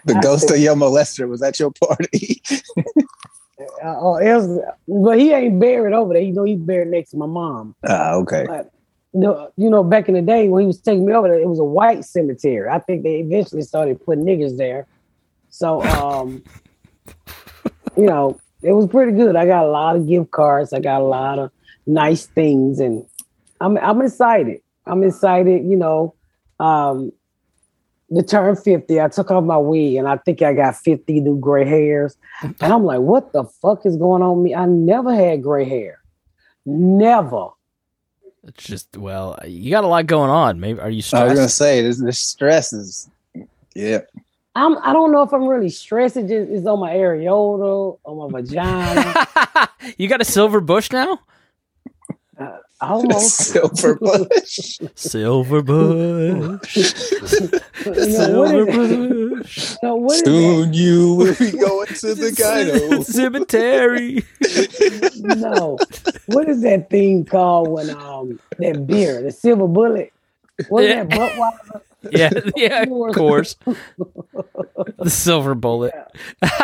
the 0.05 0.18
ghost 0.22 0.51
of 0.51 0.59
your 0.59 0.75
molester 0.75 1.29
was 1.29 1.42
at 1.42 1.59
your 1.59 1.70
party. 1.72 2.42
uh, 3.85 3.98
or 4.01 4.22
else, 4.22 4.48
but 4.88 5.18
he 5.18 5.33
ain't 5.33 5.61
buried 5.61 5.92
over 5.92 6.14
there. 6.14 6.22
You 6.22 6.33
know, 6.33 6.44
he's 6.44 6.59
buried 6.59 6.88
next 6.88 7.11
to 7.11 7.16
my 7.18 7.27
mom. 7.27 7.75
Ah, 7.87 8.14
okay. 8.14 8.46
But 8.46 8.70
you 9.14 9.70
know, 9.70 9.85
back 9.85 10.09
in 10.09 10.14
the 10.14 10.22
day 10.22 10.48
when 10.48 10.62
he 10.62 10.66
was 10.66 10.81
taking 10.81 11.05
me 11.05 11.12
over 11.12 11.29
there, 11.29 11.38
it 11.38 11.48
was 11.48 11.59
a 11.59 11.64
white 11.64 12.05
cemetery. 12.05 12.68
I 12.70 12.79
think 12.79 13.03
they 13.03 13.16
eventually 13.16 13.62
started 13.62 14.03
putting 14.03 14.25
niggas 14.25 14.57
there. 14.57 14.87
So, 15.51 15.83
um, 15.83 16.42
you 17.94 18.07
know, 18.07 18.40
it 18.62 18.72
was 18.72 18.87
pretty 18.87 19.12
good. 19.12 19.37
I 19.37 19.46
got 19.46 19.64
a 19.64 19.68
lot 19.70 19.96
of 19.96 20.09
gift 20.09 20.31
cards. 20.31 20.72
I 20.72 20.81
got 20.81 21.01
a 21.01 21.05
lot 21.05 21.38
of 21.38 21.51
nice 21.87 22.27
things, 22.27 22.81
and 22.81 23.05
I'm 23.61 23.77
I'm 23.79 24.03
excited. 24.03 24.61
I'm 24.87 25.03
excited. 25.03 25.64
You 25.64 25.77
know, 25.77 26.14
um, 26.61 27.12
to 28.14 28.22
turn 28.22 28.57
50, 28.57 29.01
I 29.01 29.09
took 29.09 29.31
off 29.31 29.44
my 29.44 29.57
wig 29.57 29.94
and 29.94 30.07
I 30.07 30.16
think 30.18 30.42
I 30.42 30.53
got 30.53 30.77
50 30.77 31.20
new 31.20 31.38
gray 31.38 31.64
hairs. 31.64 32.16
And 32.42 32.55
I'm 32.61 32.85
like, 32.85 33.01
what 33.01 33.33
the 33.33 33.44
fuck 33.44 33.87
is 33.87 33.96
going 33.96 34.22
on 34.22 34.37
with 34.38 34.44
me? 34.44 34.55
I 34.55 34.66
never 34.66 35.14
had 35.14 35.42
gray 35.42 35.64
hair. 35.64 36.03
Never. 36.66 37.48
It's 38.44 38.64
just 38.64 38.96
well, 38.96 39.38
you 39.46 39.70
got 39.70 39.85
a 39.85 39.87
lot 39.87 40.07
going 40.07 40.31
on. 40.31 40.59
Maybe 40.59 40.81
are 40.81 40.90
you 40.90 40.96
I 40.96 40.98
was 40.98 41.07
stressed? 41.07 41.35
gonna 41.37 41.48
say 41.48 41.83
this, 41.83 42.01
this 42.01 42.18
stress 42.18 42.72
is, 42.72 43.09
yeah. 43.75 44.01
I'm 44.55 44.77
I 44.79 44.93
don't 44.93 45.12
know 45.12 45.23
if 45.23 45.33
I'm 45.33 45.47
really 45.47 45.71
stressed. 45.71 46.17
It 46.17 46.29
just 46.29 46.51
is 46.51 46.67
on 46.67 46.79
my 46.81 46.91
areola, 46.93 47.99
on 48.05 48.31
my 48.33 48.41
vagina. 48.41 49.69
you 49.97 50.09
got 50.09 50.21
a 50.21 50.25
silver 50.25 50.61
bush 50.61 50.91
now? 50.93 51.21
Almost. 52.83 53.37
Silver 53.37 53.95
bush. 53.95 54.79
Silver 54.97 55.62
bush. 55.62 56.77
You 57.85 58.07
know, 58.19 58.41
what 58.41 58.49
silver 58.51 59.37
bush. 59.38 59.77
No, 59.83 59.95
what 59.97 60.15
is 60.17 60.23
that? 60.23 60.27
Soon 60.27 60.73
you 60.75 61.15
will 61.15 61.35
be 61.37 61.51
going 61.53 61.87
to 61.87 62.15
the 62.15 62.31
gyno. 62.31 63.05
Cemetery. 63.05 64.25
No. 65.38 65.79
What 66.27 66.49
is 66.49 66.62
that 66.62 66.91
thing 66.91 67.25
called 67.25 67.69
when 67.69 67.91
um 67.91 68.38
that 68.59 68.87
beer, 68.87 69.23
the 69.23 69.31
silver 69.33 69.67
bullet? 69.69 70.12
What 70.69 70.85
is 70.85 70.91
Yeah. 70.91 71.05
that 71.05 71.11
Budweiser? 71.19 71.81
Yeah, 72.11 72.31
yeah, 72.57 72.83
of 72.83 73.15
course. 73.15 73.57
The 74.99 75.11
silver 75.11 75.55
bullet. 75.55 75.93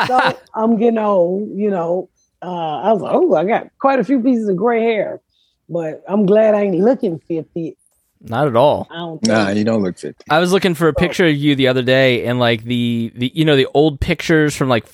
so 0.06 0.38
I'm 0.54 0.76
getting 0.78 0.98
old, 0.98 1.50
you 1.56 1.70
know. 1.70 2.08
Uh, 2.42 2.46
I 2.80 2.92
was 2.92 3.02
like, 3.02 3.12
oh, 3.14 3.34
I 3.34 3.44
got 3.44 3.68
quite 3.80 3.98
a 3.98 4.04
few 4.04 4.20
pieces 4.20 4.48
of 4.48 4.56
gray 4.56 4.82
hair, 4.82 5.20
but 5.68 6.02
I'm 6.08 6.24
glad 6.26 6.54
I 6.54 6.62
ain't 6.62 6.78
looking 6.78 7.18
50. 7.18 7.76
Not 8.20 8.48
at 8.48 8.56
all. 8.56 8.86
I 8.90 8.96
don't 8.96 9.18
think. 9.20 9.28
Nah, 9.28 9.50
you 9.50 9.64
don't 9.64 9.82
look 9.82 9.98
50. 9.98 10.24
I 10.30 10.38
was 10.38 10.52
looking 10.52 10.74
for 10.74 10.88
a 10.88 10.94
picture 10.94 11.26
of 11.26 11.34
you 11.36 11.54
the 11.54 11.68
other 11.68 11.82
day, 11.82 12.26
and 12.26 12.38
like 12.38 12.64
the, 12.64 13.12
the 13.14 13.32
you 13.34 13.44
know 13.44 13.56
the 13.56 13.68
old 13.74 14.00
pictures 14.00 14.56
from 14.56 14.68
like 14.68 14.86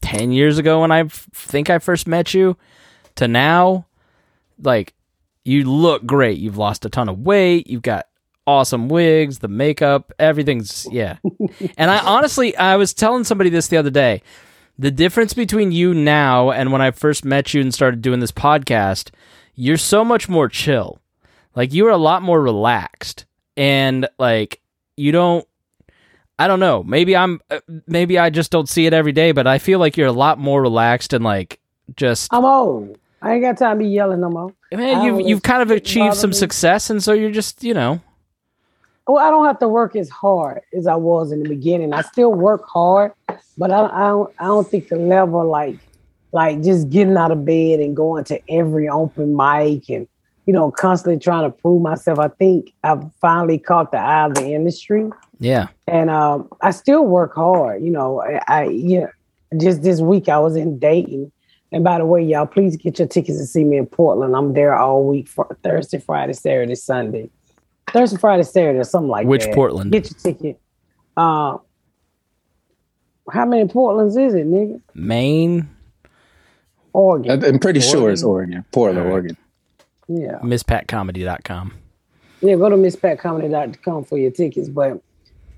ten 0.00 0.32
years 0.32 0.58
ago 0.58 0.80
when 0.80 0.90
I 0.90 1.00
f- 1.00 1.28
think 1.32 1.70
I 1.70 1.78
first 1.78 2.06
met 2.08 2.34
you, 2.34 2.56
to 3.16 3.28
now, 3.28 3.86
like 4.60 4.94
you 5.44 5.64
look 5.70 6.04
great. 6.06 6.38
You've 6.38 6.58
lost 6.58 6.84
a 6.84 6.88
ton 6.90 7.08
of 7.08 7.20
weight. 7.20 7.68
You've 7.68 7.82
got 7.82 8.06
awesome 8.46 8.88
wigs, 8.88 9.40
the 9.40 9.48
makeup, 9.48 10.12
everything's 10.18 10.86
yeah. 10.90 11.16
and 11.76 11.90
I 11.90 11.98
honestly, 11.98 12.56
I 12.56 12.76
was 12.76 12.94
telling 12.94 13.24
somebody 13.24 13.50
this 13.50 13.68
the 13.68 13.76
other 13.76 13.90
day. 13.90 14.22
The 14.78 14.90
difference 14.90 15.32
between 15.32 15.72
you 15.72 15.94
now 15.94 16.50
and 16.50 16.70
when 16.70 16.82
I 16.82 16.90
first 16.90 17.24
met 17.24 17.54
you 17.54 17.62
and 17.62 17.72
started 17.72 18.02
doing 18.02 18.20
this 18.20 18.32
podcast, 18.32 19.10
you're 19.54 19.78
so 19.78 20.04
much 20.04 20.28
more 20.28 20.48
chill. 20.48 21.00
Like 21.54 21.72
you 21.72 21.86
are 21.86 21.90
a 21.90 21.96
lot 21.96 22.22
more 22.22 22.40
relaxed 22.40 23.24
and 23.56 24.06
like 24.18 24.60
you 24.96 25.12
don't 25.12 25.46
I 26.38 26.48
don't 26.48 26.60
know. 26.60 26.82
Maybe 26.82 27.16
I'm 27.16 27.40
uh, 27.50 27.60
maybe 27.86 28.18
I 28.18 28.28
just 28.28 28.50
don't 28.50 28.68
see 28.68 28.84
it 28.86 28.92
every 28.92 29.12
day, 29.12 29.32
but 29.32 29.46
I 29.46 29.58
feel 29.58 29.78
like 29.78 29.96
you're 29.96 30.06
a 30.06 30.12
lot 30.12 30.38
more 30.38 30.60
relaxed 30.60 31.14
and 31.14 31.24
like 31.24 31.58
just 31.96 32.32
I'm 32.32 32.44
old. 32.44 32.98
I 33.22 33.32
ain't 33.34 33.42
got 33.42 33.56
time 33.56 33.78
to 33.78 33.84
be 33.84 33.90
yelling 33.90 34.20
no 34.20 34.28
more. 34.28 34.54
man, 34.70 35.02
you've 35.02 35.26
you've 35.26 35.42
kind 35.42 35.62
of 35.62 35.70
achieved 35.70 36.14
some 36.14 36.30
me. 36.30 36.36
success 36.36 36.90
and 36.90 37.02
so 37.02 37.14
you're 37.14 37.30
just, 37.30 37.64
you 37.64 37.72
know, 37.72 38.02
Well, 39.06 39.24
I 39.24 39.30
don't 39.30 39.46
have 39.46 39.60
to 39.60 39.68
work 39.68 39.94
as 39.94 40.10
hard 40.10 40.62
as 40.76 40.86
I 40.86 40.96
was 40.96 41.30
in 41.30 41.42
the 41.42 41.48
beginning. 41.48 41.92
I 41.92 42.02
still 42.02 42.34
work 42.34 42.66
hard, 42.66 43.12
but 43.56 43.70
I, 43.70 43.86
I 43.86 44.08
don't 44.08 44.34
I 44.38 44.44
don't 44.46 44.68
think 44.68 44.88
the 44.88 44.96
level 44.96 45.48
like 45.48 45.78
like 46.32 46.62
just 46.62 46.90
getting 46.90 47.16
out 47.16 47.30
of 47.30 47.44
bed 47.44 47.80
and 47.80 47.94
going 47.94 48.24
to 48.24 48.40
every 48.50 48.88
open 48.88 49.36
mic 49.36 49.88
and 49.88 50.08
you 50.46 50.52
know 50.52 50.72
constantly 50.72 51.20
trying 51.20 51.50
to 51.50 51.56
prove 51.56 51.82
myself. 51.82 52.18
I 52.18 52.28
think 52.28 52.72
I've 52.82 53.04
finally 53.20 53.58
caught 53.58 53.92
the 53.92 53.98
eye 53.98 54.26
of 54.26 54.34
the 54.34 54.52
industry, 54.52 55.08
yeah. 55.38 55.68
and 55.86 56.10
um, 56.10 56.48
I 56.60 56.72
still 56.72 57.04
work 57.04 57.34
hard. 57.34 57.84
You 57.84 57.90
know, 57.90 58.22
I, 58.22 58.40
I 58.48 58.64
yeah. 58.68 59.06
Just 59.56 59.84
this 59.84 60.00
week 60.00 60.28
I 60.28 60.40
was 60.40 60.56
in 60.56 60.80
Dayton, 60.80 61.30
and 61.70 61.84
by 61.84 61.98
the 61.98 62.04
way, 62.04 62.20
y'all, 62.20 62.46
please 62.46 62.76
get 62.76 62.98
your 62.98 63.06
tickets 63.06 63.38
to 63.38 63.46
see 63.46 63.62
me 63.62 63.76
in 63.76 63.86
Portland. 63.86 64.34
I'm 64.34 64.54
there 64.54 64.76
all 64.76 65.04
week 65.04 65.28
for 65.28 65.56
Thursday, 65.62 66.00
Friday, 66.00 66.32
Saturday, 66.32 66.74
Sunday. 66.74 67.30
Thursday, 67.92 68.16
Friday, 68.18 68.42
Saturday, 68.42 68.78
or 68.78 68.84
something 68.84 69.08
like 69.08 69.26
Which 69.26 69.44
that. 69.44 69.54
Portland? 69.54 69.92
Get 69.92 70.10
your 70.10 70.18
ticket. 70.34 70.60
Uh, 71.16 71.58
how 73.30 73.44
many 73.44 73.64
Portlands 73.68 74.18
is 74.20 74.34
it, 74.34 74.46
nigga? 74.46 74.80
Maine, 74.94 75.68
Oregon. 76.92 77.44
I'm 77.44 77.58
pretty 77.58 77.80
sure 77.80 78.10
it's 78.10 78.22
Oregon? 78.22 78.54
Oregon, 78.54 78.64
Portland, 78.72 78.98
All 79.00 79.04
right. 79.06 79.12
Oregon. 79.12 79.36
Yeah. 80.08 80.38
mspatcomedy.com. 80.42 81.74
Yeah, 82.40 82.56
go 82.56 82.68
to 82.68 82.76
mspatcomedy.com 82.76 84.04
for 84.04 84.18
your 84.18 84.30
tickets. 84.30 84.68
But 84.68 85.00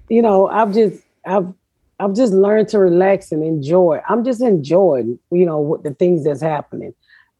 you 0.09 0.23
know, 0.23 0.49
I've 0.49 0.73
just 0.73 1.03
I've 1.27 1.53
I've 2.01 2.15
just 2.15 2.33
learned 2.33 2.69
to 2.69 2.79
relax 2.79 3.33
and 3.33 3.43
enjoy. 3.43 4.01
I'm 4.09 4.25
just 4.25 4.41
enjoying, 4.41 5.19
you 5.31 5.45
know, 5.45 5.59
what 5.59 5.83
the 5.83 5.93
things 5.93 6.25
that's 6.25 6.41
happening. 6.41 6.95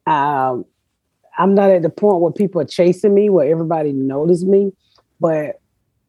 Um, 0.05 0.65
I'm 1.39 1.55
not 1.55 1.71
at 1.71 1.81
the 1.81 1.89
point 1.89 2.19
where 2.19 2.31
people 2.31 2.61
are 2.61 2.65
chasing 2.65 3.15
me, 3.15 3.29
where 3.29 3.49
everybody 3.49 3.93
notice 3.93 4.43
me, 4.43 4.73
but 5.19 5.59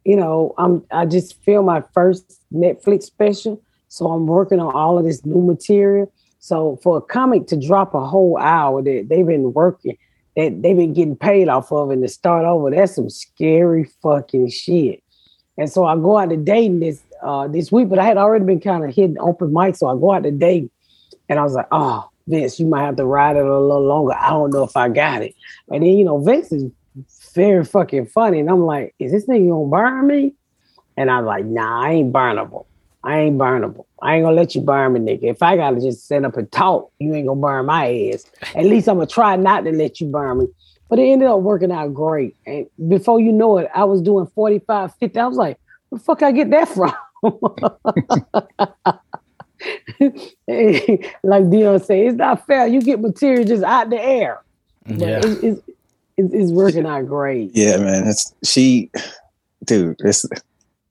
you 0.05 0.17
know, 0.17 0.55
I'm 0.59 0.85
I 0.91 1.07
just 1.07 1.43
filmed 1.45 1.67
my 1.67 1.83
first 1.95 2.43
Netflix 2.53 3.05
special, 3.05 3.63
so 3.89 4.11
I'm 4.11 4.27
working 4.27 4.59
on 4.61 4.75
all 4.75 4.99
of 4.99 5.05
this 5.05 5.25
new 5.25 5.41
material. 5.41 6.13
So 6.41 6.81
for 6.83 6.99
a 6.99 7.01
comic 7.01 7.47
to 7.49 7.57
drop 7.57 7.95
a 7.95 8.05
whole 8.05 8.39
hour 8.39 8.83
that 8.83 9.07
they've 9.09 9.27
been 9.27 9.53
working, 9.53 9.97
that 10.37 10.63
they've 10.63 10.77
been 10.77 10.95
getting 10.95 11.17
paid 11.17 11.49
off 11.49 11.71
of, 11.71 11.91
and 11.91 12.03
to 12.03 12.09
start 12.09 12.45
over, 12.45 12.71
that's 12.71 12.97
some 12.97 13.09
scary 13.09 13.89
fucking 14.03 14.49
shit. 14.49 15.03
And 15.57 15.71
so 15.71 15.85
I 15.85 15.95
go 15.95 16.19
out 16.19 16.31
to 16.31 16.37
Dayton 16.37 16.81
this 16.81 17.03
uh, 17.23 17.47
this 17.47 17.71
week, 17.71 17.89
but 17.89 18.01
I 18.01 18.05
had 18.05 18.17
already 18.17 18.47
been 18.47 18.61
kind 18.61 18.85
of 18.85 18.93
hitting 18.93 19.19
open 19.21 19.53
mic, 19.53 19.77
so 19.77 19.87
I 19.87 19.95
go 19.95 20.13
out 20.13 20.25
to 20.25 20.33
Dayton, 20.33 20.71
and 21.29 21.39
I 21.39 21.45
was 21.45 21.53
like, 21.53 21.69
oh, 21.71 22.10
Vince, 22.31 22.61
you 22.61 22.67
might 22.67 22.85
have 22.85 22.97
to 22.97 23.05
ride 23.05 23.37
it 23.37 23.45
a 23.45 23.61
little 23.61 23.85
longer. 23.85 24.15
I 24.15 24.31
don't 24.31 24.53
know 24.53 24.65
if 24.65 24.77
I 24.77 24.89
got 24.89 25.23
it. 25.23 25.35
And 25.69 25.83
then 25.83 25.91
you 25.91 26.05
know, 26.05 26.19
Vince 26.19 26.53
is 26.53 26.71
very 27.35 27.65
fucking 27.65 28.07
funny, 28.07 28.41
and 28.41 28.49
I'm 28.49 28.65
like, 28.65 28.95
is 28.99 29.13
this 29.13 29.27
nigga 29.27 29.51
gonna 29.51 29.69
burn 29.69 30.07
me? 30.07 30.35
And 30.97 31.11
I'm 31.11 31.25
like, 31.25 31.45
nah, 31.45 31.83
I 31.83 31.93
ain't 31.93 32.13
burnable. 32.13 32.67
I 33.03 33.21
ain't 33.21 33.39
burnable. 33.39 33.87
I 34.03 34.17
ain't 34.17 34.25
gonna 34.25 34.37
let 34.37 34.55
you 34.55 34.61
burn 34.61 34.93
me, 34.93 35.01
nigga. 35.01 35.25
If 35.25 35.43
I 35.43 35.57
gotta 35.57 35.81
just 35.81 36.07
sit 36.07 36.25
up 36.25 36.37
and 36.37 36.51
talk, 36.53 36.91
you 36.99 37.15
ain't 37.15 37.27
gonna 37.27 37.41
burn 37.41 37.67
my 37.67 38.13
ass. 38.13 38.27
At 38.55 38.65
least 38.65 38.89
I'm 38.89 38.97
gonna 38.97 39.07
try 39.07 39.37
not 39.37 39.65
to 39.65 39.73
let 39.73 40.01
you 40.01 40.09
burn 40.09 40.39
me. 40.39 40.47
But 40.89 40.99
it 40.99 41.05
ended 41.05 41.29
up 41.29 41.41
working 41.41 41.71
out 41.71 41.95
great. 41.95 42.37
And 42.47 42.67
before 42.89 43.21
you 43.21 43.33
know 43.33 43.59
it, 43.59 43.71
I 43.75 43.85
was 43.85 44.03
doing 44.03 44.27
45, 44.35 44.95
50. 44.97 45.19
I 45.19 45.27
was 45.27 45.37
like, 45.37 45.59
where 45.89 45.99
the 45.99 46.05
fuck 46.05 46.23
I 46.23 46.33
get 46.33 46.51
that 46.51 46.69
from? 46.69 46.93
like 51.23 51.51
Dion 51.51 51.81
said, 51.81 51.99
it's 51.99 52.17
not 52.17 52.47
fair. 52.47 52.67
You 52.67 52.81
get 52.81 53.01
material 53.01 53.45
just 53.45 53.63
out 53.63 53.91
the 53.91 54.01
air. 54.01 54.43
But 54.87 54.99
Yeah. 54.99 55.21
it's, 55.23 55.43
it's, 55.43 55.61
it's, 56.17 56.35
it's 56.35 56.53
working 56.53 56.87
out 56.87 57.07
great. 57.07 57.51
Yeah, 57.55 57.77
man. 57.79 58.07
It's 58.07 58.35
she, 58.45 58.91
dude. 59.65 59.97
It's 60.01 60.27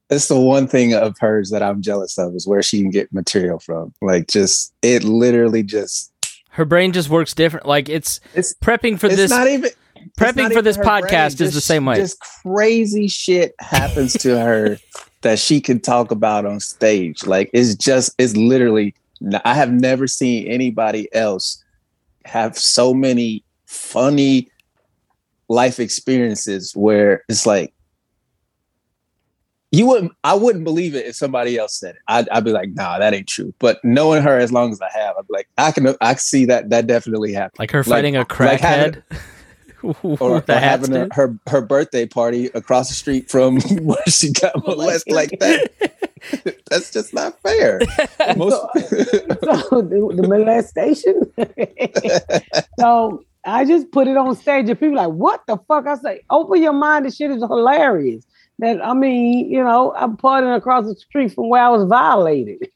it's 0.09 0.27
the 0.27 0.39
one 0.39 0.67
thing 0.67 0.93
of 0.95 1.15
hers 1.19 1.51
that 1.51 1.61
I'm 1.61 1.81
jealous 1.81 2.17
of 2.17 2.33
is 2.35 2.47
where 2.47 2.63
she 2.63 2.81
can 2.81 2.89
get 2.89 3.13
material 3.13 3.59
from. 3.59 3.93
Like, 4.01 4.27
just 4.27 4.73
it 4.81 5.03
literally 5.03 5.61
just 5.63 6.11
Her 6.49 6.65
brain 6.65 6.93
just 6.93 7.09
works 7.09 7.33
different. 7.33 7.65
Like 7.67 7.89
it's 7.89 8.19
it's 8.33 8.53
prepping 8.55 8.99
for 8.99 9.07
it's 9.07 9.15
this 9.17 9.29
not 9.29 9.47
even 9.47 9.69
prepping 10.17 10.51
for 10.51 10.61
this 10.61 10.77
podcast 10.77 11.37
brain. 11.37 11.47
is 11.47 11.53
the 11.53 11.61
same 11.61 11.85
way. 11.85 11.97
Just 11.97 12.19
crazy 12.43 13.07
shit 13.07 13.53
happens 13.59 14.13
to 14.13 14.39
her 14.39 14.77
that 15.21 15.39
she 15.39 15.59
can 15.61 15.79
talk 15.79 16.11
about 16.11 16.45
on 16.45 16.59
stage. 16.59 17.25
Like 17.25 17.49
it's 17.53 17.75
just 17.75 18.13
it's 18.17 18.35
literally. 18.35 18.95
I 19.43 19.53
have 19.53 19.71
never 19.71 20.07
seen 20.07 20.47
anybody 20.47 21.13
else 21.13 21.61
have 22.23 22.57
so 22.57 22.93
many 22.93 23.43
funny 23.65 24.49
life 25.49 25.79
experiences 25.79 26.73
where 26.73 27.23
it's 27.27 27.45
like 27.45 27.73
you 29.71 29.85
wouldn't 29.85 30.13
I 30.23 30.33
wouldn't 30.35 30.63
believe 30.63 30.95
it 30.95 31.05
if 31.05 31.15
somebody 31.15 31.57
else 31.57 31.75
said 31.79 31.95
it. 31.95 32.01
I'd, 32.07 32.29
I'd 32.29 32.43
be 32.45 32.51
like, 32.51 32.69
nah, 32.73 32.97
that 32.97 33.13
ain't 33.13 33.27
true. 33.27 33.53
But 33.59 33.83
knowing 33.83 34.23
her 34.23 34.39
as 34.39 34.51
long 34.51 34.71
as 34.71 34.81
I 34.81 34.89
have, 34.93 35.15
I'd 35.17 35.27
be 35.27 35.33
like, 35.33 35.49
I 35.57 35.71
can 35.71 35.87
I 36.01 36.13
can 36.13 36.17
see 36.19 36.45
that 36.45 36.69
that 36.69 36.87
definitely 36.87 37.33
happened. 37.33 37.59
like 37.59 37.71
her 37.71 37.83
fighting 37.83 38.15
a 38.15 38.19
like 38.19 38.61
having- 38.61 38.93
crackhead. 38.93 39.03
or, 39.11 39.17
the 39.81 40.17
or 40.19 40.43
having 40.47 40.95
a, 40.95 41.07
her 41.13 41.37
her 41.47 41.61
birthday 41.61 42.05
party 42.05 42.47
across 42.53 42.89
the 42.89 42.95
street 42.95 43.29
from 43.29 43.59
where 43.81 43.97
she 44.07 44.31
got 44.31 44.55
molested 44.65 45.13
like 45.13 45.31
that. 45.39 45.71
That's 46.69 46.91
just 46.91 47.13
not 47.13 47.39
fair. 47.41 47.79
Most, 48.37 48.51
so 48.75 49.81
the, 49.81 50.13
the 50.15 50.27
molestation. 50.27 51.31
so 52.79 53.23
I 53.45 53.65
just 53.65 53.91
put 53.91 54.07
it 54.07 54.17
on 54.17 54.35
stage, 54.35 54.69
and 54.69 54.79
people 54.79 54.95
like, 54.95 55.11
"What 55.11 55.45
the 55.47 55.57
fuck?" 55.67 55.87
I 55.87 55.95
say, 55.95 56.21
"Open 56.29 56.61
your 56.61 56.73
mind. 56.73 57.05
This 57.05 57.15
shit 57.15 57.31
is 57.31 57.41
hilarious." 57.41 58.25
That 58.59 58.85
I 58.85 58.93
mean, 58.93 59.49
you 59.49 59.63
know, 59.63 59.93
I'm 59.95 60.17
partying 60.17 60.55
across 60.55 60.85
the 60.85 60.95
street 60.95 61.33
from 61.33 61.49
where 61.49 61.63
I 61.63 61.69
was 61.69 61.85
violated. 61.85 62.69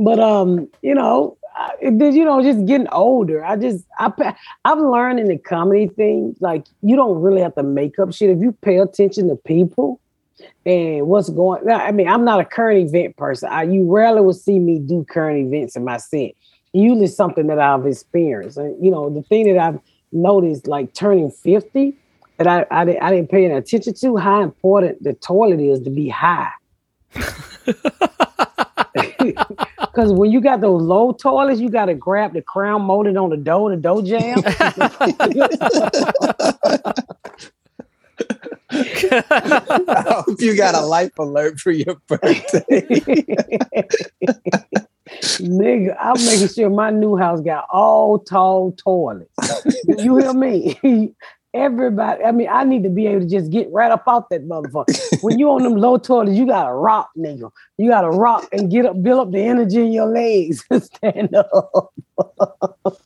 But 0.00 0.18
um, 0.18 0.68
you 0.82 0.94
know, 0.94 1.36
then, 1.82 2.14
you 2.14 2.24
know, 2.24 2.42
just 2.42 2.64
getting 2.66 2.88
older. 2.88 3.44
I 3.44 3.56
just, 3.56 3.84
I, 3.98 4.08
pa- 4.08 4.36
I'm 4.64 4.90
learning 4.90 5.28
the 5.28 5.38
comedy 5.38 5.88
thing. 5.88 6.34
Like, 6.40 6.66
you 6.82 6.96
don't 6.96 7.20
really 7.20 7.42
have 7.42 7.54
to 7.56 7.62
make 7.62 7.98
up 7.98 8.12
shit. 8.12 8.30
If 8.30 8.40
you 8.40 8.52
pay 8.52 8.78
attention 8.78 9.28
to 9.28 9.36
people 9.36 10.00
and 10.64 11.06
what's 11.06 11.28
going 11.28 11.68
I 11.70 11.92
mean, 11.92 12.08
I'm 12.08 12.24
not 12.24 12.40
a 12.40 12.44
current 12.44 12.88
event 12.88 13.16
person. 13.16 13.50
I, 13.50 13.64
you 13.64 13.92
rarely 13.92 14.22
will 14.22 14.32
see 14.32 14.58
me 14.58 14.78
do 14.78 15.04
current 15.08 15.46
events 15.46 15.76
in 15.76 15.84
my 15.84 15.98
set. 15.98 16.32
Usually 16.72 17.08
something 17.08 17.48
that 17.48 17.58
I've 17.58 17.86
experienced. 17.86 18.56
And, 18.56 18.82
you 18.82 18.90
know, 18.90 19.10
the 19.10 19.22
thing 19.22 19.52
that 19.52 19.60
I've 19.60 19.80
noticed, 20.12 20.66
like 20.66 20.94
turning 20.94 21.30
50, 21.30 21.94
that 22.38 22.46
I, 22.46 22.64
I, 22.70 22.84
didn't, 22.84 23.02
I 23.02 23.10
didn't 23.10 23.30
pay 23.30 23.44
any 23.44 23.54
attention 23.54 23.92
to, 23.92 24.16
how 24.16 24.42
important 24.42 25.02
the 25.02 25.12
toilet 25.14 25.60
is 25.60 25.82
to 25.82 25.90
be 25.90 26.08
high. 26.08 26.52
Because 30.00 30.14
when 30.14 30.30
you 30.30 30.40
got 30.40 30.62
those 30.62 30.80
low 30.80 31.12
toilets, 31.12 31.60
you 31.60 31.68
got 31.68 31.84
to 31.84 31.94
grab 31.94 32.32
the 32.32 32.40
crown 32.40 32.80
molded 32.80 33.18
on 33.18 33.28
the 33.28 33.36
door, 33.36 33.68
the 33.68 33.76
door 33.76 34.00
jamb. 34.00 34.42
I 38.72 40.22
hope 40.26 40.40
you 40.40 40.56
got 40.56 40.74
a 40.74 40.80
life 40.80 41.18
alert 41.18 41.60
for 41.60 41.70
your 41.70 41.96
birthday. 42.06 42.80
Nigga, 45.38 45.94
I'm 46.00 46.24
making 46.24 46.48
sure 46.48 46.70
my 46.70 46.88
new 46.88 47.18
house 47.18 47.42
got 47.42 47.66
all 47.70 48.20
tall 48.20 48.72
toilets. 48.72 49.30
you 49.84 50.16
hear 50.16 50.32
me? 50.32 51.14
Everybody, 51.52 52.22
I 52.22 52.30
mean, 52.30 52.48
I 52.48 52.62
need 52.62 52.84
to 52.84 52.88
be 52.88 53.08
able 53.08 53.22
to 53.22 53.28
just 53.28 53.50
get 53.50 53.68
right 53.72 53.90
up 53.90 54.04
out 54.06 54.30
that 54.30 54.46
motherfucker. 54.46 55.22
when 55.22 55.38
you 55.38 55.50
on 55.50 55.64
them 55.64 55.76
low 55.76 55.98
toilets, 55.98 56.38
you 56.38 56.46
gotta 56.46 56.72
rock, 56.72 57.10
nigga. 57.18 57.50
You 57.76 57.90
gotta 57.90 58.08
rock 58.08 58.48
and 58.52 58.70
get 58.70 58.86
up, 58.86 59.02
build 59.02 59.26
up 59.26 59.32
the 59.32 59.40
energy 59.40 59.80
in 59.80 59.92
your 59.92 60.06
legs 60.06 60.64
and 60.70 60.82
stand 60.82 61.34
up. 61.34 61.92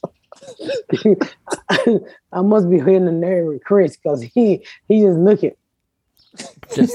I 2.32 2.42
must 2.42 2.68
be 2.68 2.78
hitting 2.78 3.06
the 3.06 3.12
nerve 3.12 3.46
with 3.46 3.64
Chris 3.64 3.96
because 3.96 4.22
he 4.22 4.64
he 4.88 5.00
just 5.00 5.18
looking. 5.18 5.52
Just 6.74 6.94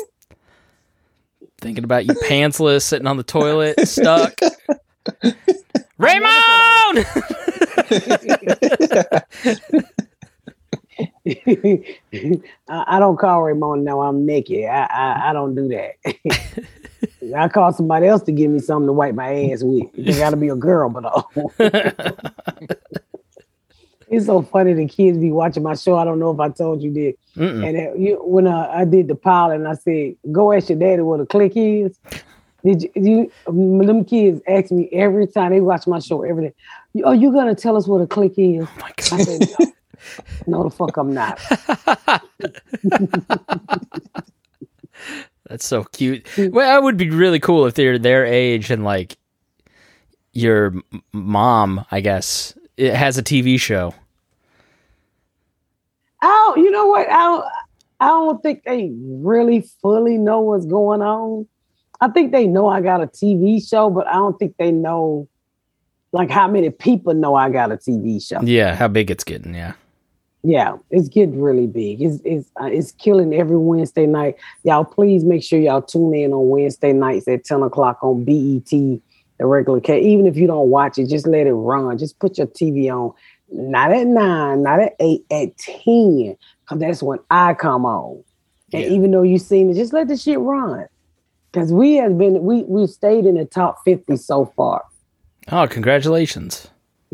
thinking 1.60 1.84
about 1.84 2.06
you 2.06 2.14
pantsless, 2.14 2.84
sitting 2.84 3.08
on 3.08 3.18
the 3.18 3.24
toilet, 3.24 3.88
stuck. 3.88 4.38
Raymond! 5.98 7.06
I, 12.70 13.00
don't 13.00 13.18
call 13.18 13.44
Raymond 13.44 13.86
now. 13.86 14.02
I'm 14.02 14.26
Nikki. 14.26 14.68
I, 14.68 14.86
I 14.86 15.30
I 15.30 15.34
don't 15.34 15.54
do 15.54 15.68
that. 15.68 16.66
I 17.36 17.48
call 17.50 17.72
somebody 17.74 18.08
else 18.08 18.24
to 18.24 18.32
give 18.32 18.50
me 18.50 18.60
something 18.60 18.88
to 18.88 18.94
wipe 18.94 19.16
my 19.16 19.52
ass 19.52 19.62
with. 19.64 19.88
It 19.94 20.18
got 20.18 20.32
to 20.32 20.38
be 20.38 20.50
a 20.50 20.56
girl, 20.56 20.90
but 20.90 21.06
uh, 21.06 21.22
it's 24.10 24.26
so 24.26 24.42
funny. 24.42 24.74
The 24.74 24.88
kids 24.88 25.18
be 25.18 25.32
watching 25.32 25.64
my 25.64 25.76
show. 25.76 25.98
I 25.98 26.06
don't 26.06 26.20
know 26.20 26.32
if 26.32 26.40
I 26.40 26.50
told 26.50 26.82
you 26.82 26.92
this. 26.92 27.16
Mm-mm. 27.36 27.68
And 27.68 27.78
uh, 27.78 27.94
you, 27.94 28.16
when 28.24 28.48
uh, 28.48 28.72
I 28.74 28.86
did 28.86 29.08
the 29.08 29.16
pilot, 29.16 29.56
and 29.56 29.68
I 29.68 29.76
said, 29.76 30.16
"Go 30.32 30.52
ask 30.52 30.70
your 30.70 30.80
daddy 30.80 31.02
what 31.04 31.20
a 31.20 31.26
click 31.26 31.54
is." 31.56 31.98
Did 32.64 32.84
you, 32.84 32.92
you? 32.96 33.32
Them 33.46 34.04
kids 34.04 34.42
ask 34.48 34.72
me 34.72 34.90
every 34.92 35.28
time 35.28 35.52
they 35.52 35.62
watch 35.62 35.86
my 35.88 36.00
show 36.00 36.24
every 36.24 36.50
day. 36.50 37.04
Are 37.04 37.16
you 37.16 37.32
gonna 37.32 37.56
tell 37.56 37.78
us 37.78 37.88
what 37.88 38.02
a 38.02 38.08
click 38.08 38.34
is? 38.38 38.68
Oh 38.68 38.80
my 38.80 38.92
I 38.98 39.24
said, 39.24 39.74
no. 40.48 40.64
the 40.64 40.70
fuck 40.70 40.98
I'm 40.98 41.14
not. 41.14 41.40
That's 45.48 45.66
so 45.66 45.84
cute. 45.84 46.28
Well, 46.38 46.68
that 46.68 46.84
would 46.84 46.98
be 46.98 47.10
really 47.10 47.40
cool 47.40 47.66
if 47.66 47.74
they're 47.74 47.98
their 47.98 48.26
age 48.26 48.70
and 48.70 48.84
like 48.84 49.18
your 50.34 50.76
mom, 51.12 51.86
I 51.92 52.02
guess, 52.02 52.54
it 52.78 52.94
has 52.94 53.18
a 53.18 53.24
TV 53.24 53.60
show. 53.60 53.94
Oh, 56.22 56.54
you 56.58 56.70
know 56.70 56.88
what? 56.88 57.10
I 57.10 57.20
don't, 57.20 57.46
I 58.00 58.08
don't 58.08 58.44
think 58.44 58.64
they 58.64 58.92
really 58.94 59.62
fully 59.82 60.18
know 60.18 60.42
what's 60.42 60.66
going 60.66 61.02
on. 61.02 61.48
I 62.02 62.10
think 62.10 62.32
they 62.32 62.48
know 62.48 62.68
I 62.68 62.82
got 62.82 63.02
a 63.02 63.08
TV 63.08 63.68
show, 63.68 63.90
but 63.90 64.08
I 64.08 64.14
don't 64.14 64.38
think 64.38 64.56
they 64.58 64.72
know 64.72 65.28
like 66.12 66.30
how 66.30 66.48
many 66.48 66.70
people 66.70 67.14
know 67.14 67.36
I 67.36 67.50
got 67.50 67.72
a 67.72 67.78
TV 67.78 68.26
show. 68.26 68.42
Yeah, 68.42 68.76
how 68.76 68.88
big 68.88 69.12
it's 69.12 69.24
getting. 69.24 69.54
Yeah. 69.54 69.74
Yeah, 70.44 70.78
it's 70.90 71.10
getting 71.10 71.42
really 71.42 71.68
big. 71.68 72.02
It's 72.02 72.22
it's 72.24 72.50
uh, 72.62 72.66
it's 72.68 72.94
killing 72.94 73.34
every 73.34 73.58
Wednesday 73.58 74.06
night. 74.06 74.36
Y'all, 74.64 74.86
please 74.86 75.26
make 75.26 75.44
sure 75.44 75.60
y'all 75.60 75.82
tune 75.82 76.16
in 76.16 76.32
on 76.32 76.48
Wednesday 76.48 76.94
nights 76.94 77.28
at 77.28 77.44
ten 77.44 77.62
o'clock 77.62 78.00
on 78.02 78.24
BET, 78.24 78.70
the 78.70 79.02
regular 79.42 79.82
cat. 79.82 80.00
Even 80.00 80.26
if 80.26 80.38
you 80.38 80.48
don't 80.48 80.70
watch 80.70 80.98
it, 80.98 81.10
just 81.10 81.28
let 81.28 81.46
it 81.46 81.54
run. 81.54 81.98
Just 81.98 82.20
put 82.20 82.38
your 82.38 82.48
TV 82.48 82.90
on. 82.90 83.14
Not 83.52 83.92
at 83.92 84.08
nine, 84.08 84.64
not 84.64 84.80
at 84.80 84.96
eight, 85.02 85.26
at 85.30 85.58
ten, 85.58 86.38
because 86.64 86.80
that's 86.80 87.04
when 87.04 87.20
I 87.30 87.54
come 87.54 87.86
on. 87.86 88.24
And 88.72 88.84
Yeah. 88.84 88.90
even 88.90 89.12
though 89.12 89.24
you've 89.24 89.42
seen 89.42 89.70
it, 89.70 89.74
just 89.74 89.92
let 89.92 90.08
the 90.08 90.16
shit 90.16 90.40
run. 90.40 90.86
Because 91.52 91.74
we 91.74 91.96
have 91.96 92.18
been 92.18 92.44
we 92.44 92.64
we've 92.64 92.90
stayed 92.90 93.26
in 93.26 93.36
the 93.36 93.44
top 93.46 93.80
fifty 93.84 94.16
so 94.16 94.46
far. 94.56 94.84
Oh, 95.52 95.68
congratulations. 95.68 96.68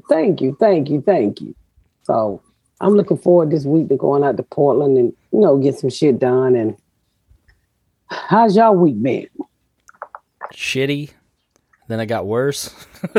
Thank 0.09 0.41
you, 0.41 0.55
thank 0.59 0.89
you, 0.89 1.01
thank 1.01 1.41
you. 1.41 1.55
So 2.03 2.41
I'm 2.81 2.93
looking 2.95 3.17
forward 3.17 3.51
this 3.51 3.65
week 3.65 3.89
to 3.89 3.97
going 3.97 4.23
out 4.23 4.37
to 4.37 4.43
Portland 4.43 4.97
and 4.97 5.13
you 5.31 5.39
know 5.39 5.57
get 5.57 5.79
some 5.79 5.89
shit 5.89 6.19
done. 6.19 6.55
And 6.55 6.77
how's 8.07 8.55
y'all 8.55 8.75
week 8.75 9.01
been? 9.01 9.27
Shitty. 10.53 11.11
Then 11.87 11.99
it 11.99 12.07
got 12.07 12.25
worse. 12.25 12.73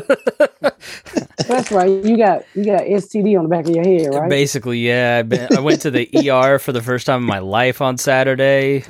That's 1.47 1.71
right. 1.71 1.89
You 1.89 2.17
got 2.17 2.45
you 2.55 2.65
got 2.65 2.83
STD 2.83 3.39
on 3.39 3.45
the 3.45 3.49
back 3.49 3.67
of 3.67 3.75
your 3.75 3.85
head, 3.85 4.13
right? 4.13 4.29
Basically, 4.29 4.81
yeah. 4.81 5.19
I've 5.21 5.29
been, 5.29 5.57
I 5.57 5.61
went 5.61 5.83
to 5.83 5.91
the 5.91 6.09
ER 6.31 6.59
for 6.59 6.73
the 6.73 6.83
first 6.83 7.07
time 7.07 7.21
in 7.21 7.27
my 7.27 7.39
life 7.39 7.81
on 7.81 7.97
Saturday. 7.97 8.85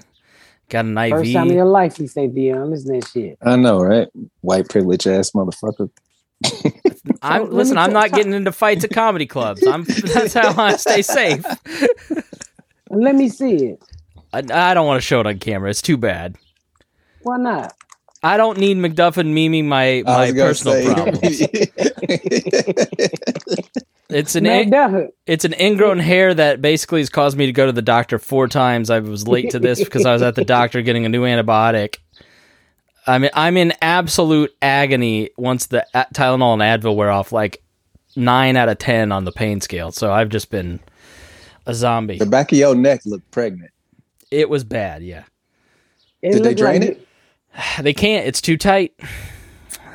Got 0.69 0.87
an 0.87 0.99
IV. 0.99 1.11
First 1.11 1.33
time 1.33 1.49
in 1.49 1.55
your 1.55 1.67
life, 1.67 1.99
you 1.99 2.09
say, 2.09 2.27
Dion, 2.27 2.71
listen 2.71 2.95
to 2.95 3.01
that 3.01 3.09
shit. 3.09 3.39
I 3.43 3.57
know, 3.57 3.81
right? 3.81 4.09
White 4.41 4.69
privilege 4.69 5.07
ass 5.07 5.31
motherfucker. 5.31 5.91
I'm 7.22 7.51
listen. 7.51 7.78
I'm 7.78 7.93
not 7.93 8.12
getting 8.12 8.32
into 8.32 8.53
fights 8.53 8.84
at 8.84 8.91
comedy 8.91 9.26
clubs. 9.26 9.66
I'm 9.66 9.84
that's 10.14 10.34
how 10.34 10.61
I 10.61 10.76
stay 10.76 11.03
safe. 11.03 11.45
Let 12.91 13.14
me 13.14 13.28
see 13.28 13.55
it. 13.57 13.82
I, 14.32 14.39
I 14.39 14.74
don't 14.74 14.87
want 14.87 14.99
to 14.99 15.07
show 15.07 15.20
it 15.20 15.26
on 15.26 15.39
camera. 15.39 15.70
It's 15.70 15.82
too 15.82 15.97
bad. 15.97 16.37
Why 17.22 17.39
not? 17.39 17.74
I 18.22 18.37
don't 18.37 18.59
need 18.59 18.76
McDuffin 18.76 19.32
memeing 19.32 19.64
my 19.64 20.03
my 20.05 20.32
personal 20.32 20.74
say- 20.74 20.95
problems. 20.95 21.43
It's 24.09 24.37
an 24.37 24.45
Man, 24.45 24.72
in, 24.72 25.11
it's 25.26 25.45
an 25.45 25.53
ingrown 25.59 25.99
hair 25.99 26.32
that 26.32 26.62
basically 26.62 27.01
has 27.01 27.09
caused 27.09 27.37
me 27.37 27.47
to 27.47 27.53
go 27.53 27.66
to 27.66 27.72
the 27.72 27.82
doctor 27.82 28.20
four 28.20 28.47
times. 28.47 28.89
I 28.89 29.01
was 29.01 29.26
late 29.26 29.51
to 29.51 29.59
this 29.59 29.82
because 29.82 30.07
I 30.07 30.12
was 30.12 30.22
at 30.22 30.37
the 30.37 30.45
doctor 30.45 30.80
getting 30.80 31.05
a 31.07 31.09
new 31.09 31.22
antibiotic. 31.22 31.97
I 33.07 33.19
mean, 33.19 33.31
I'm 33.35 33.57
in 33.57 33.73
absolute 33.81 34.55
agony 34.61 35.31
once 35.37 35.67
the 35.67 35.87
a- 35.95 36.07
Tylenol 36.15 36.61
and 36.61 36.63
Advil 36.83 36.97
wear 36.97 37.11
off. 37.11 37.33
Like 37.33 37.63
nine 38.17 38.57
out 38.57 38.69
of 38.69 38.79
ten 38.79 39.13
on 39.13 39.25
the 39.25 39.33
pain 39.33 39.61
scale. 39.61 39.93
So 39.93 40.13
I've 40.13 40.29
just 40.29 40.51
been 40.51 40.81
a 41.67 41.75
zombie. 41.75 42.19
the 42.19 42.27
back 42.27 42.51
of 42.53 42.59
your 42.59 42.75
neck 42.75 43.01
looked 43.07 43.31
pregnant. 43.31 43.71
It 44.31 44.49
was 44.49 44.65
bad. 44.65 45.03
Yeah. 45.03 45.25
It 46.23 46.33
Did 46.33 46.43
they 46.45 46.55
drain 46.55 46.81
like 46.83 46.91
it? 46.91 47.09
They 47.83 47.93
can't. 47.95 48.27
It's 48.27 48.41
too 48.41 48.57
tight. 48.57 48.95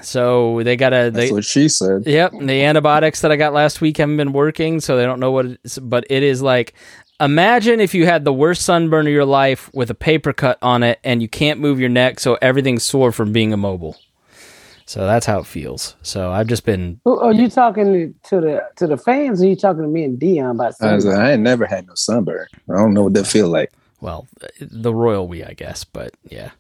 So 0.01 0.63
they 0.63 0.75
gotta. 0.77 1.11
That's 1.13 1.29
They, 1.29 1.31
what 1.31 1.45
she 1.45 1.69
said. 1.69 2.03
yep. 2.07 2.31
The 2.31 2.63
antibiotics 2.63 3.21
that 3.21 3.31
I 3.31 3.35
got 3.35 3.53
last 3.53 3.81
week 3.81 3.97
haven't 3.97 4.17
been 4.17 4.33
working, 4.33 4.79
so 4.79 4.97
they 4.97 5.03
don't 5.03 5.19
know 5.19 5.31
what. 5.31 5.45
It's, 5.63 5.77
but 5.77 6.05
it 6.09 6.23
is 6.23 6.41
like, 6.41 6.73
imagine 7.21 7.79
if 7.79 7.93
you 7.93 8.05
had 8.05 8.25
the 8.25 8.33
worst 8.33 8.63
sunburn 8.63 9.07
of 9.07 9.13
your 9.13 9.25
life 9.25 9.69
with 9.73 9.89
a 9.89 9.95
paper 9.95 10.33
cut 10.33 10.57
on 10.61 10.83
it, 10.83 10.99
and 11.03 11.21
you 11.21 11.29
can't 11.29 11.59
move 11.59 11.79
your 11.79 11.89
neck, 11.89 12.19
so 12.19 12.37
everything's 12.41 12.83
sore 12.83 13.11
from 13.11 13.31
being 13.31 13.51
immobile. 13.51 13.97
So 14.85 15.05
that's 15.05 15.25
how 15.25 15.39
it 15.39 15.45
feels. 15.45 15.95
So 16.01 16.31
I've 16.31 16.47
just 16.47 16.65
been. 16.65 16.99
Are 17.05 17.31
you 17.31 17.49
talking 17.49 18.13
to 18.23 18.41
the 18.41 18.67
to 18.75 18.87
the 18.87 18.97
fans? 18.97 19.41
Or 19.41 19.45
are 19.45 19.49
you 19.49 19.55
talking 19.55 19.83
to 19.83 19.87
me 19.87 20.03
and 20.03 20.19
Dion 20.19 20.55
about 20.55 20.73
I, 20.81 20.95
was 20.95 21.05
like, 21.05 21.17
I 21.17 21.31
ain't 21.31 21.43
never 21.43 21.65
had 21.65 21.87
no 21.87 21.93
sunburn. 21.95 22.47
I 22.69 22.73
don't 22.73 22.93
know 22.93 23.03
what 23.03 23.13
that 23.13 23.25
feel 23.25 23.47
like. 23.47 23.71
Well, 24.01 24.27
the 24.59 24.93
royal 24.93 25.29
we, 25.29 25.43
I 25.43 25.53
guess, 25.53 25.85
but 25.85 26.13
yeah. 26.23 26.51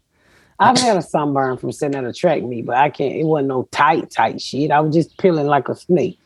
I've 0.59 0.77
had 0.77 0.95
a 0.95 1.01
sunburn 1.01 1.57
from 1.57 1.71
sitting 1.71 1.95
at 1.95 2.05
a 2.05 2.13
track 2.13 2.43
meet, 2.43 2.67
but 2.67 2.77
I 2.77 2.89
can't. 2.89 3.15
It 3.15 3.25
wasn't 3.25 3.49
no 3.49 3.67
tight, 3.71 4.11
tight 4.11 4.39
shit. 4.39 4.71
I 4.71 4.79
was 4.79 4.93
just 4.95 5.17
peeling 5.17 5.47
like 5.47 5.67
a 5.67 5.75
snake. 5.75 6.19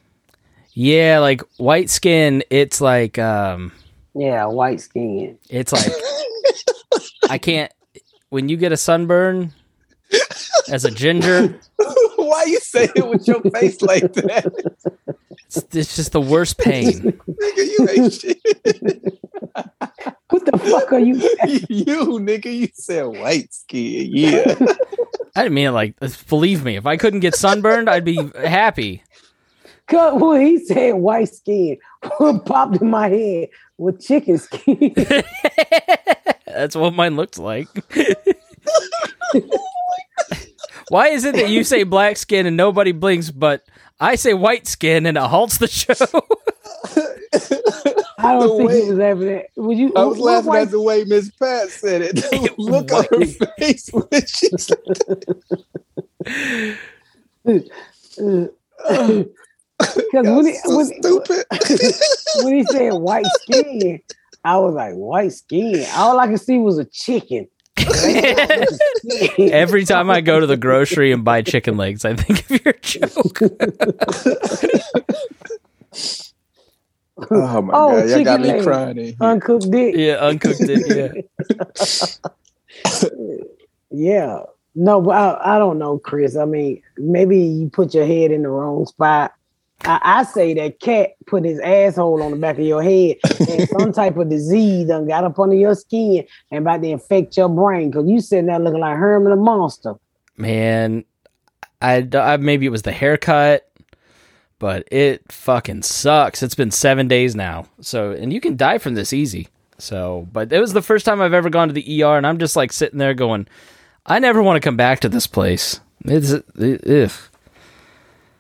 Yeah, 0.74 1.20
like 1.20 1.42
white 1.56 1.90
skin, 1.90 2.44
it's 2.50 2.82
like 2.82 3.18
um 3.18 3.72
Yeah, 4.16 4.46
white 4.46 4.82
skin. 4.82 5.38
it's 5.50 5.74
like 5.74 5.92
I 7.30 7.38
can't 7.38 7.72
when 8.30 8.50
you 8.50 8.58
get 8.58 8.72
a 8.72 8.78
sunburn 8.78 9.54
as 10.70 10.86
a 10.86 10.92
ginger, 10.92 11.60
Why 12.16 12.46
you 12.48 12.60
say 12.60 12.90
it 12.96 13.08
with 13.08 13.28
your 13.28 13.42
face 13.42 13.82
like 13.82 14.12
that? 14.14 14.52
it's, 15.46 15.58
it's 15.76 15.96
just 15.96 16.12
the 16.12 16.22
worst 16.22 16.58
pain. 16.58 16.94
nigga, 16.94 17.58
you 17.58 17.88
ain't 17.90 18.14
shit. 18.14 18.42
What 20.30 20.46
the 20.46 20.58
fuck 20.58 20.92
are 20.92 21.00
you? 21.00 21.16
you, 21.70 22.20
nigga, 22.20 22.54
you 22.54 22.68
said 22.74 23.04
white 23.04 23.54
skin. 23.54 24.10
Yeah. 24.12 24.56
I 25.36 25.44
didn't 25.44 25.54
mean 25.54 25.68
it 25.68 25.72
like 25.72 25.96
believe 26.28 26.66
me, 26.66 26.76
if 26.76 26.86
I 26.86 26.98
couldn't 26.98 27.20
get 27.22 27.36
sunburned, 27.36 27.90
I'd 27.90 28.04
be 28.04 28.20
happy. 28.36 29.04
Cause 29.88 30.20
when 30.20 30.42
he 30.42 30.66
said 30.66 30.96
white 30.96 31.30
skin, 31.30 31.78
what 32.18 32.46
popped 32.46 32.82
in 32.82 32.90
my 32.90 33.08
head 33.08 33.50
with 33.78 34.02
chicken 34.02 34.38
skin. 34.38 34.94
That's 36.48 36.76
what 36.76 36.94
mine 36.94 37.16
looks 37.16 37.38
like. 37.38 37.68
Why 40.90 41.08
is 41.10 41.26
it 41.26 41.36
that 41.36 41.50
you 41.50 41.64
say 41.64 41.84
black 41.84 42.16
skin 42.18 42.46
and 42.46 42.56
nobody 42.56 42.92
blinks, 42.92 43.32
but 43.32 43.64
I 44.00 44.16
say 44.16 44.34
white 44.36 44.68
skin 44.68 45.06
and 45.08 45.18
it 45.18 45.24
halts 45.24 45.58
the 45.58 45.68
show? 45.68 45.94
I 48.18 48.34
don't 48.40 48.48
The 48.50 48.56
think 48.58 48.70
way- 48.70 48.82
he 48.84 48.90
was 48.90 48.98
laughing 49.00 49.30
at. 49.30 49.46
Would 49.58 49.78
you? 49.78 49.92
I 49.96 50.06
was 50.06 50.18
what 50.20 50.26
laughing 50.26 50.48
white- 50.50 50.62
at 50.62 50.72
the 50.72 50.82
way 50.82 51.04
Miss 51.04 51.30
Pat 51.32 51.70
said 51.70 52.02
it. 52.04 52.58
Look 52.58 52.92
on 52.94 53.06
her 53.12 53.26
face 53.58 53.90
when 53.92 54.26
she 54.26 54.50
said 54.58 54.80
Because 59.80 60.26
when, 60.28 60.46
he- 60.46 60.54
so 60.56 60.78
when, 60.78 60.86
stupid. 60.86 61.46
when 62.44 62.54
he 62.56 62.64
said 62.64 62.94
white 62.94 63.26
skin, 63.42 64.00
I 64.44 64.58
was 64.58 64.74
like, 64.74 64.94
white 64.94 65.34
skin. 65.34 65.86
All 65.96 66.20
I 66.20 66.28
could 66.28 66.40
see 66.42 66.58
was 66.58 66.78
a 66.78 66.86
chicken. 66.86 67.48
Every 69.38 69.84
time 69.92 70.10
I 70.10 70.22
go 70.22 70.40
to 70.40 70.46
the 70.48 70.56
grocery 70.58 71.12
and 71.12 71.24
buy 71.26 71.42
chicken 71.42 71.76
legs, 71.78 72.06
I 72.06 72.16
think 72.16 72.50
of 72.50 72.64
your 72.66 72.74
joke. 72.82 73.40
oh 77.32 77.62
my 77.62 77.74
Oh, 77.76 77.92
god, 78.02 78.10
y'all 78.10 78.24
got 78.24 78.38
chicken 78.38 78.42
me 78.42 78.48
leg. 78.48 78.64
crying. 78.64 79.16
Uncooked 79.22 79.72
dick. 79.72 79.96
Yeah, 79.98 80.16
uncooked 80.26 80.62
it. 80.62 81.26
Yeah. 82.86 83.06
Yeah. 83.92 84.40
No, 84.74 85.00
but 85.00 85.12
I, 85.16 85.56
I 85.56 85.58
don't 85.60 85.80
know, 85.80 85.98
Chris. 85.98 86.36
I 86.36 86.44
mean, 86.44 86.82
maybe 86.98 87.38
you 87.40 87.70
put 87.70 87.94
your 87.94 88.06
head 88.06 88.32
in 88.32 88.42
the 88.44 88.50
wrong 88.50 88.86
spot. 88.86 89.32
I, 89.82 90.00
I 90.04 90.24
say 90.24 90.54
that 90.56 90.80
cat 90.80 91.12
put 91.28 91.46
his 91.46 91.60
asshole 91.60 92.24
on 92.24 92.32
the 92.32 92.38
back 92.38 92.58
of 92.58 92.66
your 92.66 92.82
head 92.82 93.18
and 93.48 93.70
some 93.80 93.92
type 93.92 94.18
of 94.18 94.30
disease 94.30 94.88
done 94.88 95.08
got 95.08 95.24
up 95.24 95.38
under 95.38 95.56
your 95.56 95.76
skin 95.76 96.26
and 96.52 96.62
about 96.62 96.82
to 96.82 96.90
infect 96.90 97.38
your 97.38 97.50
brain 97.50 97.92
because 97.92 98.08
you 98.08 98.22
sitting 98.22 98.48
there 98.48 98.60
looking 98.60 98.80
like 98.80 98.98
Herman 98.98 99.32
the 99.32 99.36
monster. 99.36 99.96
Man, 100.38 101.06
I, 101.82 102.08
I 102.14 102.38
maybe 102.38 102.66
it 102.66 102.72
was 102.72 102.82
the 102.82 102.92
haircut, 102.92 103.70
but 104.60 104.88
it 104.92 105.32
fucking 105.32 105.84
sucks. 105.84 106.42
It's 106.42 106.56
been 106.56 106.72
seven 106.72 107.08
days 107.08 107.36
now. 107.36 107.68
So, 107.82 108.12
and 108.12 108.34
you 108.34 108.42
can 108.42 108.58
die 108.58 108.78
from 108.78 108.96
this 108.96 109.14
easy. 109.14 109.50
So, 109.78 110.28
but 110.32 110.52
it 110.54 110.60
was 110.60 110.74
the 110.74 110.82
first 110.82 111.06
time 111.06 111.22
I've 111.22 111.34
ever 111.34 111.50
gone 111.50 111.68
to 111.68 111.74
the 111.74 112.04
ER, 112.04 112.18
and 112.18 112.26
I'm 112.26 112.38
just 112.38 112.56
like 112.56 112.72
sitting 112.72 112.98
there 112.98 113.14
going, 113.14 113.48
I 114.06 114.20
never 114.20 114.42
want 114.42 114.56
to 114.56 114.66
come 114.66 114.78
back 114.78 115.02
to 115.02 115.10
this 115.10 115.28
place. 115.28 115.82
It's 116.06 116.32
it, 116.32 117.12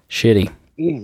shitty. 0.10 0.52
Yeah. 0.78 1.02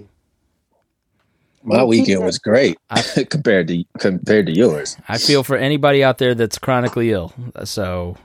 My 1.64 1.84
weekend 1.84 2.24
was 2.26 2.40
great 2.40 2.78
compared 3.30 3.68
to 3.68 3.84
compared 4.00 4.48
to 4.48 4.52
yours. 4.56 4.98
I 5.08 5.18
feel 5.18 5.44
for 5.44 5.56
anybody 5.58 6.04
out 6.04 6.18
there 6.18 6.34
that's 6.36 6.58
chronically 6.58 7.12
ill. 7.12 7.34
So, 7.66 8.18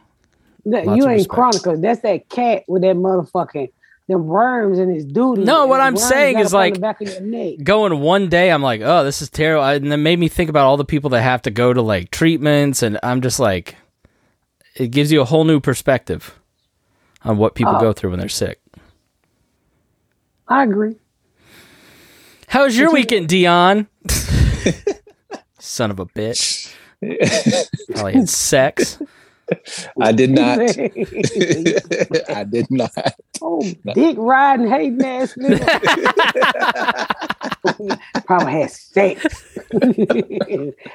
That- 0.64 0.86
Lots 0.86 0.96
you 0.98 1.04
ain't 1.08 1.18
respect. 1.18 1.34
Chronicle. 1.34 1.76
That's 1.80 2.00
that 2.00 2.28
cat 2.28 2.64
with 2.68 2.82
that 2.82 2.96
motherfucking 2.96 3.70
them 4.08 4.26
worms 4.26 4.78
in 4.78 4.88
his 4.88 5.04
duty. 5.04 5.42
No, 5.42 5.66
what 5.66 5.80
I'm 5.80 5.96
saying 5.96 6.38
is 6.38 6.54
like- 6.54 6.80
back 6.80 7.00
of 7.00 7.08
your 7.08 7.20
neck. 7.22 7.56
going 7.64 7.98
one 8.00 8.28
day, 8.28 8.50
I'm 8.52 8.62
like, 8.62 8.80
oh, 8.82 9.02
this 9.04 9.20
is 9.20 9.28
terrible. 9.28 9.64
I- 9.64 9.74
And 9.74 9.90
then 9.90 10.02
made 10.02 10.18
me 10.18 10.28
think 10.28 10.48
about 10.48 10.66
all 10.66 10.76
the 10.76 10.84
people 10.84 11.10
that 11.10 11.22
have 11.22 11.42
to 11.42 11.50
go 11.50 11.72
to 11.72 11.82
like 11.82 12.10
treatments, 12.10 12.82
and 12.82 12.98
I'm 13.02 13.20
just 13.20 13.38
like, 13.40 13.74
it 14.76 14.88
gives 14.92 15.10
you 15.12 15.20
a 15.20 15.24
whole 15.24 15.44
new 15.44 15.58
perspective 15.60 16.38
on 17.24 17.36
what 17.36 17.54
people 17.56 17.74
Oh. 17.76 17.80
go 17.80 17.92
through 17.92 18.10
when 18.10 18.20
they're 18.20 18.28
sick. 18.28 18.60
I 20.48 20.62
agree. 20.62 20.94
How 22.48 22.64
was 22.64 22.78
your 22.78 22.92
weekend, 22.92 23.28
Dion? 23.28 23.88
Son 25.58 25.90
of 25.90 25.98
a 25.98 26.06
bitch. 26.06 26.72
Probably 27.92 28.14
had 28.14 28.28
sex. 28.28 29.00
I 30.00 30.12
did 30.12 30.30
not. 30.30 30.58
I 32.36 32.44
did 32.44 32.70
not. 32.70 32.90
oh, 33.42 33.62
dick 33.94 34.16
riding, 34.18 34.68
hating 34.68 35.04
ass 35.04 35.34
nigga. 35.34 35.66
Probably 38.26 38.52
had 38.52 38.70
sex. 38.70 39.24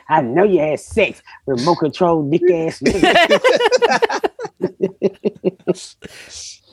I 0.09 0.21
know 0.21 0.43
you 0.43 0.59
had 0.59 0.79
sex, 0.79 1.21
remote 1.45 1.75
control 1.75 2.29
dick 2.29 2.43
ass 2.51 2.79
nigga. 2.79 4.21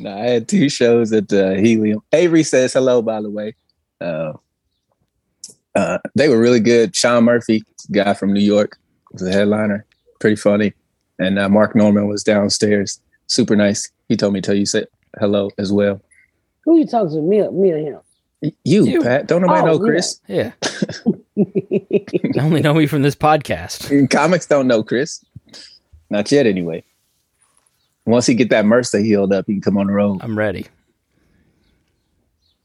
No, 0.00 0.16
I 0.16 0.26
had 0.30 0.48
two 0.48 0.68
shows 0.68 1.12
at 1.12 1.32
uh, 1.32 1.52
Helium. 1.54 2.00
Avery 2.12 2.42
says 2.42 2.72
hello, 2.72 3.02
by 3.02 3.20
the 3.20 3.30
way. 3.30 3.54
Uh, 4.00 4.32
uh, 5.78 5.98
they 6.14 6.28
were 6.28 6.38
really 6.38 6.60
good. 6.60 6.94
Sean 6.96 7.24
Murphy, 7.24 7.62
guy 7.92 8.14
from 8.14 8.32
New 8.32 8.40
York, 8.44 8.76
was 9.12 9.22
the 9.22 9.32
headliner. 9.32 9.84
Pretty 10.20 10.36
funny. 10.36 10.72
And 11.18 11.38
uh, 11.38 11.48
Mark 11.48 11.74
Normand 11.74 12.08
was 12.08 12.22
downstairs. 12.24 13.00
Super 13.26 13.56
nice. 13.56 13.90
He 14.08 14.16
told 14.16 14.32
me 14.32 14.40
to 14.40 14.46
tell 14.46 14.54
you 14.56 14.66
say 14.66 14.86
hello 15.20 15.50
as 15.58 15.72
well. 15.72 16.00
Who 16.64 16.78
you 16.78 16.86
talking 16.86 17.10
to? 17.16 17.22
Me, 17.22 17.40
or- 17.40 17.52
me 17.52 17.72
or 17.72 17.78
him? 17.78 17.98
You, 18.64 18.86
You. 18.86 19.02
Pat. 19.02 19.26
Don't 19.26 19.42
nobody 19.42 19.62
Oh, 19.62 19.66
know 19.66 19.72
yeah. 19.84 19.90
Chris. 19.90 20.20
Yeah. 20.28 20.52
I 22.40 22.44
only 22.44 22.60
know 22.62 22.74
me 22.74 22.86
from 22.86 23.02
this 23.02 23.14
podcast. 23.16 24.10
Comics 24.10 24.46
don't 24.46 24.66
know 24.68 24.82
Chris. 24.82 25.24
Not 26.10 26.30
yet, 26.30 26.46
anyway. 26.46 26.84
Once 28.06 28.26
he 28.26 28.34
get 28.34 28.50
that 28.50 28.64
MRSA 28.64 29.04
healed 29.04 29.32
up, 29.32 29.44
he 29.46 29.54
can 29.54 29.60
come 29.60 29.76
on 29.76 29.88
the 29.88 29.92
road. 29.92 30.18
I'm 30.22 30.38
ready. 30.38 30.66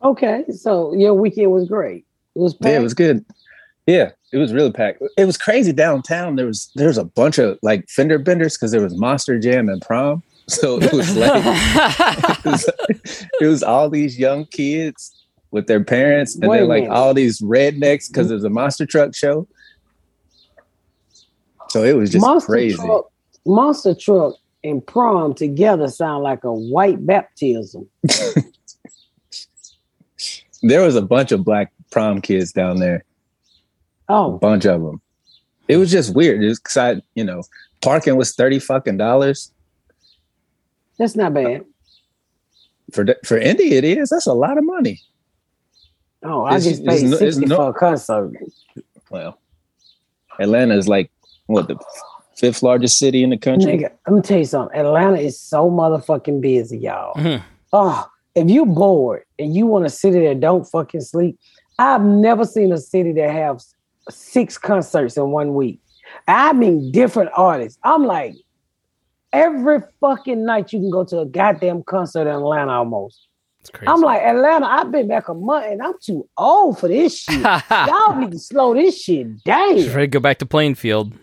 okay, 0.03 0.43
so 0.55 0.93
your 0.93 1.13
weekend 1.13 1.51
was 1.51 1.67
great. 1.67 2.05
It 2.35 2.39
was 2.39 2.55
Yeah, 2.61 2.79
it 2.79 2.83
was 2.83 2.93
good. 2.93 3.25
Yeah, 3.85 4.11
it 4.31 4.37
was 4.37 4.53
really 4.53 4.71
packed. 4.71 5.01
It 5.17 5.25
was 5.25 5.37
crazy 5.37 5.73
downtown. 5.73 6.35
There 6.35 6.45
was 6.45 6.71
there 6.75 6.87
was 6.87 6.97
a 6.97 7.03
bunch 7.03 7.37
of 7.37 7.59
like 7.61 7.87
fender 7.89 8.17
benders 8.17 8.57
because 8.57 8.71
there 8.71 8.81
was 8.81 8.97
Monster 8.97 9.39
Jam 9.39 9.69
and 9.69 9.81
prom. 9.81 10.23
So 10.49 10.77
it 10.81 10.91
was 10.91 11.15
like 11.15 11.31
it 11.41 12.45
was, 12.45 12.69
it 13.39 13.45
was 13.45 13.63
all 13.63 13.89
these 13.89 14.19
young 14.19 14.45
kids 14.47 15.23
with 15.51 15.67
their 15.67 15.81
parents, 15.81 16.35
and 16.35 16.49
Wait 16.49 16.59
then 16.59 16.67
like 16.67 16.89
all 16.89 17.13
these 17.13 17.39
rednecks 17.39 18.09
because 18.09 18.29
it 18.29 18.33
was 18.33 18.43
a 18.43 18.49
monster 18.49 18.85
truck 18.85 19.15
show. 19.15 19.47
So 21.69 21.83
it 21.83 21.95
was 21.95 22.09
just 22.09 22.25
Monster 22.25 22.51
crazy. 22.51 22.75
truck, 22.75 23.09
monster 23.45 23.95
truck, 23.95 24.35
and 24.65 24.85
prom 24.85 25.33
together 25.33 25.87
sound 25.87 26.23
like 26.23 26.43
a 26.43 26.53
white 26.53 27.05
baptism. 27.05 27.87
There 30.65 30.81
was 30.81 30.95
a 30.95 31.01
bunch 31.01 31.33
of 31.33 31.43
black 31.43 31.73
prom 31.93 32.19
kids 32.21 32.51
down 32.51 32.79
there, 32.79 33.05
a 34.09 34.13
Oh, 34.13 34.37
bunch 34.37 34.65
of 34.65 34.81
them. 34.81 34.99
It 35.67 35.77
was 35.77 35.91
just 35.91 36.13
weird. 36.13 36.43
It 36.43 36.57
because 36.57 36.75
I, 36.75 37.01
you 37.15 37.23
know, 37.23 37.43
parking 37.81 38.17
was 38.17 38.33
thirty 38.35 38.59
fucking 38.59 38.97
dollars 38.97 39.51
that's 40.97 41.15
not 41.15 41.33
bad. 41.33 41.63
for 42.91 43.05
for 43.25 43.37
Indy. 43.37 43.75
It 43.75 43.83
is. 43.83 44.09
That's 44.09 44.25
a 44.27 44.33
lot 44.33 44.57
of 44.57 44.65
money. 44.65 44.99
Oh, 46.23 46.43
I 46.43 46.57
It's- 46.57 46.63
just 46.65 46.81
it's 46.81 46.87
paid 47.01 47.03
no- 47.09 47.11
it's 47.11 47.19
sixty 47.19 47.45
no- 47.45 47.55
for 47.57 47.69
a 47.69 47.73
concert. 47.73 48.31
Well, 49.09 49.37
Atlanta 50.39 50.75
is 50.75 50.87
like 50.87 51.11
what 51.47 51.67
the 51.67 51.77
fifth 52.35 52.63
largest 52.63 52.97
city 52.97 53.23
in 53.23 53.29
the 53.29 53.37
country. 53.37 53.77
Nigga, 53.77 53.91
let 54.07 54.15
me 54.15 54.21
tell 54.21 54.39
you 54.39 54.45
something. 54.45 54.77
Atlanta 54.77 55.17
is 55.17 55.39
so 55.39 55.69
motherfucking 55.69 56.41
busy, 56.41 56.77
y'all. 56.79 57.13
Mhm. 57.15 57.41
Oh, 57.71 58.07
if 58.35 58.49
you're 58.49 58.65
bored 58.65 59.23
and 59.39 59.55
you 59.55 59.65
want 59.67 59.85
to 59.85 59.89
sit 59.89 60.11
there 60.11 60.33
don't 60.35 60.63
fucking 60.65 61.01
sleep, 61.01 61.37
I've 61.79 62.03
never 62.03 62.45
seen 62.45 62.71
a 62.71 62.77
city 62.77 63.11
that 63.13 63.31
have 63.31 63.61
six 64.09 64.57
concerts 64.57 65.17
in 65.17 65.31
one 65.31 65.53
week. 65.53 65.79
I 66.27 66.53
mean, 66.53 66.91
different 66.91 67.31
artists. 67.35 67.79
I'm 67.83 68.05
like, 68.05 68.35
every 69.31 69.79
fucking 69.99 70.45
night 70.45 70.71
you 70.73 70.79
can 70.79 70.91
go 70.91 71.03
to 71.05 71.19
a 71.19 71.25
goddamn 71.25 71.83
concert 71.83 72.21
in 72.21 72.35
Atlanta 72.35 72.71
almost. 72.71 73.27
Crazy. 73.71 73.87
I'm 73.87 74.01
like, 74.01 74.21
Atlanta, 74.21 74.65
I've 74.65 74.91
been 74.91 75.07
back 75.07 75.29
a 75.29 75.33
month 75.33 75.65
and 75.65 75.81
I'm 75.81 75.93
too 76.01 76.27
old 76.37 76.79
for 76.79 76.89
this 76.89 77.19
shit. 77.19 77.41
Y'all 77.71 78.15
need 78.15 78.31
to 78.31 78.39
slow 78.39 78.73
this 78.73 79.01
shit 79.01 79.43
down. 79.43 79.75
Ready 79.75 79.87
to 79.87 80.07
go 80.07 80.19
back 80.19 80.39
to 80.39 80.45
Plainfield. 80.45 81.13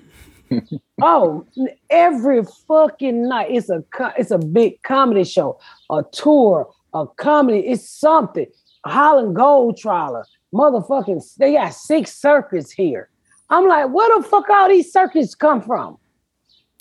Oh, 1.02 1.46
every 1.88 2.42
fucking 2.68 3.26
night 3.26 3.50
it's 3.50 3.70
a 3.70 3.82
it's 4.18 4.30
a 4.30 4.36
big 4.36 4.82
comedy 4.82 5.24
show, 5.24 5.58
a 5.88 6.04
tour, 6.12 6.70
a 6.92 7.06
comedy. 7.06 7.60
It's 7.60 7.88
something. 7.88 8.44
Holland 8.84 9.34
Gold 9.34 9.78
Trawler, 9.78 10.26
motherfucking. 10.54 11.36
They 11.38 11.52
got 11.54 11.74
six 11.74 12.14
circuits 12.16 12.70
here. 12.70 13.08
I'm 13.48 13.66
like, 13.66 13.88
where 13.90 14.20
the 14.20 14.26
fuck 14.28 14.48
all 14.48 14.68
these 14.68 14.92
circuits 14.92 15.34
come 15.34 15.60
from? 15.62 15.98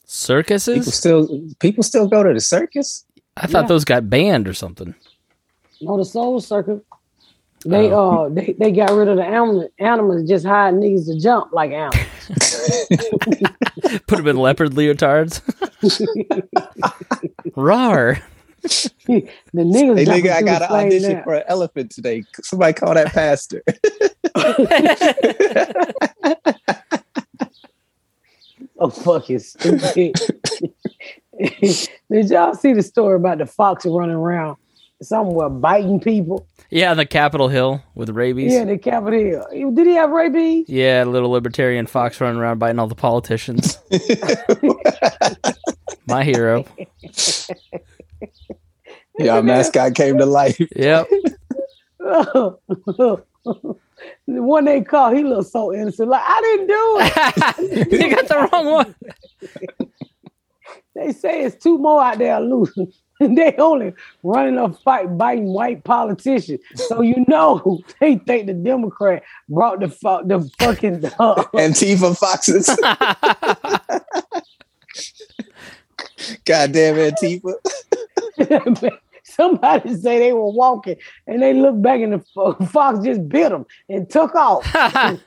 Circuses? 0.06 0.74
People 0.80 0.92
Circuses? 0.92 1.00
still 1.00 1.56
people 1.60 1.84
still 1.84 2.08
go 2.08 2.24
to 2.24 2.34
the 2.34 2.40
circus. 2.40 3.06
I 3.38 3.48
thought 3.48 3.64
Yeah. 3.64 3.68
those 3.68 3.86
got 3.86 4.10
banned 4.10 4.48
or 4.48 4.54
something. 4.54 4.94
No, 5.82 5.98
the 5.98 6.06
Soul 6.06 6.40
Circuit. 6.42 6.84
They 7.66 7.92
Oh. 7.92 8.26
uh 8.26 8.30
they, 8.30 8.56
they 8.58 8.72
got 8.72 8.92
rid 8.92 9.08
of 9.08 9.18
the 9.18 9.24
animal, 9.24 9.70
animals, 9.80 10.28
just 10.28 10.46
hired 10.46 10.76
niggas 10.76 11.06
to 11.08 11.20
jump 11.20 11.52
like 11.54 11.72
animals. 11.72 12.06
Put 14.08 14.18
them 14.18 14.28
in 14.28 14.38
leopard 14.38 14.72
leotards. 14.72 15.42
Rar. 17.56 18.20
The 18.62 19.30
niggas. 19.54 19.98
Hey 19.98 20.06
nigga, 20.06 20.32
I 20.32 20.42
got 20.42 20.62
an 20.62 20.68
flames 20.68 20.94
audition 20.94 21.14
now. 21.18 21.24
for 21.24 21.34
an 21.36 21.44
elephant 21.48 21.92
today. 21.92 22.24
Somebody 22.42 22.74
call 22.74 22.94
that 22.94 23.08
pastor. 23.14 23.64
Oh 28.82 28.90
fucking 28.90 29.40
stupid. 29.40 30.16
Did 31.38 32.30
y'all 32.30 32.56
see 32.56 32.72
the 32.74 32.82
story 32.82 33.18
about 33.18 33.40
the 33.40 33.46
fox 33.46 33.86
running 33.86 34.16
around 34.16 34.56
somewhere 35.02 35.50
biting 35.50 36.00
people? 36.00 36.48
Yeah, 36.70 36.92
on 36.92 36.98
the 36.98 37.06
Capitol 37.06 37.50
Hill 37.50 37.82
with 37.96 38.10
rabies. 38.10 38.54
Yeah, 38.54 38.64
the 38.64 38.78
Capitol 38.78 39.20
Hill. 39.20 39.72
Did 39.72 39.86
he 39.88 39.96
have 39.96 40.12
rabies? 40.12 40.70
Yeah, 40.70 41.04
little 41.04 41.30
libertarian 41.30 41.88
fox 41.88 42.22
running 42.22 42.40
around 42.40 42.60
biting 42.60 42.80
all 42.80 42.88
the 42.88 42.96
politicians. 42.96 43.78
My 46.08 46.24
hero. 46.24 46.64
Yeah, 49.18 49.36
our 49.36 49.44
mascot 49.44 49.96
came 49.96 50.18
to 50.18 50.26
life. 50.26 50.60
Yep. 50.76 51.08
the 52.00 52.58
one 54.26 54.66
they 54.66 54.82
called, 54.82 55.18
he 55.18 55.24
looked 55.24 55.50
so 55.50 55.74
innocent. 55.74 56.10
Like 56.10 56.24
I 56.26 56.42
didn't 56.42 56.68
do 56.68 56.98
it. 57.02 57.92
you 58.02 58.16
got 58.16 58.28
the 58.28 58.50
wrong 58.52 58.66
one. 58.66 58.96
They 60.96 61.12
say 61.12 61.44
it's 61.44 61.62
two 61.62 61.78
more 61.78 62.02
out 62.04 62.18
there 62.18 62.40
loose. 62.40 62.76
And 63.22 63.38
they 63.38 63.54
only 63.58 63.92
running 64.24 64.58
a 64.58 64.72
fight 64.72 65.18
biting 65.18 65.48
white 65.48 65.84
politicians. 65.84 66.62
So 66.76 67.02
you 67.02 67.26
know 67.28 67.82
they 68.00 68.16
think 68.16 68.48
the 68.48 68.54
Democrat 68.54 69.24
brought 69.50 69.82
the 69.82 69.90
fu- 69.90 70.26
the 70.26 70.50
fucking 70.58 71.04
uh, 71.04 71.44
Antifa 71.54 72.18
foxes. 72.18 72.70
Goddamn 76.46 76.96
Antifa. 76.96 77.54
Somebody 79.24 79.96
say 79.96 80.20
they 80.20 80.34
were 80.34 80.50
walking 80.50 80.96
and 81.28 81.42
they 81.42 81.54
looked 81.54 81.82
back 81.82 82.02
and 82.02 82.14
the 82.14 82.68
fox 82.72 83.06
just 83.06 83.28
bit 83.30 83.50
them 83.50 83.66
and 83.88 84.10
took 84.10 84.34
off. 84.36 84.66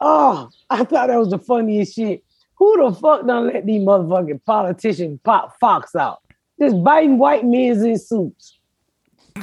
oh, 0.00 0.48
I 0.70 0.84
thought 0.84 1.08
that 1.08 1.18
was 1.18 1.30
the 1.30 1.38
funniest 1.38 1.94
shit. 1.94 2.24
Who 2.54 2.90
the 2.90 2.94
fuck 2.96 3.26
done 3.26 3.48
let 3.48 3.66
these 3.66 3.82
motherfucking 3.82 4.44
politicians 4.44 5.18
pop 5.24 5.58
fox 5.58 5.94
out? 5.94 6.22
Just 6.60 6.82
biting 6.82 7.18
white 7.18 7.44
men 7.44 7.84
in 7.84 7.98
suits. 7.98 8.58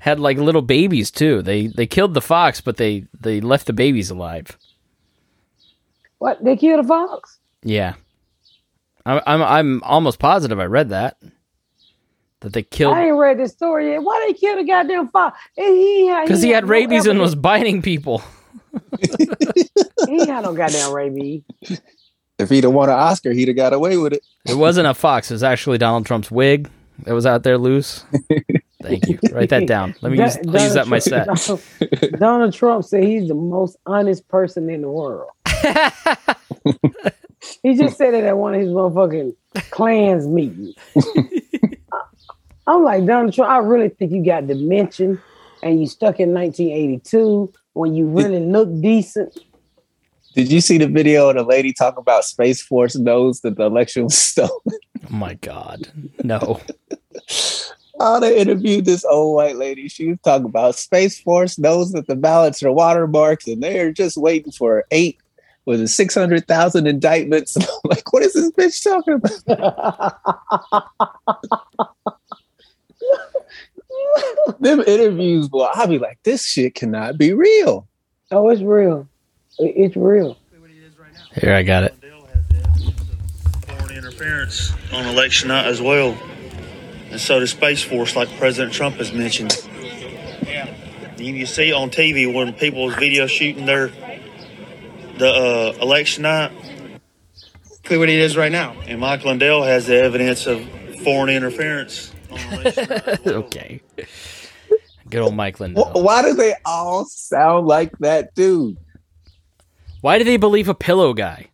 Had 0.00 0.20
like 0.20 0.36
little 0.36 0.62
babies 0.62 1.10
too. 1.10 1.40
They 1.40 1.68
they 1.68 1.86
killed 1.86 2.12
the 2.12 2.20
fox, 2.20 2.60
but 2.60 2.76
they 2.76 3.06
they 3.18 3.40
left 3.40 3.66
the 3.66 3.72
babies 3.72 4.10
alive. 4.10 4.58
What? 6.18 6.44
They 6.44 6.56
killed 6.56 6.84
a 6.84 6.88
fox? 6.88 7.38
Yeah. 7.62 7.94
I'm 9.06 9.20
I'm 9.26 9.42
I'm 9.42 9.82
almost 9.82 10.18
positive 10.18 10.58
I 10.60 10.64
read 10.66 10.90
that. 10.90 11.16
That 12.40 12.52
they 12.52 12.62
killed 12.62 12.94
I 12.94 13.06
ain't 13.06 13.16
read 13.16 13.38
the 13.38 13.48
story 13.48 13.90
yet. 13.92 14.02
Why 14.02 14.24
they 14.26 14.34
kill 14.34 14.56
the 14.56 14.64
goddamn 14.64 15.08
fox? 15.08 15.38
And 15.56 15.76
he 15.76 16.06
had- 16.08 16.24
because 16.26 16.42
he 16.42 16.50
had 16.50 16.64
no 16.64 16.68
rabies 16.70 17.06
and 17.06 17.20
was 17.20 17.34
biting 17.34 17.82
people. 17.82 18.22
He 20.08 20.18
had 20.26 20.42
no 20.42 20.52
goddamn 20.52 20.92
rabies. 20.92 21.42
If 22.38 22.50
he'd 22.50 22.64
have 22.64 22.72
won 22.72 22.88
an 22.88 22.96
Oscar, 22.96 23.32
he'd 23.32 23.48
have 23.48 23.56
got 23.56 23.72
away 23.72 23.96
with 23.96 24.12
it. 24.14 24.24
It 24.46 24.54
wasn't 24.56 24.88
a 24.88 24.94
fox. 24.94 25.30
It 25.30 25.34
was 25.34 25.42
actually 25.44 25.78
Donald 25.78 26.04
Trump's 26.06 26.30
wig 26.30 26.68
that 27.04 27.14
was 27.14 27.24
out 27.24 27.44
there 27.44 27.56
loose. 27.56 28.04
Thank 28.82 29.06
you. 29.08 29.18
Write 29.30 29.50
that 29.50 29.66
down. 29.68 29.94
Let 30.02 30.10
me 30.12 30.18
use, 30.20 30.36
Don- 30.42 30.54
use 30.54 30.74
that 30.74 30.84
in 30.86 30.90
my 30.90 30.98
Donald 30.98 31.38
set. 31.38 31.60
Trump- 32.00 32.18
Donald 32.18 32.52
Trump 32.52 32.84
said 32.84 33.04
he's 33.04 33.28
the 33.28 33.34
most 33.34 33.76
honest 33.86 34.26
person 34.28 34.68
in 34.68 34.82
the 34.82 34.90
world. 34.90 35.30
he 37.62 37.74
just 37.74 37.96
said 37.96 38.14
it 38.14 38.24
at 38.24 38.36
one 38.36 38.54
of 38.54 38.60
his 38.60 38.70
motherfucking 38.70 39.34
clans 39.70 40.26
meetings. 40.26 40.74
I'm 42.66 42.84
like, 42.84 43.04
Donald 43.06 43.34
Trump, 43.34 43.50
I 43.50 43.58
really 43.58 43.88
think 43.88 44.12
you 44.12 44.24
got 44.24 44.46
dementia 44.46 45.18
and 45.62 45.80
you 45.80 45.86
stuck 45.86 46.20
in 46.20 46.32
1982 46.32 47.52
when 47.72 47.94
you 47.94 48.06
really 48.06 48.40
look 48.40 48.68
decent. 48.80 49.38
Did 50.34 50.50
you 50.50 50.60
see 50.60 50.78
the 50.78 50.86
video 50.86 51.28
of 51.28 51.36
the 51.36 51.42
lady 51.42 51.72
talking 51.72 52.00
about 52.00 52.24
Space 52.24 52.62
Force 52.62 52.96
knows 52.96 53.40
that 53.40 53.56
the 53.56 53.64
election 53.64 54.04
was 54.04 54.16
stolen? 54.18 54.50
Oh 54.66 55.10
my 55.10 55.34
God. 55.34 55.88
No. 56.22 56.60
They 58.20 58.40
interviewed 58.40 58.84
this 58.84 59.04
old 59.04 59.36
white 59.36 59.56
lady. 59.56 59.86
She 59.86 60.08
was 60.08 60.18
talking 60.24 60.46
about 60.46 60.74
Space 60.74 61.20
Force 61.20 61.56
knows 61.56 61.92
that 61.92 62.08
the 62.08 62.16
ballots 62.16 62.60
are 62.64 62.72
watermarks 62.72 63.46
and 63.46 63.62
they're 63.62 63.92
just 63.92 64.16
waiting 64.16 64.50
for 64.50 64.84
eight 64.90 65.21
with 65.64 65.80
a 65.80 65.88
600,000 65.88 66.86
indictments. 66.86 67.56
I'm 67.60 67.66
like, 67.84 68.12
what 68.12 68.22
is 68.22 68.32
this 68.34 68.50
bitch 68.50 68.82
talking 68.84 69.14
about? 69.14 70.16
Them 74.60 74.80
interviews, 74.80 75.48
boy, 75.48 75.68
I'll 75.72 75.86
be 75.86 75.98
like, 75.98 76.18
this 76.22 76.44
shit 76.46 76.74
cannot 76.74 77.18
be 77.18 77.32
real. 77.32 77.86
oh, 78.30 78.48
it's 78.48 78.62
real. 78.62 79.08
It's 79.58 79.96
real. 79.96 80.36
Here, 81.34 81.54
I 81.54 81.62
got 81.62 81.84
it. 81.84 81.94
Has 82.02 82.84
the 82.84 82.92
foreign 83.66 83.96
interference 83.96 84.72
on 84.92 85.06
election 85.06 85.48
night 85.48 85.66
as 85.66 85.80
well. 85.80 86.16
And 87.10 87.20
so 87.20 87.40
does 87.40 87.50
Space 87.50 87.82
Force, 87.82 88.16
like 88.16 88.28
President 88.38 88.72
Trump 88.72 88.96
has 88.96 89.12
mentioned. 89.12 89.56
You, 91.18 91.34
you 91.34 91.46
see 91.46 91.72
on 91.72 91.90
TV 91.90 92.32
when 92.32 92.52
people 92.52 92.84
was 92.84 92.94
video 92.96 93.26
shooting 93.26 93.66
their 93.66 93.90
the 95.22 95.30
uh, 95.78 95.82
election 95.82 96.22
night, 96.24 96.52
Exactly 97.64 97.98
what 97.98 98.08
it 98.08 98.18
is 98.18 98.36
right 98.36 98.52
now. 98.52 98.72
and 98.86 99.00
Mike 99.00 99.24
Lindell 99.24 99.62
has 99.64 99.86
the 99.86 99.96
evidence 100.02 100.46
of 100.46 100.62
foreign 101.02 101.30
interference 101.30 102.12
on 102.30 102.38
election 102.54 102.88
night. 102.88 103.08
as 103.08 103.24
well. 103.24 103.34
Okay. 103.34 103.80
Good 105.10 105.20
old 105.20 105.34
Mike 105.34 105.60
Lindell. 105.60 105.90
Why 105.94 106.22
do 106.22 106.32
they 106.34 106.54
all 106.64 107.04
sound 107.04 107.66
like 107.66 107.96
that 107.98 108.34
dude? 108.34 108.76
Why 110.00 110.18
do 110.18 110.24
they 110.24 110.36
believe 110.36 110.68
a 110.68 110.74
pillow 110.74 111.12
guy? 111.12 111.48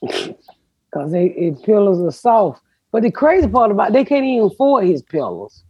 Because 0.00 1.10
they 1.12 1.26
it 1.26 1.62
pillows 1.62 2.00
are 2.00 2.10
soft. 2.12 2.60
But 2.92 3.02
the 3.02 3.10
crazy 3.10 3.48
part 3.48 3.70
about 3.70 3.90
it, 3.90 3.92
they 3.94 4.04
can't 4.04 4.24
even 4.24 4.46
afford 4.46 4.84
his 4.86 5.02
pillows. 5.02 5.62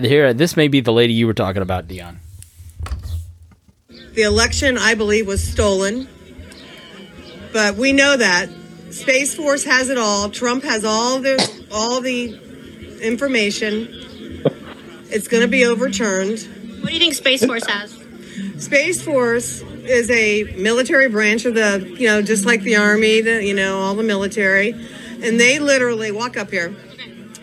Here, 0.00 0.32
this 0.34 0.56
may 0.56 0.68
be 0.68 0.80
the 0.80 0.92
lady 0.92 1.12
you 1.12 1.26
were 1.26 1.34
talking 1.34 1.62
about, 1.62 1.88
Dion. 1.88 2.20
The 4.16 4.22
election, 4.22 4.78
I 4.78 4.94
believe, 4.94 5.26
was 5.26 5.46
stolen. 5.46 6.08
But 7.52 7.76
we 7.76 7.92
know 7.92 8.16
that 8.16 8.48
Space 8.90 9.34
Force 9.34 9.62
has 9.64 9.90
it 9.90 9.98
all. 9.98 10.30
Trump 10.30 10.64
has 10.64 10.86
all 10.86 11.20
the 11.20 11.66
all 11.70 12.00
the 12.00 12.32
information. 13.02 13.88
It's 15.10 15.28
going 15.28 15.42
to 15.42 15.48
be 15.48 15.66
overturned. 15.66 16.38
What 16.80 16.88
do 16.88 16.94
you 16.94 16.98
think 16.98 17.12
Space 17.12 17.44
Force 17.44 17.66
has? 17.66 17.92
Space 18.56 19.02
Force 19.02 19.60
is 19.84 20.10
a 20.10 20.44
military 20.56 21.10
branch 21.10 21.44
of 21.44 21.54
the, 21.54 21.94
you 21.98 22.06
know, 22.06 22.22
just 22.22 22.46
like 22.46 22.62
the 22.62 22.76
army, 22.76 23.20
the, 23.20 23.44
you 23.44 23.52
know, 23.52 23.80
all 23.80 23.94
the 23.94 24.02
military, 24.02 24.70
and 25.22 25.38
they 25.38 25.58
literally 25.58 26.10
walk 26.10 26.38
up 26.38 26.50
here. 26.50 26.74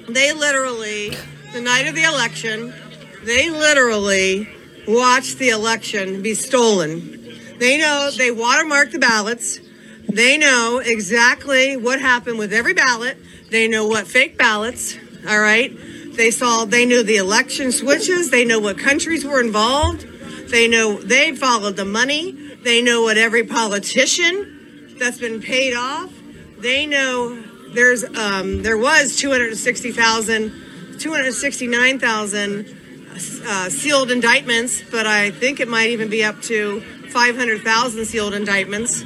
They 0.09 0.33
literally, 0.33 1.15
the 1.53 1.61
night 1.61 1.85
of 1.87 1.93
the 1.93 2.03
election, 2.03 2.73
they 3.25 3.51
literally 3.51 4.49
watched 4.87 5.39
the 5.39 5.49
election 5.49 6.21
be 6.21 6.33
stolen. 6.33 7.19
They 7.59 7.77
know 7.77 8.09
they 8.17 8.31
watermark 8.31 8.91
the 8.91 8.99
ballots. 8.99 9.59
They 10.09 10.37
know 10.37 10.81
exactly 10.83 11.77
what 11.77 12.01
happened 12.01 12.37
with 12.37 12.53
every 12.53 12.73
ballot. 12.73 13.17
They 13.51 13.67
know 13.67 13.87
what 13.87 14.07
fake 14.07 14.37
ballots. 14.37 14.97
All 15.27 15.39
right. 15.39 15.71
They 16.15 16.29
saw. 16.31 16.65
They 16.65 16.85
knew 16.85 17.03
the 17.03 17.17
election 17.17 17.71
switches. 17.71 18.29
They 18.29 18.45
know 18.45 18.59
what 18.59 18.77
countries 18.77 19.25
were 19.25 19.39
involved. 19.39 20.05
They 20.49 20.67
know 20.67 20.97
they 21.01 21.35
followed 21.35 21.75
the 21.75 21.85
money. 21.85 22.31
They 22.63 22.81
know 22.81 23.01
what 23.03 23.17
every 23.17 23.43
politician 23.43 24.95
that's 24.99 25.17
been 25.17 25.41
paid 25.41 25.73
off. 25.73 26.13
They 26.59 26.85
know 26.85 27.41
there's 27.73 28.03
um, 28.03 28.61
there 28.61 28.77
was 28.77 29.15
260,000, 29.17 30.97
269,000 30.99 32.82
uh, 33.45 33.69
sealed 33.69 34.11
indictments, 34.11 34.81
but 34.89 35.05
I 35.05 35.31
think 35.31 35.59
it 35.59 35.67
might 35.67 35.89
even 35.89 36.09
be 36.09 36.23
up 36.23 36.41
to 36.43 36.81
500,000 37.09 38.05
sealed 38.05 38.33
indictments. 38.33 39.03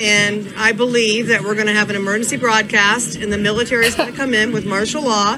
And 0.00 0.52
I 0.56 0.72
believe 0.72 1.28
that 1.28 1.42
we're 1.42 1.54
going 1.54 1.66
to 1.68 1.72
have 1.72 1.90
an 1.90 1.96
emergency 1.96 2.36
broadcast, 2.36 3.16
and 3.16 3.32
the 3.32 3.38
military 3.38 3.86
is 3.86 3.94
going 3.94 4.10
to 4.10 4.16
come 4.16 4.34
in 4.34 4.52
with 4.52 4.66
martial 4.66 5.02
law, 5.02 5.34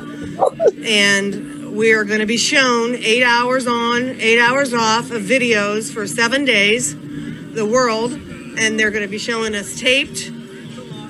and 0.85 1.77
we 1.77 1.93
are 1.93 2.05
going 2.05 2.21
to 2.21 2.27
be 2.27 2.37
shown 2.37 2.95
eight 2.97 3.23
hours 3.23 3.67
on, 3.67 4.21
eight 4.21 4.41
hours 4.41 4.75
off 4.75 5.11
of 5.11 5.23
videos 5.23 5.93
for 5.93 6.07
seven 6.07 6.45
days, 6.45 6.97
the 7.55 7.67
world, 7.67 8.13
and 8.13 8.79
they're 8.79 8.91
going 8.91 9.05
to 9.05 9.11
be 9.11 9.19
showing 9.19 9.55
us 9.55 9.79
taped 9.79 10.33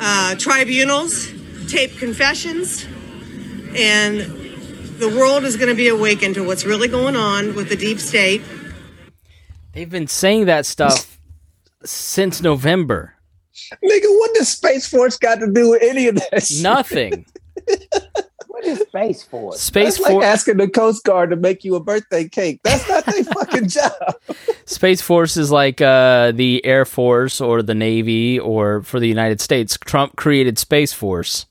uh, 0.01 0.35
tribunals, 0.37 1.29
taped 1.69 1.99
confessions, 1.99 2.87
and 3.75 4.38
the 4.99 5.09
world 5.09 5.45
is 5.45 5.57
going 5.57 5.69
to 5.69 5.75
be 5.75 5.89
awakened 5.89 6.35
to 6.35 6.45
what's 6.45 6.65
really 6.65 6.89
going 6.89 7.17
on 7.17 7.55
with 7.55 7.69
the 7.69 7.77
deep 7.77 7.99
state. 7.99 8.43
They've 9.73 9.91
been 9.91 10.09
saying 10.09 10.47
that 10.47 10.67
stuff 10.67 11.19
since 11.85 12.43
November. 12.43 13.15
Nigga, 13.85 14.07
what 14.07 14.35
does 14.35 14.49
Space 14.49 14.89
Force 14.89 15.19
got 15.19 15.37
to 15.37 15.51
do 15.51 15.71
with 15.71 15.83
any 15.83 16.09
of 16.09 16.21
this? 16.31 16.63
Nothing. 16.63 17.27
What 18.59 18.67
is 18.67 18.81
Space 18.81 19.23
Force? 19.23 19.61
Space 19.61 19.99
That's 19.99 20.15
like 20.15 20.25
asking 20.25 20.57
the 20.57 20.69
Coast 20.69 21.05
Guard 21.05 21.31
to 21.31 21.37
make 21.37 21.63
you 21.63 21.77
a 21.77 21.81
birthday 21.81 22.29
cake. 22.29 22.59
That's 22.65 22.89
not 22.89 23.07
their 23.07 23.23
fucking 23.35 23.69
job. 23.69 23.93
Space 24.65 25.01
Force 25.01 25.37
is 25.37 25.53
like 25.53 25.81
uh, 25.81 26.33
the 26.33 26.65
Air 26.65 26.85
Force 26.85 27.41
or 27.41 27.63
the 27.63 27.77
Navy 27.77 28.37
or 28.37 28.83
for 28.83 28.99
the 28.99 29.07
United 29.07 29.41
States. 29.41 29.79
Trump 29.85 30.17
created 30.17 30.59
Space 30.59 30.93
Force 30.93 31.47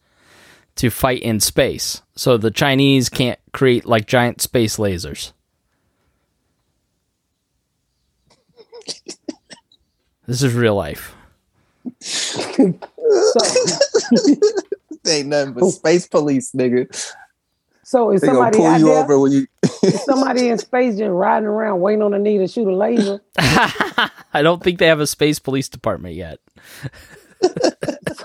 to 0.76 0.90
fight 0.90 1.22
in 1.22 1.40
space. 1.40 2.02
So 2.18 2.36
the 2.38 2.52
Chinese 2.52 3.10
can't 3.10 3.40
create 3.54 3.86
like 3.86 4.08
giant 4.08 4.42
space 4.42 4.78
lasers. 4.78 5.32
this 10.26 10.42
is 10.42 10.54
real 10.54 10.76
life. 10.76 11.14
So, 12.02 12.42
Ain't 15.08 15.28
nothing 15.28 15.54
but 15.54 15.70
space 15.70 16.06
police, 16.08 16.52
nigga. 16.52 17.14
so 17.84 18.12
is 18.12 18.20
They 18.22 18.28
somebody 18.28 18.58
pull 18.58 18.66
out 18.66 18.80
you 18.80 18.88
there? 18.88 19.04
over 19.04 19.20
when 19.20 19.32
you. 19.32 19.48
Somebody 20.06 20.50
in 20.50 20.58
space 20.58 20.98
just 20.98 21.12
riding 21.12 21.48
around 21.48 21.80
waiting 21.80 22.02
on 22.02 22.14
a 22.14 22.20
need 22.20 22.40
to 22.40 22.48
shoot 22.48 22.68
a 22.68 22.76
laser? 22.76 23.22
I 23.38 24.42
don't 24.42 24.62
think 24.62 24.80
they 24.80 24.88
have 24.88 25.00
a 25.00 25.08
space 25.08 25.40
police 25.40 25.70
department 25.70 26.16
yet. 26.16 26.40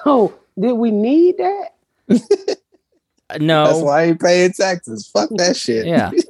So 0.04 0.34
did 0.58 0.72
we 0.72 0.90
need 0.90 1.36
that? 1.38 2.56
No. 3.40 3.66
That's 3.66 3.78
why 3.80 4.00
I 4.00 4.04
ain't 4.06 4.20
paying 4.20 4.52
taxes. 4.52 5.06
Fuck 5.06 5.30
that 5.36 5.56
shit. 5.56 5.86
Yeah. 5.86 6.10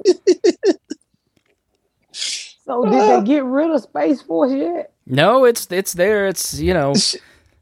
So 2.65 2.85
did 2.85 2.93
they 2.93 3.13
ah. 3.13 3.21
get 3.21 3.43
rid 3.43 3.71
of 3.71 3.81
Space 3.81 4.21
Force 4.21 4.53
yet? 4.53 4.93
No, 5.05 5.43
it's 5.43 5.69
it's 5.69 5.93
there. 5.93 6.27
It's 6.27 6.59
you 6.59 6.73
know. 6.73 6.93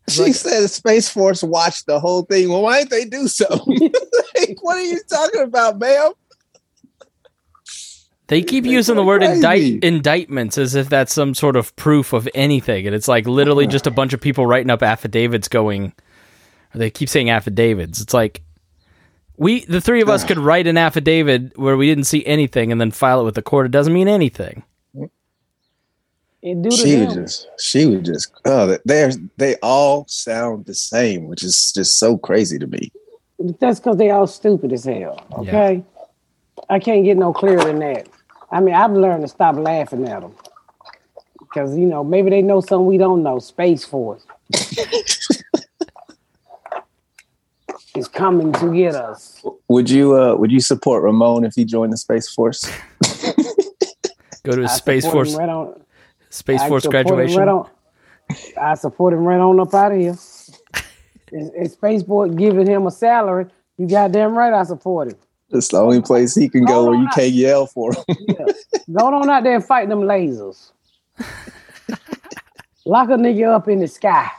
She 0.08 0.34
said 0.34 0.70
Space 0.70 1.10
Force 1.10 1.44
watched 1.44 1.86
the 1.86 2.00
whole 2.00 2.24
thing. 2.24 2.50
Well, 2.50 2.62
why 2.62 2.84
didn't 2.84 2.92
they 2.92 3.06
do 3.06 3.28
so? 3.28 3.46
like, 4.38 4.58
what 4.62 4.78
are 4.78 4.82
you 4.82 5.00
talking 5.10 5.42
about, 5.42 5.80
ma'am? 5.80 6.12
They 8.28 8.42
keep 8.42 8.64
They 8.64 8.72
using 8.72 8.96
the 8.96 9.04
word 9.04 9.24
indict- 9.24 9.84
indictments 9.84 10.58
as 10.58 10.76
if 10.76 10.90
that's 10.90 11.14
some 11.14 11.34
sort 11.34 11.56
of 11.56 11.76
proof 11.76 12.14
of 12.14 12.30
anything, 12.34 12.86
and 12.86 12.96
it's 12.96 13.08
like 13.08 13.28
literally 13.28 13.68
just 13.68 13.88
a 13.88 13.92
bunch 13.92 14.14
of 14.14 14.22
people 14.22 14.46
writing 14.46 14.70
up 14.70 14.84
affidavits. 14.84 15.48
Going, 15.48 15.94
they 16.74 16.90
keep 16.90 17.10
saying 17.10 17.30
affidavits. 17.30 18.02
It's 18.02 18.14
like 18.14 18.44
we, 19.42 19.66
the 19.66 19.82
three 19.82 20.02
of 20.02 20.08
us, 20.08 20.24
could 20.24 20.38
write 20.38 20.68
an 20.68 20.78
affidavit 20.78 21.58
where 21.58 21.76
we 21.76 21.88
didn't 21.88 22.04
see 22.04 22.24
anything 22.28 22.72
and 22.72 22.80
then 22.80 22.92
file 22.92 23.22
it 23.22 23.24
with 23.24 23.34
the 23.34 23.42
court. 23.42 23.66
It 23.66 23.72
doesn't 23.72 23.92
mean 23.92 24.08
anything. 24.08 24.62
It 26.44 26.62
do 26.62 26.70
She 26.70 26.98
was 26.98 27.16
just, 27.16 27.48
she 27.60 27.88
was 27.88 28.02
just, 28.02 28.32
oh, 28.46 28.78
they 28.86 29.12
they 29.38 29.56
all 29.64 30.06
sound 30.08 30.68
the 30.68 30.76
same, 30.76 31.28
which 31.28 31.44
is 31.44 31.72
just 31.74 31.98
so 31.98 32.20
crazy 32.20 32.60
to 32.60 32.68
me. 32.68 32.92
That's 33.60 33.80
because 33.80 33.98
they 33.98 34.12
all 34.12 34.28
stupid 34.28 34.74
as 34.74 34.86
hell. 34.86 35.26
Okay, 35.34 35.84
I 36.70 36.78
can't 36.78 37.04
get 37.04 37.18
no 37.18 37.34
clearer 37.34 37.64
than 37.64 37.80
that. 37.80 38.10
I 38.52 38.60
mean, 38.60 38.76
I've 38.76 38.92
learned 38.92 39.24
to 39.24 39.28
stop 39.28 39.56
laughing 39.56 40.08
at 40.08 40.22
them 40.22 40.36
because 41.40 41.76
you 41.76 41.88
know 41.88 42.04
maybe 42.04 42.30
they 42.30 42.44
know 42.44 42.62
something 42.62 42.86
we 42.86 43.00
don't 43.00 43.24
know. 43.24 43.40
Space 43.40 43.86
Force 43.86 44.24
is 47.96 48.08
coming 48.08 48.54
to 48.54 48.74
get 48.74 48.96
us. 48.96 49.44
Would 49.68 49.90
you, 49.90 50.18
uh, 50.18 50.36
would 50.36 50.52
you 50.52 50.60
support 50.60 51.04
Ramon 51.04 51.44
if 51.44 51.56
he 51.56 51.66
joined 51.66 51.94
the 51.94 51.98
Space 51.98 52.34
Force? 52.34 52.72
Go 54.44 54.56
to 54.56 54.62
a 54.62 54.66
I 54.66 54.68
space 54.68 55.06
force 55.06 55.36
Right 55.36 55.50
on, 55.50 55.82
space 56.30 56.62
I 56.62 56.68
force 56.68 56.86
graduation. 56.88 57.38
Right 57.38 57.48
on, 57.48 57.70
I 58.60 58.74
support 58.76 59.14
him 59.14 59.20
right 59.20 59.40
on 59.40 59.60
up 59.60 59.74
out 59.74 59.92
of 59.92 60.00
here. 60.00 60.18
If 61.32 61.52
if 61.56 61.72
Space 61.74 62.04
Force 62.04 62.34
giving 62.34 62.66
him 62.66 62.88
a 62.88 62.92
salary, 62.92 63.46
you 63.78 63.88
goddamn 63.88 64.36
right 64.36 64.54
I 64.54 64.64
support 64.64 65.10
him. 65.10 65.18
It's 65.52 65.68
the 65.68 65.78
only 65.78 66.02
place 66.02 66.34
he 66.34 66.50
can 66.50 66.66
go 66.66 66.86
where 66.86 66.96
you 66.96 67.08
can't 67.14 67.34
yell 67.34 67.68
for 67.68 67.94
him. 67.94 68.04
Go 68.92 69.06
on 69.08 69.30
out 69.30 69.44
there 69.44 69.56
and 69.56 69.64
fight 69.64 69.90
them 69.90 70.02
lasers. 70.02 70.72
Lock 72.86 73.10
a 73.10 73.14
nigga 73.14 73.54
up 73.54 73.68
in 73.68 73.80
the 73.80 73.88
sky. 73.88 74.32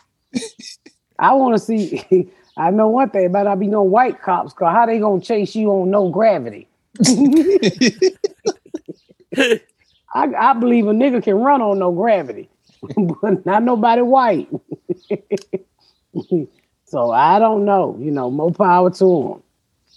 I 1.18 1.34
want 1.34 1.54
to 1.54 1.58
see. 1.60 2.30
I 2.56 2.70
know 2.70 2.88
one 2.88 3.10
thing 3.10 3.26
about 3.26 3.46
I 3.46 3.54
be 3.54 3.66
no 3.66 3.82
white 3.82 4.20
cops. 4.20 4.52
Cause 4.52 4.72
how 4.72 4.86
they 4.86 4.98
gonna 4.98 5.20
chase 5.20 5.54
you 5.54 5.70
on 5.70 5.90
no 5.90 6.08
gravity? 6.10 6.68
I, 9.36 9.60
I 10.14 10.52
believe 10.54 10.86
a 10.86 10.92
nigga 10.92 11.22
can 11.22 11.36
run 11.36 11.62
on 11.62 11.78
no 11.78 11.90
gravity, 11.90 12.50
but 12.96 13.46
not 13.46 13.62
nobody 13.62 14.02
white. 14.02 14.48
so 16.84 17.10
I 17.10 17.38
don't 17.38 17.64
know. 17.64 17.96
You 17.98 18.10
know, 18.10 18.30
more 18.30 18.52
power 18.52 18.90
to 18.90 19.42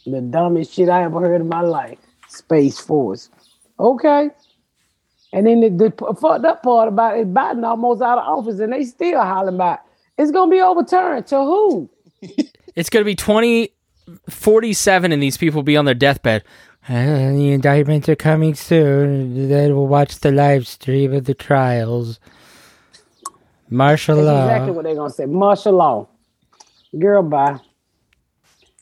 them. 0.06 0.14
The 0.14 0.22
dumbest 0.22 0.74
shit 0.74 0.88
I 0.88 1.03
ever 1.03 1.20
heard 1.20 1.41
in 1.41 1.49
my 1.49 1.62
life. 1.62 1.97
Space 2.30 2.80
Force. 2.80 3.30
Okay. 3.80 4.30
And 5.34 5.45
then 5.47 5.60
the, 5.60 5.70
the 5.70 5.91
fucked 6.16 6.45
up 6.45 6.64
part 6.64 6.88
about 6.88 7.18
it, 7.18 7.34
Biden 7.34 7.66
almost 7.66 8.01
out 8.01 8.20
of 8.20 8.24
office, 8.24 8.60
and 8.60 8.72
they 8.72 8.86
still 8.86 9.22
hollering 9.22 9.56
about 9.56 9.80
it's 10.18 10.32
gonna 10.32 10.49
be 10.49 10.62
overturned 10.62 11.28
to 11.28 11.38
who? 11.38 11.89
It's 12.76 12.89
going 12.89 13.01
to 13.01 13.05
be 13.05 13.15
2047 13.15 15.11
and 15.11 15.23
these 15.23 15.38
people 15.38 15.59
will 15.59 15.63
be 15.63 15.78
on 15.78 15.86
their 15.86 15.93
deathbed. 15.93 16.43
Uh, 16.88 17.32
the 17.32 17.51
indictments 17.51 18.07
are 18.09 18.15
coming 18.15 18.53
soon. 18.53 19.49
Then 19.49 19.76
we'll 19.76 19.88
watch 19.88 20.19
the 20.19 20.32
live 20.32 20.67
stream 20.67 21.13
of 21.13 21.26
the 21.26 21.34
trials. 21.34 22.19
Martial 23.69 24.17
That's 24.17 24.26
law. 24.26 24.43
exactly 24.43 24.71
what 24.71 24.84
they're 24.84 24.95
gonna 24.95 25.09
say. 25.09 25.26
Martial 25.26 25.73
law. 25.73 26.07
Girl, 26.97 27.23
bye. 27.23 27.59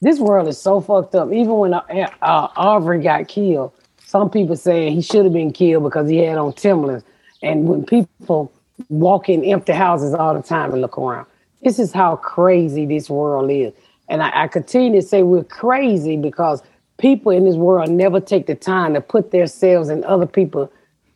This 0.01 0.19
world 0.19 0.49
is 0.49 0.59
so 0.59 0.81
fucked 0.81 1.15
up. 1.15 1.31
Even 1.31 1.53
when 1.53 1.73
uh, 1.73 1.81
uh, 2.21 2.47
Aubrey 2.57 3.01
got 3.01 3.29
killed, 3.29 3.71
some 4.05 4.29
people 4.29 4.57
saying 4.57 4.93
he 4.93 5.01
should 5.01 5.23
have 5.23 5.33
been 5.33 5.53
killed 5.53 5.83
because 5.83 6.09
he 6.09 6.17
had 6.17 6.37
on 6.37 6.51
Timberlands. 6.53 7.05
And 7.41 7.65
when 7.67 7.85
people 7.85 8.51
walk 8.89 9.29
in 9.29 9.45
empty 9.45 9.71
houses 9.71 10.13
all 10.13 10.33
the 10.33 10.41
time 10.43 10.73
and 10.73 10.81
look 10.81 10.97
around, 10.97 11.25
this 11.63 11.79
is 11.79 11.91
how 11.91 12.15
crazy 12.17 12.85
this 12.85 13.09
world 13.09 13.49
is. 13.51 13.73
And 14.09 14.21
I, 14.21 14.43
I 14.43 14.47
continue 14.47 14.99
to 14.99 15.07
say 15.07 15.23
we're 15.23 15.43
crazy 15.43 16.17
because 16.17 16.61
people 16.97 17.31
in 17.31 17.45
this 17.45 17.55
world 17.55 17.89
never 17.89 18.19
take 18.19 18.47
the 18.47 18.55
time 18.55 18.93
to 18.93 19.01
put 19.01 19.31
themselves 19.31 19.89
in 19.89 20.03
other 20.03 20.25
people's 20.25 20.69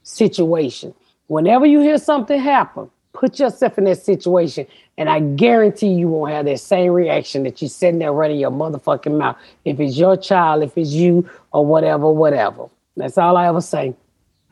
situation. 0.04 0.94
Whenever 1.28 1.66
you 1.66 1.82
hear 1.82 1.98
something 1.98 2.40
happen, 2.40 2.90
put 3.14 3.40
yourself 3.40 3.78
in 3.78 3.84
that 3.86 4.02
situation, 4.02 4.66
and 4.98 5.10
I 5.10 5.20
guarantee 5.20 5.90
you 5.90 6.08
won't 6.08 6.32
have 6.32 6.46
that 6.46 6.60
same 6.60 6.92
reaction 6.92 7.44
that 7.44 7.62
you're 7.62 7.70
sitting 7.70 8.00
there 8.00 8.14
running 8.14 8.40
your 8.40 8.52
motherfucking 8.52 9.18
mouth. 9.18 9.38
If 9.66 9.80
it's 9.80 9.98
your 9.98 10.16
child, 10.16 10.64
if 10.64 10.78
it's 10.78 10.92
you, 10.92 11.30
or 11.52 11.66
whatever, 11.66 12.10
whatever. 12.12 12.70
That's 12.96 13.18
all 13.18 13.36
I 13.36 13.48
ever 13.48 13.62
say. 13.62 13.94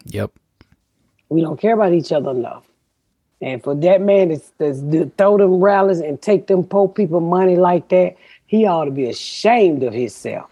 Yep. 0.06 0.32
We 1.30 1.42
don't 1.42 1.60
care 1.60 1.74
about 1.74 1.94
each 1.94 2.12
other 2.12 2.32
enough. 2.32 2.66
And 3.42 3.64
for 3.64 3.76
that 3.76 4.02
man 4.02 4.30
that's 4.30 4.52
to 4.82 5.12
throw 5.18 5.38
them 5.38 5.56
rallies 5.56 6.00
and 6.00 6.22
take 6.22 6.48
them 6.48 6.64
poor 6.64 6.88
people 6.88 7.20
money 7.20 7.58
like 7.58 7.90
that, 7.90 8.16
he 8.48 8.66
ought 8.66 8.86
to 8.86 8.92
be 8.92 9.10
ashamed 9.10 9.84
of 9.84 9.94
himself. 9.94 10.50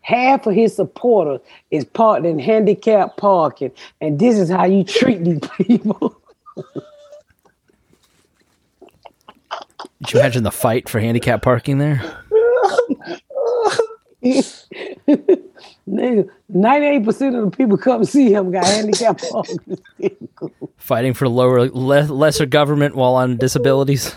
Half 0.00 0.46
of 0.46 0.54
his 0.54 0.74
supporters 0.74 1.40
is 1.70 1.84
parked 1.84 2.24
in 2.24 2.38
handicap 2.38 3.16
parking, 3.16 3.72
and 4.00 4.18
this 4.18 4.38
is 4.38 4.48
how 4.48 4.64
you 4.64 4.84
treat 4.84 5.24
these 5.24 5.40
people. 5.56 6.18
Did 10.00 10.12
you 10.12 10.20
imagine 10.20 10.44
the 10.44 10.50
fight 10.50 10.88
for 10.88 11.00
handicap 11.00 11.42
parking 11.42 11.78
there? 11.78 12.00
Nigga, 15.88 16.28
98% 16.52 17.38
of 17.38 17.50
the 17.50 17.56
people 17.56 17.76
come 17.76 18.04
see 18.04 18.32
him 18.32 18.50
got 18.50 18.66
handicap 18.66 19.20
parking. 19.20 19.78
Fighting 20.76 21.14
for 21.14 21.28
lower, 21.28 21.68
le- 21.68 22.12
lesser 22.12 22.46
government 22.46 22.96
while 22.96 23.14
on 23.14 23.36
disabilities. 23.36 24.14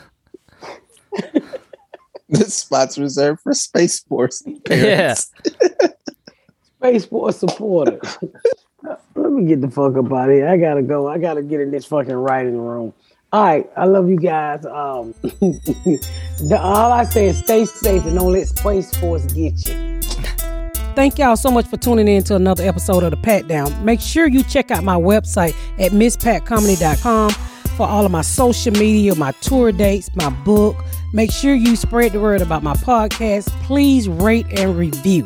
this 2.30 2.56
spot's 2.56 2.98
reserved 2.98 3.42
for 3.42 3.54
Space 3.54 4.00
Force. 4.00 4.44
Yeah. 4.70 5.14
Space 6.80 7.06
Force 7.06 7.38
supporters. 7.38 8.18
Let 9.16 9.32
me 9.32 9.46
get 9.46 9.62
the 9.62 9.70
fuck 9.70 9.96
up 9.98 10.12
out 10.12 10.30
of 10.30 10.36
here. 10.36 10.48
I 10.48 10.58
gotta 10.58 10.82
go. 10.82 11.08
I 11.08 11.20
gotta 11.20 11.44
get 11.44 11.62
in 11.62 11.70
this 11.70 11.86
fucking 11.86 12.16
writing 12.16 12.58
room. 12.58 12.94
All 13.34 13.44
right, 13.44 13.70
I 13.78 13.86
love 13.86 14.10
you 14.10 14.18
guys. 14.18 14.66
Um, 14.66 15.14
the, 15.22 16.60
all 16.62 16.92
I 16.92 17.06
say 17.06 17.28
is 17.28 17.38
stay 17.38 17.64
safe 17.64 18.04
and 18.06 18.20
don't 18.20 18.34
let 18.34 18.48
Space 18.48 18.94
Force 18.98 19.24
get 19.32 19.68
you. 19.68 20.02
Thank 20.96 21.18
y'all 21.18 21.38
so 21.38 21.50
much 21.50 21.66
for 21.68 21.78
tuning 21.78 22.10
in 22.10 22.24
to 22.26 22.36
another 22.36 22.68
episode 22.68 23.04
of 23.04 23.12
the 23.12 23.18
Pat 23.18 23.48
Down. 23.48 23.86
Make 23.86 24.02
sure 24.02 24.28
you 24.28 24.44
check 24.44 24.70
out 24.70 24.84
my 24.84 24.98
website 24.98 25.56
at 25.80 25.94
mspatcomedy.com 25.94 27.32
for 27.78 27.88
all 27.88 28.06
of 28.06 28.12
my 28.12 28.22
social 28.22 28.74
media, 28.74 29.16
my 29.16 29.32
tour 29.40 29.72
dates, 29.72 30.14
my 30.18 30.30
book. 30.30 30.76
Make 31.14 31.32
sure 31.32 31.56
you 31.56 31.78
spread 31.78 32.12
the 32.12 32.20
word 32.20 32.42
about 32.42 32.64
my 32.64 32.74
podcast. 32.74 33.48
Please 33.64 34.10
rate 34.10 34.48
and 34.60 34.78
review. 34.78 35.26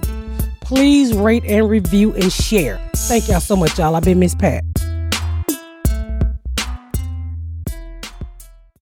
Please 0.61 1.15
rate 1.15 1.43
and 1.45 1.67
review 1.67 2.13
and 2.13 2.31
share. 2.31 2.79
Thank 2.95 3.29
y'all 3.29 3.39
so 3.39 3.55
much, 3.55 3.79
y'all. 3.79 3.95
I've 3.95 4.03
been 4.03 4.19
Miss 4.19 4.35
Pat. 4.35 4.63